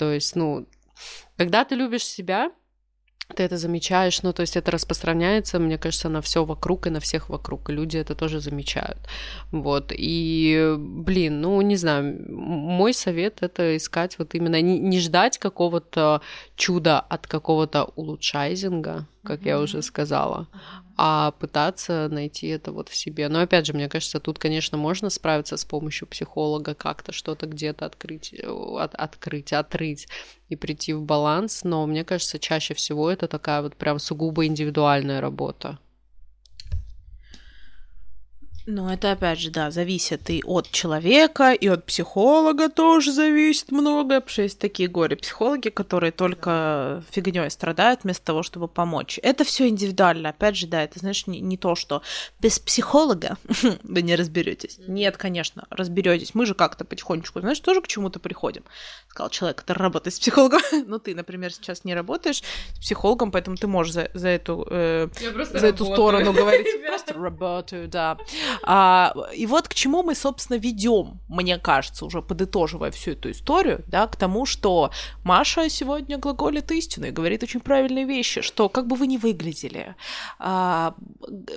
То 0.02 0.12
есть, 0.12 0.36
ну, 0.36 0.66
когда 1.38 1.64
ты 1.64 1.76
любишь 1.76 2.06
себя, 2.06 2.52
ты 3.36 3.44
это 3.44 3.58
замечаешь, 3.58 4.24
ну, 4.24 4.34
то 4.34 4.42
есть 4.42 4.58
это 4.58 4.72
распространяется, 4.72 5.60
мне 5.60 5.78
кажется, 5.78 6.10
на 6.10 6.22
все 6.22 6.44
вокруг 6.44 6.88
и 6.88 6.90
на 6.90 7.00
всех 7.00 7.30
вокруг, 7.30 7.70
и 7.70 7.74
люди 7.74 7.98
это 7.98 8.16
тоже 8.16 8.40
замечают, 8.40 8.98
вот, 9.52 9.92
и, 9.96 10.76
блин, 10.80 11.42
ну, 11.42 11.62
не 11.62 11.76
знаю, 11.76 12.26
мой 12.32 12.96
совет 12.96 13.44
это 13.44 13.78
искать 13.78 14.18
вот 14.18 14.34
именно, 14.34 14.60
не, 14.60 14.80
не 14.80 15.00
ждать 15.00 15.38
какого-то 15.38 16.22
чуда 16.56 17.00
от 17.00 17.28
какого-то 17.28 17.84
улучшайзинга, 17.96 19.06
как 19.24 19.46
я 19.46 19.60
уже 19.60 19.82
сказала, 19.82 20.48
а 20.98 21.32
пытаться 21.32 22.08
найти 22.10 22.48
это 22.48 22.72
вот 22.72 22.90
в 22.90 22.96
себе. 22.96 23.30
Но 23.30 23.42
опять 23.42 23.66
же, 23.66 23.74
мне 23.74 23.90
кажется, 23.90 24.20
тут, 24.20 24.40
конечно, 24.40 24.78
можно 24.78 25.10
справиться 25.10 25.58
с 25.58 25.66
помощью 25.66 26.08
психолога, 26.08 26.74
как-то 26.74 27.12
что-то 27.12 27.48
где-то 27.48 27.86
открыть, 27.86 28.34
э, 28.34 28.48
от, 28.48 28.96
открыть, 28.96 29.54
отрыть 29.54 30.08
и 30.50 30.56
прийти 30.56 30.94
в 30.94 31.04
баланс, 31.04 31.64
но 31.64 31.86
мне 31.86 32.04
кажется, 32.04 32.40
чаще 32.40 32.74
всего 32.74 33.10
это 33.10 33.28
такая 33.28 33.62
вот 33.62 33.76
прям 33.76 34.00
сугубо 34.00 34.46
индивидуальная 34.46 35.22
работа. 35.22 35.80
Ну, 38.68 38.90
это 38.90 39.12
опять 39.12 39.40
же, 39.40 39.50
да, 39.50 39.72
зависит 39.72 40.30
и 40.30 40.44
от 40.46 40.70
человека, 40.70 41.52
и 41.52 41.68
от 41.68 41.86
психолога 41.86 42.70
тоже 42.70 43.12
зависит 43.12 43.72
многое, 43.72 44.20
потому 44.20 44.32
что 44.32 44.42
есть 44.44 44.60
такие 44.60 44.88
горе-психологи, 44.88 45.70
которые 45.70 46.12
только 46.12 47.04
фигней 47.10 47.50
страдают 47.50 48.04
вместо 48.04 48.24
того, 48.26 48.44
чтобы 48.44 48.68
помочь. 48.68 49.20
Это 49.24 49.44
все 49.44 49.68
индивидуально. 49.68 50.30
Опять 50.30 50.58
же, 50.58 50.68
да, 50.68 50.84
это, 50.84 51.00
знаешь, 51.00 51.26
не, 51.26 51.40
не 51.40 51.58
то, 51.58 51.76
что 51.76 52.04
без 52.40 52.60
психолога 52.60 53.38
вы 53.84 54.02
не 54.04 54.16
разберетесь. 54.16 54.78
Нет, 54.88 55.18
конечно, 55.18 55.66
разберетесь. 55.72 56.36
Мы 56.36 56.46
же 56.46 56.54
как-то 56.54 56.86
потихонечку, 56.86 57.40
знаешь, 57.40 57.60
тоже 57.60 57.82
к 57.82 57.88
чему-то 57.88 58.20
приходим. 58.20 58.64
Сказал 59.08 59.30
человек, 59.30 59.58
который 59.58 59.80
работает 59.80 60.16
с 60.16 60.20
психологом. 60.20 60.62
ну, 60.88 61.00
ты, 61.00 61.16
например, 61.16 61.52
сейчас 61.52 61.84
не 61.84 61.96
работаешь 61.96 62.44
с 62.74 62.80
психологом, 62.80 63.32
поэтому 63.32 63.58
ты 63.58 63.66
можешь 63.66 63.94
за, 63.94 64.12
за 64.14 64.28
эту, 64.30 64.68
э, 64.70 65.08
за 65.52 65.68
эту 65.68 65.86
сторону 65.86 66.32
говорить. 66.32 66.68
Просто 66.88 67.14
работаю, 67.14 67.88
да. 67.88 68.18
А, 68.64 69.14
и 69.36 69.46
вот 69.46 69.68
к 69.68 69.74
чему 69.74 70.04
мы, 70.04 70.16
собственно, 70.16 70.58
ведем, 70.58 71.20
мне 71.28 71.58
кажется, 71.58 72.06
уже 72.06 72.22
подытоживая 72.22 72.92
всю 72.92 73.12
эту 73.12 73.32
историю, 73.32 73.84
да, 73.88 74.08
к 74.08 74.16
тому, 74.16 74.46
что 74.46 74.92
Маша 75.24 75.70
сегодня 75.70 76.18
глаголит 76.18 76.72
истину 76.72 77.08
и 77.08 77.12
говорит 77.12 77.44
очень 77.44 77.60
правильные 77.60 78.06
вещи, 78.06 78.42
что 78.42 78.70
как 78.70 78.88
бы 78.88 78.96
вы 78.96 79.08
ни 79.08 79.18
выглядели, 79.18 79.96
а, 80.40 80.94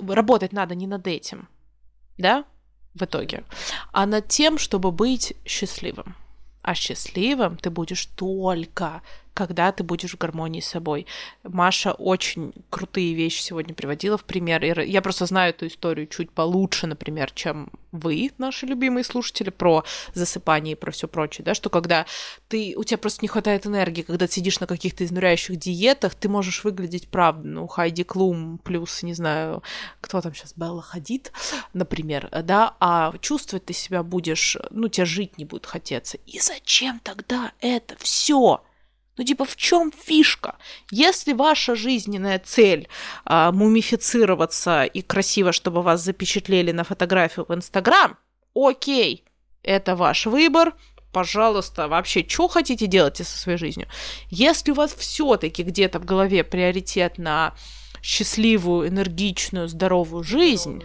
работать 0.09 0.53
надо 0.53 0.75
не 0.75 0.87
над 0.87 1.07
этим, 1.07 1.49
да, 2.19 2.45
в 2.95 3.03
итоге, 3.03 3.45
а 3.93 4.07
над 4.07 4.29
тем, 4.29 4.59
чтобы 4.59 4.93
быть 4.93 5.35
счастливым. 5.45 6.15
А 6.63 6.75
счастливым 6.75 7.59
ты 7.59 7.71
будешь 7.71 8.07
только 8.07 9.03
когда 9.35 9.73
ты 9.73 9.83
будешь 9.83 10.15
в 10.15 10.19
гармонии 10.19 10.61
с 10.61 10.69
собой. 10.69 11.07
Маша 11.43 11.93
очень 11.93 12.53
крутые 12.71 13.15
вещи 13.15 13.43
сегодня 13.43 13.75
приводила 13.75 14.17
в 14.17 14.25
пример. 14.25 14.81
Я 14.81 15.03
просто 15.03 15.27
знаю 15.27 15.51
эту 15.51 15.67
историю 15.67 16.07
чуть 16.07 16.31
получше, 16.31 16.87
например, 16.87 17.31
чем 17.33 17.71
вы, 17.91 18.31
наши 18.39 18.67
любимые 18.67 19.05
слушатели, 19.05 19.51
про 19.51 19.85
засыпание 20.15 20.73
и 20.73 20.79
про 20.79 20.91
все 20.91 21.07
прочее, 21.07 21.45
да, 21.45 21.55
что 21.55 21.71
когда 21.71 22.07
ты, 22.49 22.75
у 22.77 22.83
тебя 22.83 22.99
просто 22.99 23.21
не 23.23 23.29
хватает 23.29 23.67
энергии, 23.67 24.03
когда 24.03 24.27
ты 24.27 24.33
сидишь 24.33 24.61
на 24.61 24.67
каких-то 24.67 25.05
изнуряющих 25.05 25.57
диетах, 25.57 26.15
ты 26.15 26.29
можешь 26.29 26.65
выглядеть 26.65 27.09
правда, 27.09 27.47
ну, 27.47 27.67
Хайди 27.67 28.03
Клум 28.03 28.59
плюс, 28.59 29.03
не 29.03 29.15
знаю, 29.15 29.63
кто 30.01 30.21
там 30.21 30.35
сейчас, 30.35 30.55
Белла 30.57 30.83
Ходит, 30.83 31.33
например, 31.73 32.29
да, 32.43 32.75
а 32.81 33.15
чувствовать 33.21 33.67
ты 33.67 33.73
себя 33.73 34.03
будешь, 34.03 34.57
ну, 34.71 34.89
тебе 34.89 35.07
жить 35.07 35.39
не 35.39 35.45
будет 35.45 35.67
хотеться. 35.67 36.19
И 36.27 36.41
зачем 36.41 37.01
тогда 37.01 37.53
это 37.61 37.95
все? 37.99 38.61
Ну, 39.17 39.25
типа, 39.25 39.45
в 39.45 39.57
чем 39.57 39.93
фишка? 39.93 40.57
Если 40.91 41.33
ваша 41.33 41.77
жизненная 41.77 42.41
цель 42.45 42.89
а, 43.25 43.53
мумифицироваться 43.53 44.85
и 44.85 45.03
красиво, 45.03 45.53
чтобы 45.53 45.83
вас 45.83 46.03
запечатлели 46.03 46.73
на 46.73 46.85
фотографию 46.85 47.47
в 47.49 47.55
Инстаграм, 47.55 48.17
окей, 48.55 49.25
это 49.63 49.95
ваш 49.95 50.27
выбор, 50.27 50.75
пожалуйста, 51.13 51.87
вообще, 51.89 52.27
что 52.29 52.49
хотите 52.49 52.87
делать 52.87 53.17
со 53.17 53.25
своей 53.25 53.59
жизнью. 53.59 53.89
Если 54.31 54.73
у 54.73 54.75
вас 54.75 54.93
все-таки 54.95 55.63
где-то 55.63 56.01
в 56.01 56.05
голове 56.05 56.43
приоритет 56.43 57.19
на 57.19 57.55
счастливую, 58.05 58.89
энергичную, 58.89 59.67
здоровую 59.67 60.23
жизнь, 60.25 60.85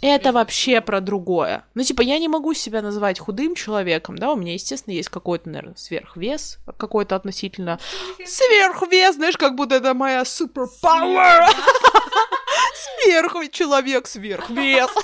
это 0.00 0.30
вообще 0.30 0.80
про 0.80 1.00
другое. 1.00 1.64
Ну, 1.74 1.82
типа, 1.82 2.02
я 2.02 2.20
не 2.20 2.28
могу 2.28 2.54
себя 2.54 2.82
называть 2.82 3.18
худым 3.18 3.56
человеком, 3.56 4.16
да, 4.16 4.32
у 4.32 4.36
меня, 4.36 4.52
естественно, 4.52 4.94
есть 4.94 5.08
какой-то, 5.08 5.48
наверное, 5.48 5.74
сверхвес, 5.76 6.60
какой-то 6.76 7.16
относительно 7.16 7.80
сверхвес, 8.24 9.16
знаешь, 9.16 9.36
как 9.36 9.56
будто 9.56 9.74
это 9.74 9.92
моя 9.92 10.24
суперпауэр. 10.24 11.46
Сверху 13.02 13.44
человек, 13.48 14.06
сверхвес. 14.06 14.90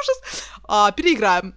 Ужас. 0.00 0.42
А, 0.64 0.90
переиграем. 0.90 1.54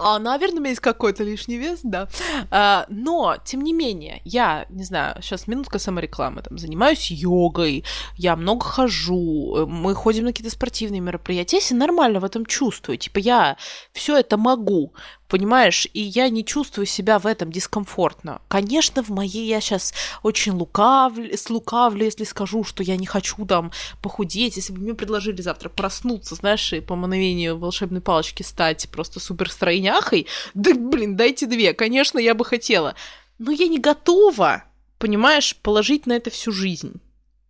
А, 0.00 0.18
наверное, 0.18 0.58
у 0.58 0.60
меня 0.60 0.70
есть 0.70 0.80
какой-то 0.80 1.24
лишний 1.24 1.56
вес, 1.56 1.80
да. 1.82 2.08
А, 2.50 2.86
но, 2.88 3.36
тем 3.44 3.62
не 3.62 3.72
менее, 3.72 4.20
я, 4.24 4.66
не 4.68 4.84
знаю, 4.84 5.20
сейчас 5.22 5.46
минутка 5.46 5.78
саморекламы, 5.78 6.42
там, 6.42 6.58
занимаюсь 6.58 7.10
йогой, 7.10 7.84
я 8.16 8.36
много 8.36 8.64
хожу, 8.64 9.66
мы 9.66 9.94
ходим 9.94 10.24
на 10.24 10.32
какие-то 10.32 10.54
спортивные 10.54 11.00
мероприятия, 11.00 11.56
я 11.56 11.62
себя 11.62 11.80
нормально 11.80 12.20
в 12.20 12.24
этом 12.24 12.46
чувствую, 12.46 12.98
типа, 12.98 13.18
я 13.18 13.56
все 13.92 14.16
это 14.16 14.36
могу, 14.36 14.94
понимаешь, 15.28 15.86
и 15.92 16.00
я 16.00 16.28
не 16.28 16.44
чувствую 16.44 16.86
себя 16.86 17.18
в 17.18 17.26
этом 17.26 17.52
дискомфортно. 17.52 18.40
Конечно, 18.48 19.02
в 19.02 19.10
моей 19.10 19.46
я 19.46 19.60
сейчас 19.60 19.94
очень 20.22 20.52
лукавлю, 20.52 21.36
слукавлю, 21.36 22.04
если 22.04 22.24
скажу, 22.24 22.64
что 22.64 22.82
я 22.82 22.96
не 22.96 23.06
хочу 23.06 23.44
там 23.46 23.70
похудеть, 24.02 24.56
если 24.56 24.72
бы 24.72 24.80
мне 24.80 24.94
предложили 24.94 25.40
завтра 25.42 25.68
проснуться, 25.68 26.34
знаешь, 26.34 26.72
и 26.72 26.80
по 26.80 26.96
мановению 26.96 27.58
волшебной 27.58 28.00
палочки 28.00 28.42
стать 28.42 28.88
просто 28.90 29.20
супер 29.20 29.50
стройняхой, 29.50 30.26
да, 30.54 30.74
блин, 30.74 31.16
дайте 31.16 31.46
две, 31.46 31.74
конечно, 31.74 32.18
я 32.18 32.34
бы 32.34 32.44
хотела. 32.44 32.94
Но 33.38 33.52
я 33.52 33.68
не 33.68 33.78
готова, 33.78 34.64
понимаешь, 34.98 35.54
положить 35.56 36.06
на 36.06 36.14
это 36.14 36.30
всю 36.30 36.50
жизнь. 36.50 37.00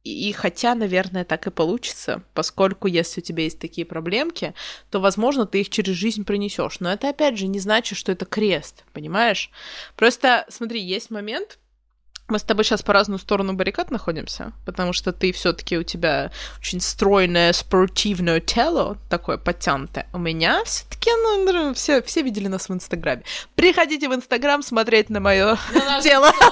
И 0.05 0.33
хотя, 0.33 0.75
наверное, 0.75 1.25
так 1.25 1.47
и 1.47 1.51
получится, 1.51 2.23
поскольку 2.33 2.87
если 2.87 3.21
у 3.21 3.25
тебя 3.25 3.45
есть 3.45 3.59
такие 3.59 3.85
проблемки, 3.85 4.55
то, 4.91 5.01
возможно, 5.01 5.47
ты 5.47 5.61
их 5.61 5.71
через 5.71 5.95
жизнь 5.95 6.25
принесешь. 6.25 6.81
Но 6.81 6.93
это, 6.93 7.09
опять 7.11 7.37
же, 7.37 7.47
не 7.47 7.59
значит, 7.59 7.99
что 7.99 8.13
это 8.13 8.25
крест, 8.25 8.85
понимаешь? 8.93 9.51
Просто, 9.97 10.47
смотри, 10.49 10.81
есть 10.81 11.11
момент, 11.11 11.59
мы 12.29 12.39
с 12.39 12.43
тобой 12.43 12.65
сейчас 12.65 12.83
по 12.83 12.93
разную 12.93 13.19
сторону 13.19 13.55
баррикад 13.55 13.91
находимся, 13.91 14.53
потому 14.67 14.93
что 14.93 15.13
ты 15.13 15.33
все-таки 15.33 15.79
у 15.79 15.83
тебя 15.83 16.31
очень 16.61 16.81
стройное 16.81 17.53
спортивное 17.53 18.41
тело, 18.41 18.99
такое 19.09 19.39
подтянутое. 19.39 20.09
У 20.13 20.19
меня 20.19 20.63
все-таки, 20.65 21.11
ну, 21.11 21.75
все, 21.75 22.03
все 22.03 22.23
видели 22.23 22.49
нас 22.49 22.69
в 22.69 22.73
Инстаграме. 22.73 23.23
Приходите 23.55 24.09
в 24.09 24.15
Инстаграм 24.15 24.63
смотреть 24.63 25.11
на 25.11 25.21
мое 25.21 25.59
тело. 26.03 26.31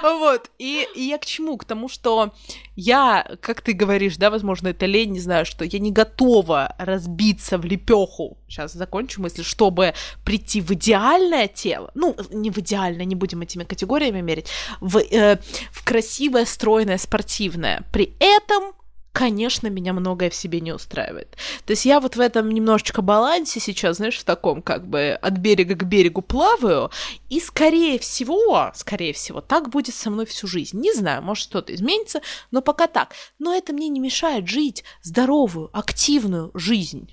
Вот. 0.00 0.50
И, 0.58 0.86
и 0.94 1.02
я 1.02 1.18
к 1.18 1.26
чему? 1.26 1.56
К 1.56 1.64
тому, 1.64 1.88
что 1.88 2.32
я, 2.80 3.26
как 3.40 3.60
ты 3.60 3.72
говоришь, 3.72 4.18
да, 4.18 4.30
возможно, 4.30 4.68
это 4.68 4.86
лень, 4.86 5.10
не 5.10 5.18
знаю, 5.18 5.44
что 5.44 5.64
я 5.64 5.80
не 5.80 5.90
готова 5.90 6.76
разбиться 6.78 7.58
в 7.58 7.64
лепеху. 7.64 8.38
Сейчас 8.46 8.72
закончу 8.72 9.20
мысль, 9.20 9.42
чтобы 9.42 9.94
прийти 10.24 10.60
в 10.60 10.70
идеальное 10.70 11.48
тело. 11.48 11.90
Ну, 11.96 12.14
не 12.30 12.52
в 12.52 12.58
идеальное, 12.58 13.04
не 13.04 13.16
будем 13.16 13.40
этими 13.40 13.64
категориями 13.64 14.20
мерить 14.20 14.46
в, 14.80 14.98
э, 14.98 15.38
в 15.72 15.84
красивое, 15.84 16.44
стройное, 16.44 16.98
спортивное. 16.98 17.82
При 17.92 18.14
этом 18.20 18.72
конечно, 19.18 19.66
меня 19.66 19.92
многое 19.94 20.30
в 20.30 20.34
себе 20.34 20.60
не 20.60 20.72
устраивает. 20.72 21.36
То 21.66 21.72
есть 21.72 21.84
я 21.84 21.98
вот 21.98 22.14
в 22.14 22.20
этом 22.20 22.52
немножечко 22.52 23.02
балансе 23.02 23.58
сейчас, 23.58 23.96
знаешь, 23.96 24.16
в 24.16 24.22
таком 24.22 24.62
как 24.62 24.86
бы 24.86 25.18
от 25.20 25.38
берега 25.38 25.74
к 25.74 25.82
берегу 25.82 26.22
плаваю, 26.22 26.92
и 27.28 27.40
скорее 27.40 27.98
всего, 27.98 28.70
скорее 28.76 29.12
всего, 29.12 29.40
так 29.40 29.70
будет 29.70 29.96
со 29.96 30.10
мной 30.10 30.24
всю 30.24 30.46
жизнь. 30.46 30.78
Не 30.78 30.92
знаю, 30.92 31.20
может 31.22 31.42
что-то 31.42 31.74
изменится, 31.74 32.20
но 32.52 32.62
пока 32.62 32.86
так. 32.86 33.12
Но 33.40 33.52
это 33.52 33.72
мне 33.72 33.88
не 33.88 33.98
мешает 33.98 34.46
жить 34.46 34.84
здоровую, 35.02 35.68
активную 35.72 36.52
жизнь. 36.54 37.10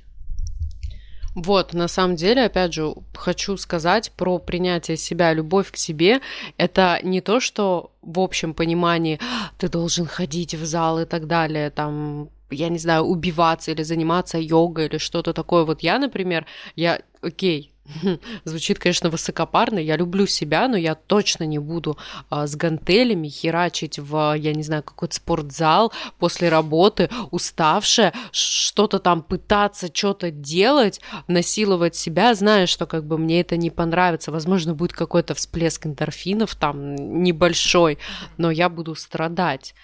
Вот, 1.36 1.74
на 1.74 1.90
самом 1.90 2.16
деле, 2.16 2.46
опять 2.46 2.74
же, 2.74 2.94
хочу 3.14 3.58
сказать 3.58 4.12
про 4.16 4.40
принятие 4.40 4.96
себя, 4.96 5.34
любовь 5.34 5.70
к 5.70 5.76
себе. 5.76 6.22
Это 6.58 7.00
не 7.04 7.20
то, 7.20 7.42
что 7.42 7.92
в 8.02 8.20
общем 8.20 8.54
понимании 8.54 9.20
ты 9.58 9.68
должен 9.68 10.06
ходить 10.06 10.56
в 10.56 10.66
зал 10.66 11.00
и 11.02 11.06
так 11.06 11.28
далее, 11.28 11.72
там, 11.72 12.30
я 12.50 12.70
не 12.70 12.78
знаю, 12.78 13.04
убиваться 13.04 13.72
или 13.72 13.84
заниматься 13.84 14.38
йогой 14.38 14.86
или 14.86 14.98
что-то 14.98 15.34
такое. 15.34 15.66
Вот 15.66 15.82
я, 15.82 16.00
например, 16.00 16.46
я, 16.78 17.02
окей, 17.22 17.75
Звучит, 18.46 18.80
конечно, 18.80 19.10
высокопарно. 19.10 19.78
Я 19.80 19.96
люблю 19.96 20.26
себя, 20.26 20.68
но 20.68 20.78
я 20.78 20.96
точно 20.96 21.44
не 21.44 21.60
буду 21.60 21.98
а, 22.30 22.48
с 22.48 22.56
гантелями 22.56 23.28
херачить 23.28 24.00
в, 24.00 24.36
я 24.38 24.54
не 24.54 24.64
знаю, 24.64 24.84
какой-то 24.84 25.16
спортзал 25.16 25.94
после 26.18 26.50
работы, 26.50 27.10
уставшая, 27.32 28.14
что-то 28.32 29.00
там 29.00 29.22
пытаться, 29.22 29.90
что-то 29.94 30.32
делать, 30.32 31.00
насиловать 31.28 31.96
себя, 31.96 32.34
зная, 32.34 32.66
что 32.66 32.86
как 32.88 33.06
бы 33.06 33.18
мне 33.18 33.42
это 33.42 33.56
не 33.56 33.70
понравится. 33.70 34.32
Возможно, 34.32 34.74
будет 34.74 34.94
какой-то 34.94 35.36
всплеск 35.36 35.86
эндорфинов 35.86 36.56
там 36.56 36.96
небольшой, 36.96 38.00
но 38.38 38.50
я 38.50 38.70
буду 38.70 38.96
страдать. 38.96 39.76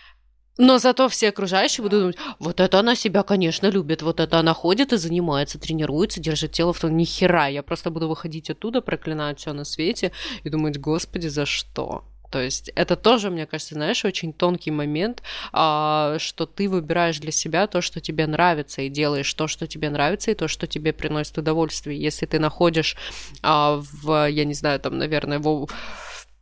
Но 0.57 0.77
зато 0.79 1.07
все 1.09 1.29
окружающие 1.29 1.83
будут 1.83 1.99
думать, 1.99 2.17
вот 2.39 2.59
это 2.59 2.79
она 2.79 2.95
себя, 2.95 3.23
конечно, 3.23 3.67
любит, 3.67 4.01
вот 4.01 4.19
это 4.19 4.39
она 4.39 4.53
ходит 4.53 4.93
и 4.93 4.97
занимается, 4.97 5.59
тренируется, 5.59 6.19
держит 6.19 6.51
тело 6.51 6.73
в 6.73 6.79
том, 6.79 6.95
ни 6.97 7.05
хера, 7.05 7.47
я 7.47 7.63
просто 7.63 7.89
буду 7.89 8.09
выходить 8.09 8.49
оттуда, 8.49 8.81
проклинать 8.81 9.39
все 9.39 9.53
на 9.53 9.63
свете 9.63 10.11
и 10.43 10.49
думать, 10.49 10.77
господи, 10.77 11.27
за 11.27 11.45
что? 11.45 12.03
То 12.31 12.41
есть 12.41 12.69
это 12.75 12.95
тоже, 12.95 13.29
мне 13.29 13.45
кажется, 13.45 13.75
знаешь, 13.75 14.05
очень 14.05 14.31
тонкий 14.31 14.71
момент, 14.71 15.21
а, 15.51 16.15
что 16.17 16.45
ты 16.45 16.69
выбираешь 16.69 17.19
для 17.19 17.31
себя 17.31 17.67
то, 17.67 17.81
что 17.81 17.99
тебе 17.99 18.25
нравится, 18.25 18.81
и 18.81 18.89
делаешь 18.89 19.31
то, 19.33 19.47
что 19.47 19.67
тебе 19.67 19.89
нравится, 19.89 20.31
и 20.31 20.35
то, 20.35 20.47
что 20.47 20.65
тебе 20.65 20.93
приносит 20.93 21.37
удовольствие. 21.37 22.01
Если 22.01 22.25
ты 22.25 22.39
находишь 22.39 22.95
а, 23.43 23.81
в, 23.81 24.29
я 24.29 24.45
не 24.45 24.53
знаю, 24.53 24.79
там, 24.79 24.97
наверное, 24.97 25.39
в 25.39 25.67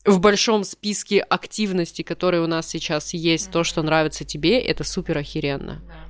в 0.10 0.20
большом 0.20 0.64
списке 0.64 1.20
активностей, 1.22 2.04
которые 2.04 2.44
у 2.44 2.48
нас 2.48 2.68
сейчас 2.68 3.14
есть, 3.14 3.48
mm-hmm. 3.48 3.52
то, 3.52 3.64
что 3.64 3.84
нравится 3.84 4.26
тебе, 4.26 4.60
это 4.60 4.84
супер 4.84 5.18
охеренно. 5.18 5.82
Yeah. 5.82 6.10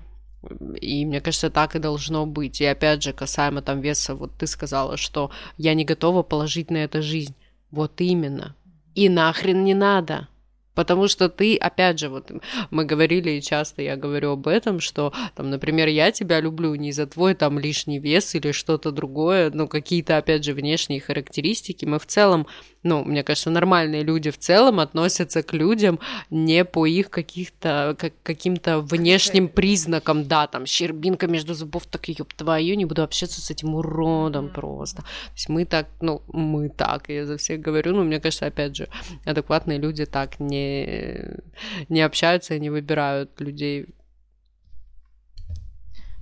И 0.80 1.06
мне 1.06 1.20
кажется, 1.20 1.50
так 1.50 1.76
и 1.76 1.80
должно 1.80 2.26
быть. 2.26 2.62
И 2.62 2.66
опять 2.66 3.04
же, 3.04 3.14
касаемо 3.14 3.62
там 3.62 3.82
веса, 3.82 4.16
вот 4.16 4.32
ты 4.38 4.48
сказала, 4.48 4.96
что 4.96 5.32
я 5.58 5.74
не 5.74 5.84
готова 5.84 6.24
положить 6.24 6.72
на 6.72 6.78
это 6.78 7.02
жизнь. 7.02 7.36
Вот 7.72 8.00
именно. 8.00 8.56
И 8.96 9.10
нахрен 9.10 9.64
не 9.64 9.74
надо. 9.74 10.28
Потому 10.80 11.10
что 11.10 11.28
ты, 11.28 11.58
опять 11.58 12.00
же, 12.00 12.08
вот 12.08 12.32
мы 12.72 12.86
говорили, 12.86 13.32
и 13.32 13.42
часто 13.42 13.82
я 13.82 13.98
говорю 13.98 14.32
об 14.32 14.48
этом, 14.48 14.80
что, 14.80 15.12
там, 15.36 15.50
например, 15.50 15.90
я 15.90 16.10
тебя 16.14 16.40
люблю 16.40 16.74
не 16.76 16.94
за 16.94 17.06
твой 17.06 17.34
там 17.34 17.60
лишний 17.60 18.00
вес 18.00 18.34
или 18.34 18.54
что-то 18.54 18.92
другое, 18.92 19.52
но 19.54 19.68
какие-то, 19.68 20.16
опять 20.16 20.46
же, 20.46 20.54
внешние 20.54 21.02
характеристики. 21.02 21.84
Мы 21.84 22.00
в 22.00 22.06
целом 22.06 22.48
ну, 22.84 23.04
мне 23.04 23.24
кажется, 23.24 23.50
нормальные 23.50 24.04
люди 24.04 24.32
в 24.32 24.38
целом 24.38 24.80
относятся 24.80 25.44
к 25.44 25.54
людям 25.54 26.00
не 26.30 26.64
по 26.64 26.86
их 26.86 27.10
каких-то, 27.10 27.96
как, 28.00 28.14
каким-то 28.24 28.80
внешним 28.80 29.50
признакам, 29.50 30.28
да, 30.28 30.48
там, 30.48 30.66
щербинка 30.66 31.28
между 31.28 31.54
зубов, 31.54 31.86
так, 31.88 32.08
ёб 32.08 32.34
твою, 32.34 32.76
не 32.76 32.86
буду 32.86 33.04
общаться 33.04 33.42
с 33.42 33.52
этим 33.52 33.76
уродом 33.76 34.50
просто. 34.50 35.02
То 35.02 35.34
есть 35.36 35.50
мы 35.50 35.66
так, 35.66 35.88
ну, 36.02 36.22
мы 36.32 36.70
так, 36.70 37.10
я 37.10 37.26
за 37.26 37.38
всех 37.38 37.60
говорю, 37.60 37.96
ну, 37.96 38.04
мне 38.04 38.20
кажется, 38.20 38.46
опять 38.46 38.76
же, 38.76 38.88
адекватные 39.26 39.78
люди 39.78 40.06
так 40.06 40.40
не, 40.40 40.69
не 41.90 42.02
общаются 42.02 42.56
и 42.56 42.60
не 42.60 42.70
выбирают 42.70 43.42
людей 43.42 43.88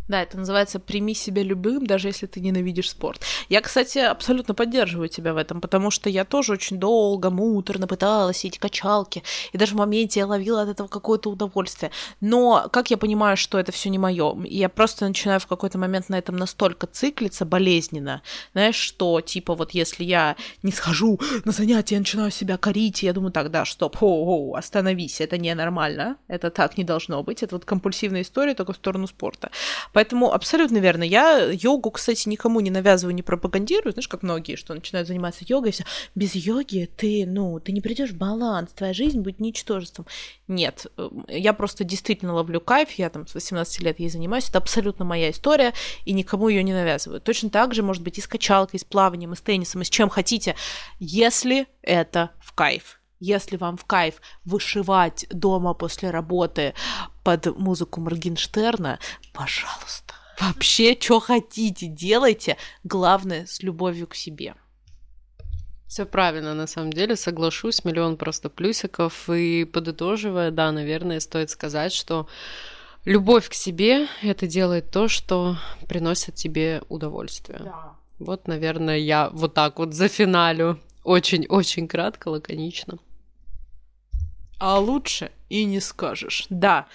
да, 0.08 0.22
это 0.22 0.38
называется 0.38 0.80
«прими 0.80 1.14
себя 1.14 1.44
любым, 1.44 1.86
даже 1.86 2.08
если 2.08 2.28
ты 2.28 2.40
ненавидишь 2.40 2.90
спорт». 2.90 3.22
Я, 3.50 3.62
кстати, 3.62 4.00
абсолютно 4.00 4.54
поддерживаю 4.54 5.10
тебя 5.10 5.34
в 5.34 5.38
этом, 5.38 5.62
потому 5.62 5.92
что 5.92 6.10
я 6.10 6.24
тоже 6.26 6.54
очень 6.54 6.78
долго, 6.78 7.30
муторно 7.30 7.88
пыталась 7.88 8.46
эти 8.46 8.58
качалки, 8.58 9.24
и 9.52 9.58
даже 9.58 9.74
в 9.74 9.78
моменте 9.78 10.20
я 10.22 10.28
ловила 10.28 10.62
от 10.62 10.70
этого 10.70 10.88
какое-то 10.88 11.30
удовольствие. 11.30 11.92
Но 12.22 12.68
как 12.72 12.90
я 12.90 12.98
понимаю, 12.98 13.38
что 13.38 13.60
это 13.60 13.72
все 13.72 13.90
не 13.90 13.98
мое? 13.98 14.36
Я 14.46 14.70
просто 14.70 15.08
начинаю 15.08 15.40
в 15.40 15.48
какой-то 15.48 15.78
момент 15.78 16.10
на 16.10 16.18
этом 16.18 16.38
настолько 16.38 16.88
циклиться 16.88 17.46
болезненно, 17.46 18.22
знаешь, 18.54 18.76
что, 18.76 19.22
типа, 19.22 19.56
вот 19.56 19.72
если 19.72 20.04
я 20.04 20.36
не 20.64 20.72
схожу 20.72 21.20
на 21.46 21.52
занятия, 21.52 21.96
я 21.96 22.00
начинаю 22.00 22.32
себя 22.32 22.58
корить, 22.58 23.04
и 23.04 23.06
я 23.06 23.14
думаю, 23.14 23.32
так, 23.32 23.52
да, 23.52 23.66
стоп, 23.66 23.98
о, 24.02 24.52
о, 24.52 24.56
остановись, 24.56 25.22
это 25.22 25.38
ненормально, 25.38 26.18
это 26.28 26.50
так 26.50 26.78
не 26.78 26.84
должно 26.84 27.24
быть, 27.24 27.44
это 27.44 27.56
вот 27.56 27.66
компульсивная 27.66 28.22
история 28.22 28.54
только 28.54 28.74
в 28.74 28.78
сторону 28.78 29.08
спорта. 29.08 29.52
Поэтому 29.98 30.32
абсолютно 30.32 30.78
верно. 30.78 31.02
Я 31.02 31.50
йогу, 31.52 31.90
кстати, 31.90 32.30
никому 32.30 32.60
не 32.60 32.70
навязываю, 32.70 33.16
не 33.16 33.24
пропагандирую, 33.24 33.94
знаешь, 33.94 34.08
как 34.08 34.22
многие, 34.22 34.56
что 34.56 34.76
начинают 34.76 35.08
заниматься 35.08 35.44
йогой, 35.44 35.70
и 35.70 35.72
все. 35.72 35.86
Без 36.14 36.36
йоги 36.36 36.88
ты, 36.96 37.26
ну, 37.26 37.60
ты 37.60 37.72
не 37.72 37.82
придешь 37.82 38.12
в 38.12 38.16
баланс, 38.16 38.74
твоя 38.74 38.94
жизнь 38.94 39.22
будет 39.22 39.40
ничтожеством. 39.40 40.06
Нет, 40.48 40.86
эм, 40.98 41.26
я 41.28 41.52
просто 41.54 41.84
действительно 41.84 42.36
ловлю 42.36 42.62
кайф, 42.62 42.92
я 42.92 43.10
там 43.10 43.26
с 43.26 43.34
18 43.34 43.82
лет 43.82 44.00
ей 44.00 44.10
занимаюсь, 44.10 44.50
это 44.50 44.60
абсолютно 44.60 45.04
моя 45.04 45.32
история, 45.32 45.74
и 46.06 46.14
никому 46.14 46.48
ее 46.48 46.62
не 46.62 46.74
навязываю. 46.74 47.20
Точно 47.20 47.50
так 47.50 47.74
же, 47.74 47.82
может 47.82 48.04
быть, 48.04 48.20
и 48.20 48.22
с 48.22 48.28
качалкой, 48.28 48.78
и 48.78 48.80
с 48.80 48.84
плаванием, 48.84 49.34
и 49.34 49.36
с 49.36 49.42
теннисом, 49.42 49.82
и 49.82 49.84
с 49.84 49.90
чем 49.90 50.10
хотите, 50.10 50.56
если 51.00 51.66
это 51.82 52.30
в 52.40 52.54
кайф. 52.54 53.00
Если 53.20 53.58
вам 53.58 53.78
в 53.78 53.86
кайф 53.86 54.22
вышивать 54.46 55.26
дома 55.30 55.74
после 55.74 56.12
работы 56.12 56.74
под 57.24 57.58
музыку 57.58 58.00
Моргенштерна, 58.02 59.00
пожалуйста. 59.34 60.14
Вообще, 60.40 60.96
что 61.00 61.20
хотите, 61.20 61.88
делайте. 61.88 62.58
Главное, 62.84 63.46
с 63.48 63.64
любовью 63.64 64.08
к 64.08 64.16
себе. 64.16 64.54
Все 65.88 66.06
правильно, 66.06 66.54
на 66.54 66.68
самом 66.68 66.92
деле, 66.92 67.16
соглашусь, 67.16 67.86
миллион 67.86 68.18
просто 68.18 68.50
плюсиков. 68.50 69.30
И 69.30 69.66
подытоживая, 69.66 70.52
да, 70.52 70.72
наверное, 70.72 71.20
стоит 71.20 71.50
сказать, 71.50 71.94
что 71.94 72.28
любовь 73.06 73.50
к 73.50 73.54
себе 73.54 74.08
это 74.22 74.48
делает 74.48 74.92
то, 74.92 75.08
что 75.08 75.58
приносит 75.88 76.36
тебе 76.36 76.84
удовольствие. 76.90 77.62
Да. 77.64 77.96
Вот, 78.20 78.48
наверное, 78.48 78.98
я 78.98 79.30
вот 79.32 79.54
так 79.54 79.80
вот 79.80 79.94
за 79.94 80.08
финалю. 80.08 80.78
Очень-очень 81.04 81.88
кратко, 81.88 82.28
лаконично. 82.28 83.00
А 84.60 84.80
лучше 84.80 85.32
и 85.50 85.66
не 85.66 85.80
скажешь. 85.80 86.48
Да, 86.50 86.88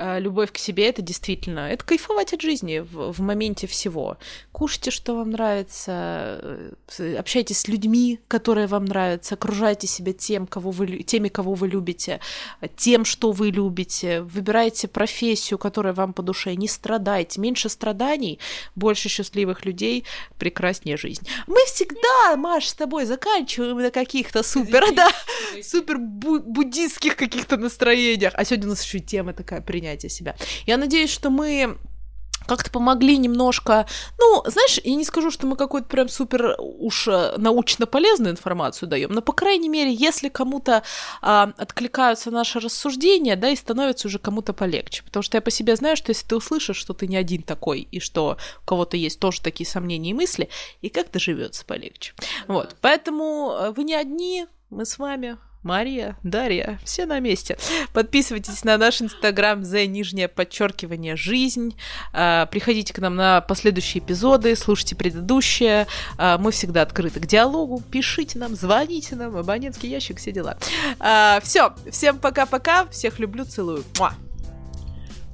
любовь 0.00 0.52
к 0.52 0.58
себе 0.58 0.88
это 0.88 1.02
действительно, 1.02 1.70
это 1.70 1.84
кайфовать 1.84 2.32
от 2.32 2.40
жизни 2.40 2.78
в, 2.78 3.12
в 3.12 3.20
моменте 3.20 3.66
всего. 3.66 4.16
Кушайте, 4.52 4.90
что 4.90 5.14
вам 5.16 5.30
нравится, 5.30 6.72
э, 6.98 7.16
общайтесь 7.18 7.60
с 7.60 7.68
людьми, 7.68 8.18
которые 8.28 8.66
вам 8.66 8.86
нравятся, 8.86 9.34
окружайте 9.34 9.86
себя 9.86 10.12
тем, 10.12 10.46
кого 10.46 10.70
вы, 10.70 11.02
теми, 11.02 11.28
кого 11.28 11.54
вы 11.54 11.68
любите, 11.68 12.20
тем, 12.76 13.04
что 13.04 13.32
вы 13.32 13.50
любите, 13.50 14.22
выбирайте 14.22 14.88
профессию, 14.88 15.58
которая 15.58 15.92
вам 15.92 16.12
по 16.12 16.22
душе, 16.22 16.54
не 16.54 16.68
страдайте, 16.68 17.40
меньше 17.40 17.68
страданий, 17.68 18.38
больше 18.74 19.08
счастливых 19.08 19.64
людей, 19.64 20.04
прекраснее 20.38 20.96
жизнь. 20.96 21.26
Мы 21.46 21.58
всегда, 21.66 22.36
Маш, 22.36 22.68
с 22.68 22.74
тобой 22.74 23.04
заканчиваем 23.04 23.76
на 23.76 23.90
каких-то 23.90 24.42
супер, 24.42 24.94
да, 24.94 25.10
супер 25.62 25.98
буддийских 25.98 27.16
каких-то 27.16 27.56
настроениях, 27.56 28.32
а 28.34 28.44
сегодня 28.44 28.68
у 28.68 28.70
нас 28.70 28.82
еще 28.82 28.98
и 28.98 29.02
тема 29.02 29.32
такая 29.32 29.60
принятия 29.60 29.89
себя. 29.98 30.36
Я 30.66 30.76
надеюсь, 30.76 31.10
что 31.10 31.30
мы 31.30 31.78
как-то 32.46 32.70
помогли 32.70 33.16
немножко, 33.16 33.86
ну, 34.18 34.42
знаешь, 34.46 34.80
я 34.82 34.94
не 34.96 35.04
скажу, 35.04 35.30
что 35.30 35.46
мы 35.46 35.56
какую-то 35.56 35.88
прям 35.88 36.08
супер 36.08 36.56
уж 36.58 37.06
э, 37.06 37.34
научно 37.36 37.86
полезную 37.86 38.32
информацию 38.32 38.88
даем, 38.88 39.12
но, 39.12 39.22
по 39.22 39.32
крайней 39.32 39.68
мере, 39.68 39.92
если 39.92 40.28
кому-то 40.28 40.82
а, 41.22 41.52
откликаются 41.56 42.32
наши 42.32 42.58
рассуждения, 42.58 43.36
да, 43.36 43.50
и 43.50 43.56
становится 43.56 44.08
уже 44.08 44.18
кому-то 44.18 44.52
полегче, 44.52 45.04
потому 45.04 45.22
что 45.22 45.36
я 45.36 45.42
по 45.42 45.50
себе 45.50 45.76
знаю, 45.76 45.96
что 45.96 46.10
если 46.10 46.26
ты 46.26 46.34
услышишь, 46.34 46.76
что 46.76 46.92
ты 46.92 47.06
не 47.06 47.16
один 47.16 47.42
такой, 47.42 47.82
и 47.82 48.00
что 48.00 48.36
у 48.62 48.64
кого-то 48.64 48.96
есть 48.96 49.20
тоже 49.20 49.40
такие 49.42 49.68
сомнения 49.68 50.10
и 50.10 50.14
мысли, 50.14 50.48
и 50.80 50.88
как-то 50.88 51.20
живется 51.20 51.64
полегче. 51.64 52.14
Вот, 52.48 52.74
поэтому 52.80 53.52
э, 53.52 53.70
вы 53.70 53.84
не 53.84 53.94
одни, 53.94 54.46
мы 54.70 54.86
с 54.86 54.98
вами, 54.98 55.38
Мария, 55.62 56.16
Дарья, 56.22 56.78
все 56.84 57.04
на 57.04 57.20
месте. 57.20 57.58
Подписывайтесь 57.92 58.64
на 58.64 58.78
наш 58.78 59.02
инстаграм 59.02 59.62
за 59.64 59.86
нижнее 59.86 60.28
подчеркивание 60.28 61.16
жизнь. 61.16 61.76
А, 62.12 62.46
приходите 62.46 62.94
к 62.94 62.98
нам 62.98 63.16
на 63.16 63.42
последующие 63.42 64.02
эпизоды, 64.02 64.56
слушайте 64.56 64.96
предыдущие. 64.96 65.86
А, 66.16 66.38
мы 66.38 66.50
всегда 66.50 66.82
открыты 66.82 67.20
к 67.20 67.26
диалогу. 67.26 67.82
Пишите 67.90 68.38
нам, 68.38 68.56
звоните 68.56 69.16
нам, 69.16 69.36
абонентский 69.36 69.90
ящик, 69.90 70.18
все 70.18 70.32
дела. 70.32 70.56
А, 70.98 71.40
все, 71.42 71.74
всем 71.90 72.18
пока-пока, 72.18 72.86
всех 72.86 73.18
люблю, 73.18 73.44
целую. 73.44 73.84
Муа. 73.98 74.14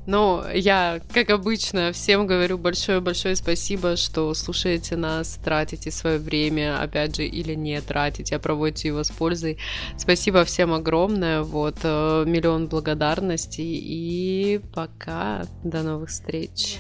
Ну, 0.07 0.45
я, 0.55 1.01
как 1.13 1.31
обычно, 1.31 1.93
всем 1.93 2.27
говорю 2.27 2.59
большое-большое 2.59 3.35
спасибо, 3.35 3.97
что 3.97 4.33
слушаете 4.35 4.97
нас, 4.97 5.39
тратите 5.45 5.91
свое 5.91 6.19
время, 6.19 6.81
опять 6.81 7.17
же, 7.17 7.27
или 7.27 7.55
не 7.55 7.81
тратите, 7.81 8.37
а 8.37 8.39
проводите 8.39 8.89
его 8.89 9.03
с 9.03 9.11
пользой. 9.11 9.59
Спасибо 9.99 10.45
всем 10.45 10.73
огромное, 10.73 11.43
вот, 11.43 11.79
э, 11.83 12.25
миллион 12.27 12.69
благодарностей, 12.69 13.79
и 13.83 14.61
пока, 14.73 15.45
до 15.65 15.83
новых 15.83 16.11
встреч. 16.11 16.79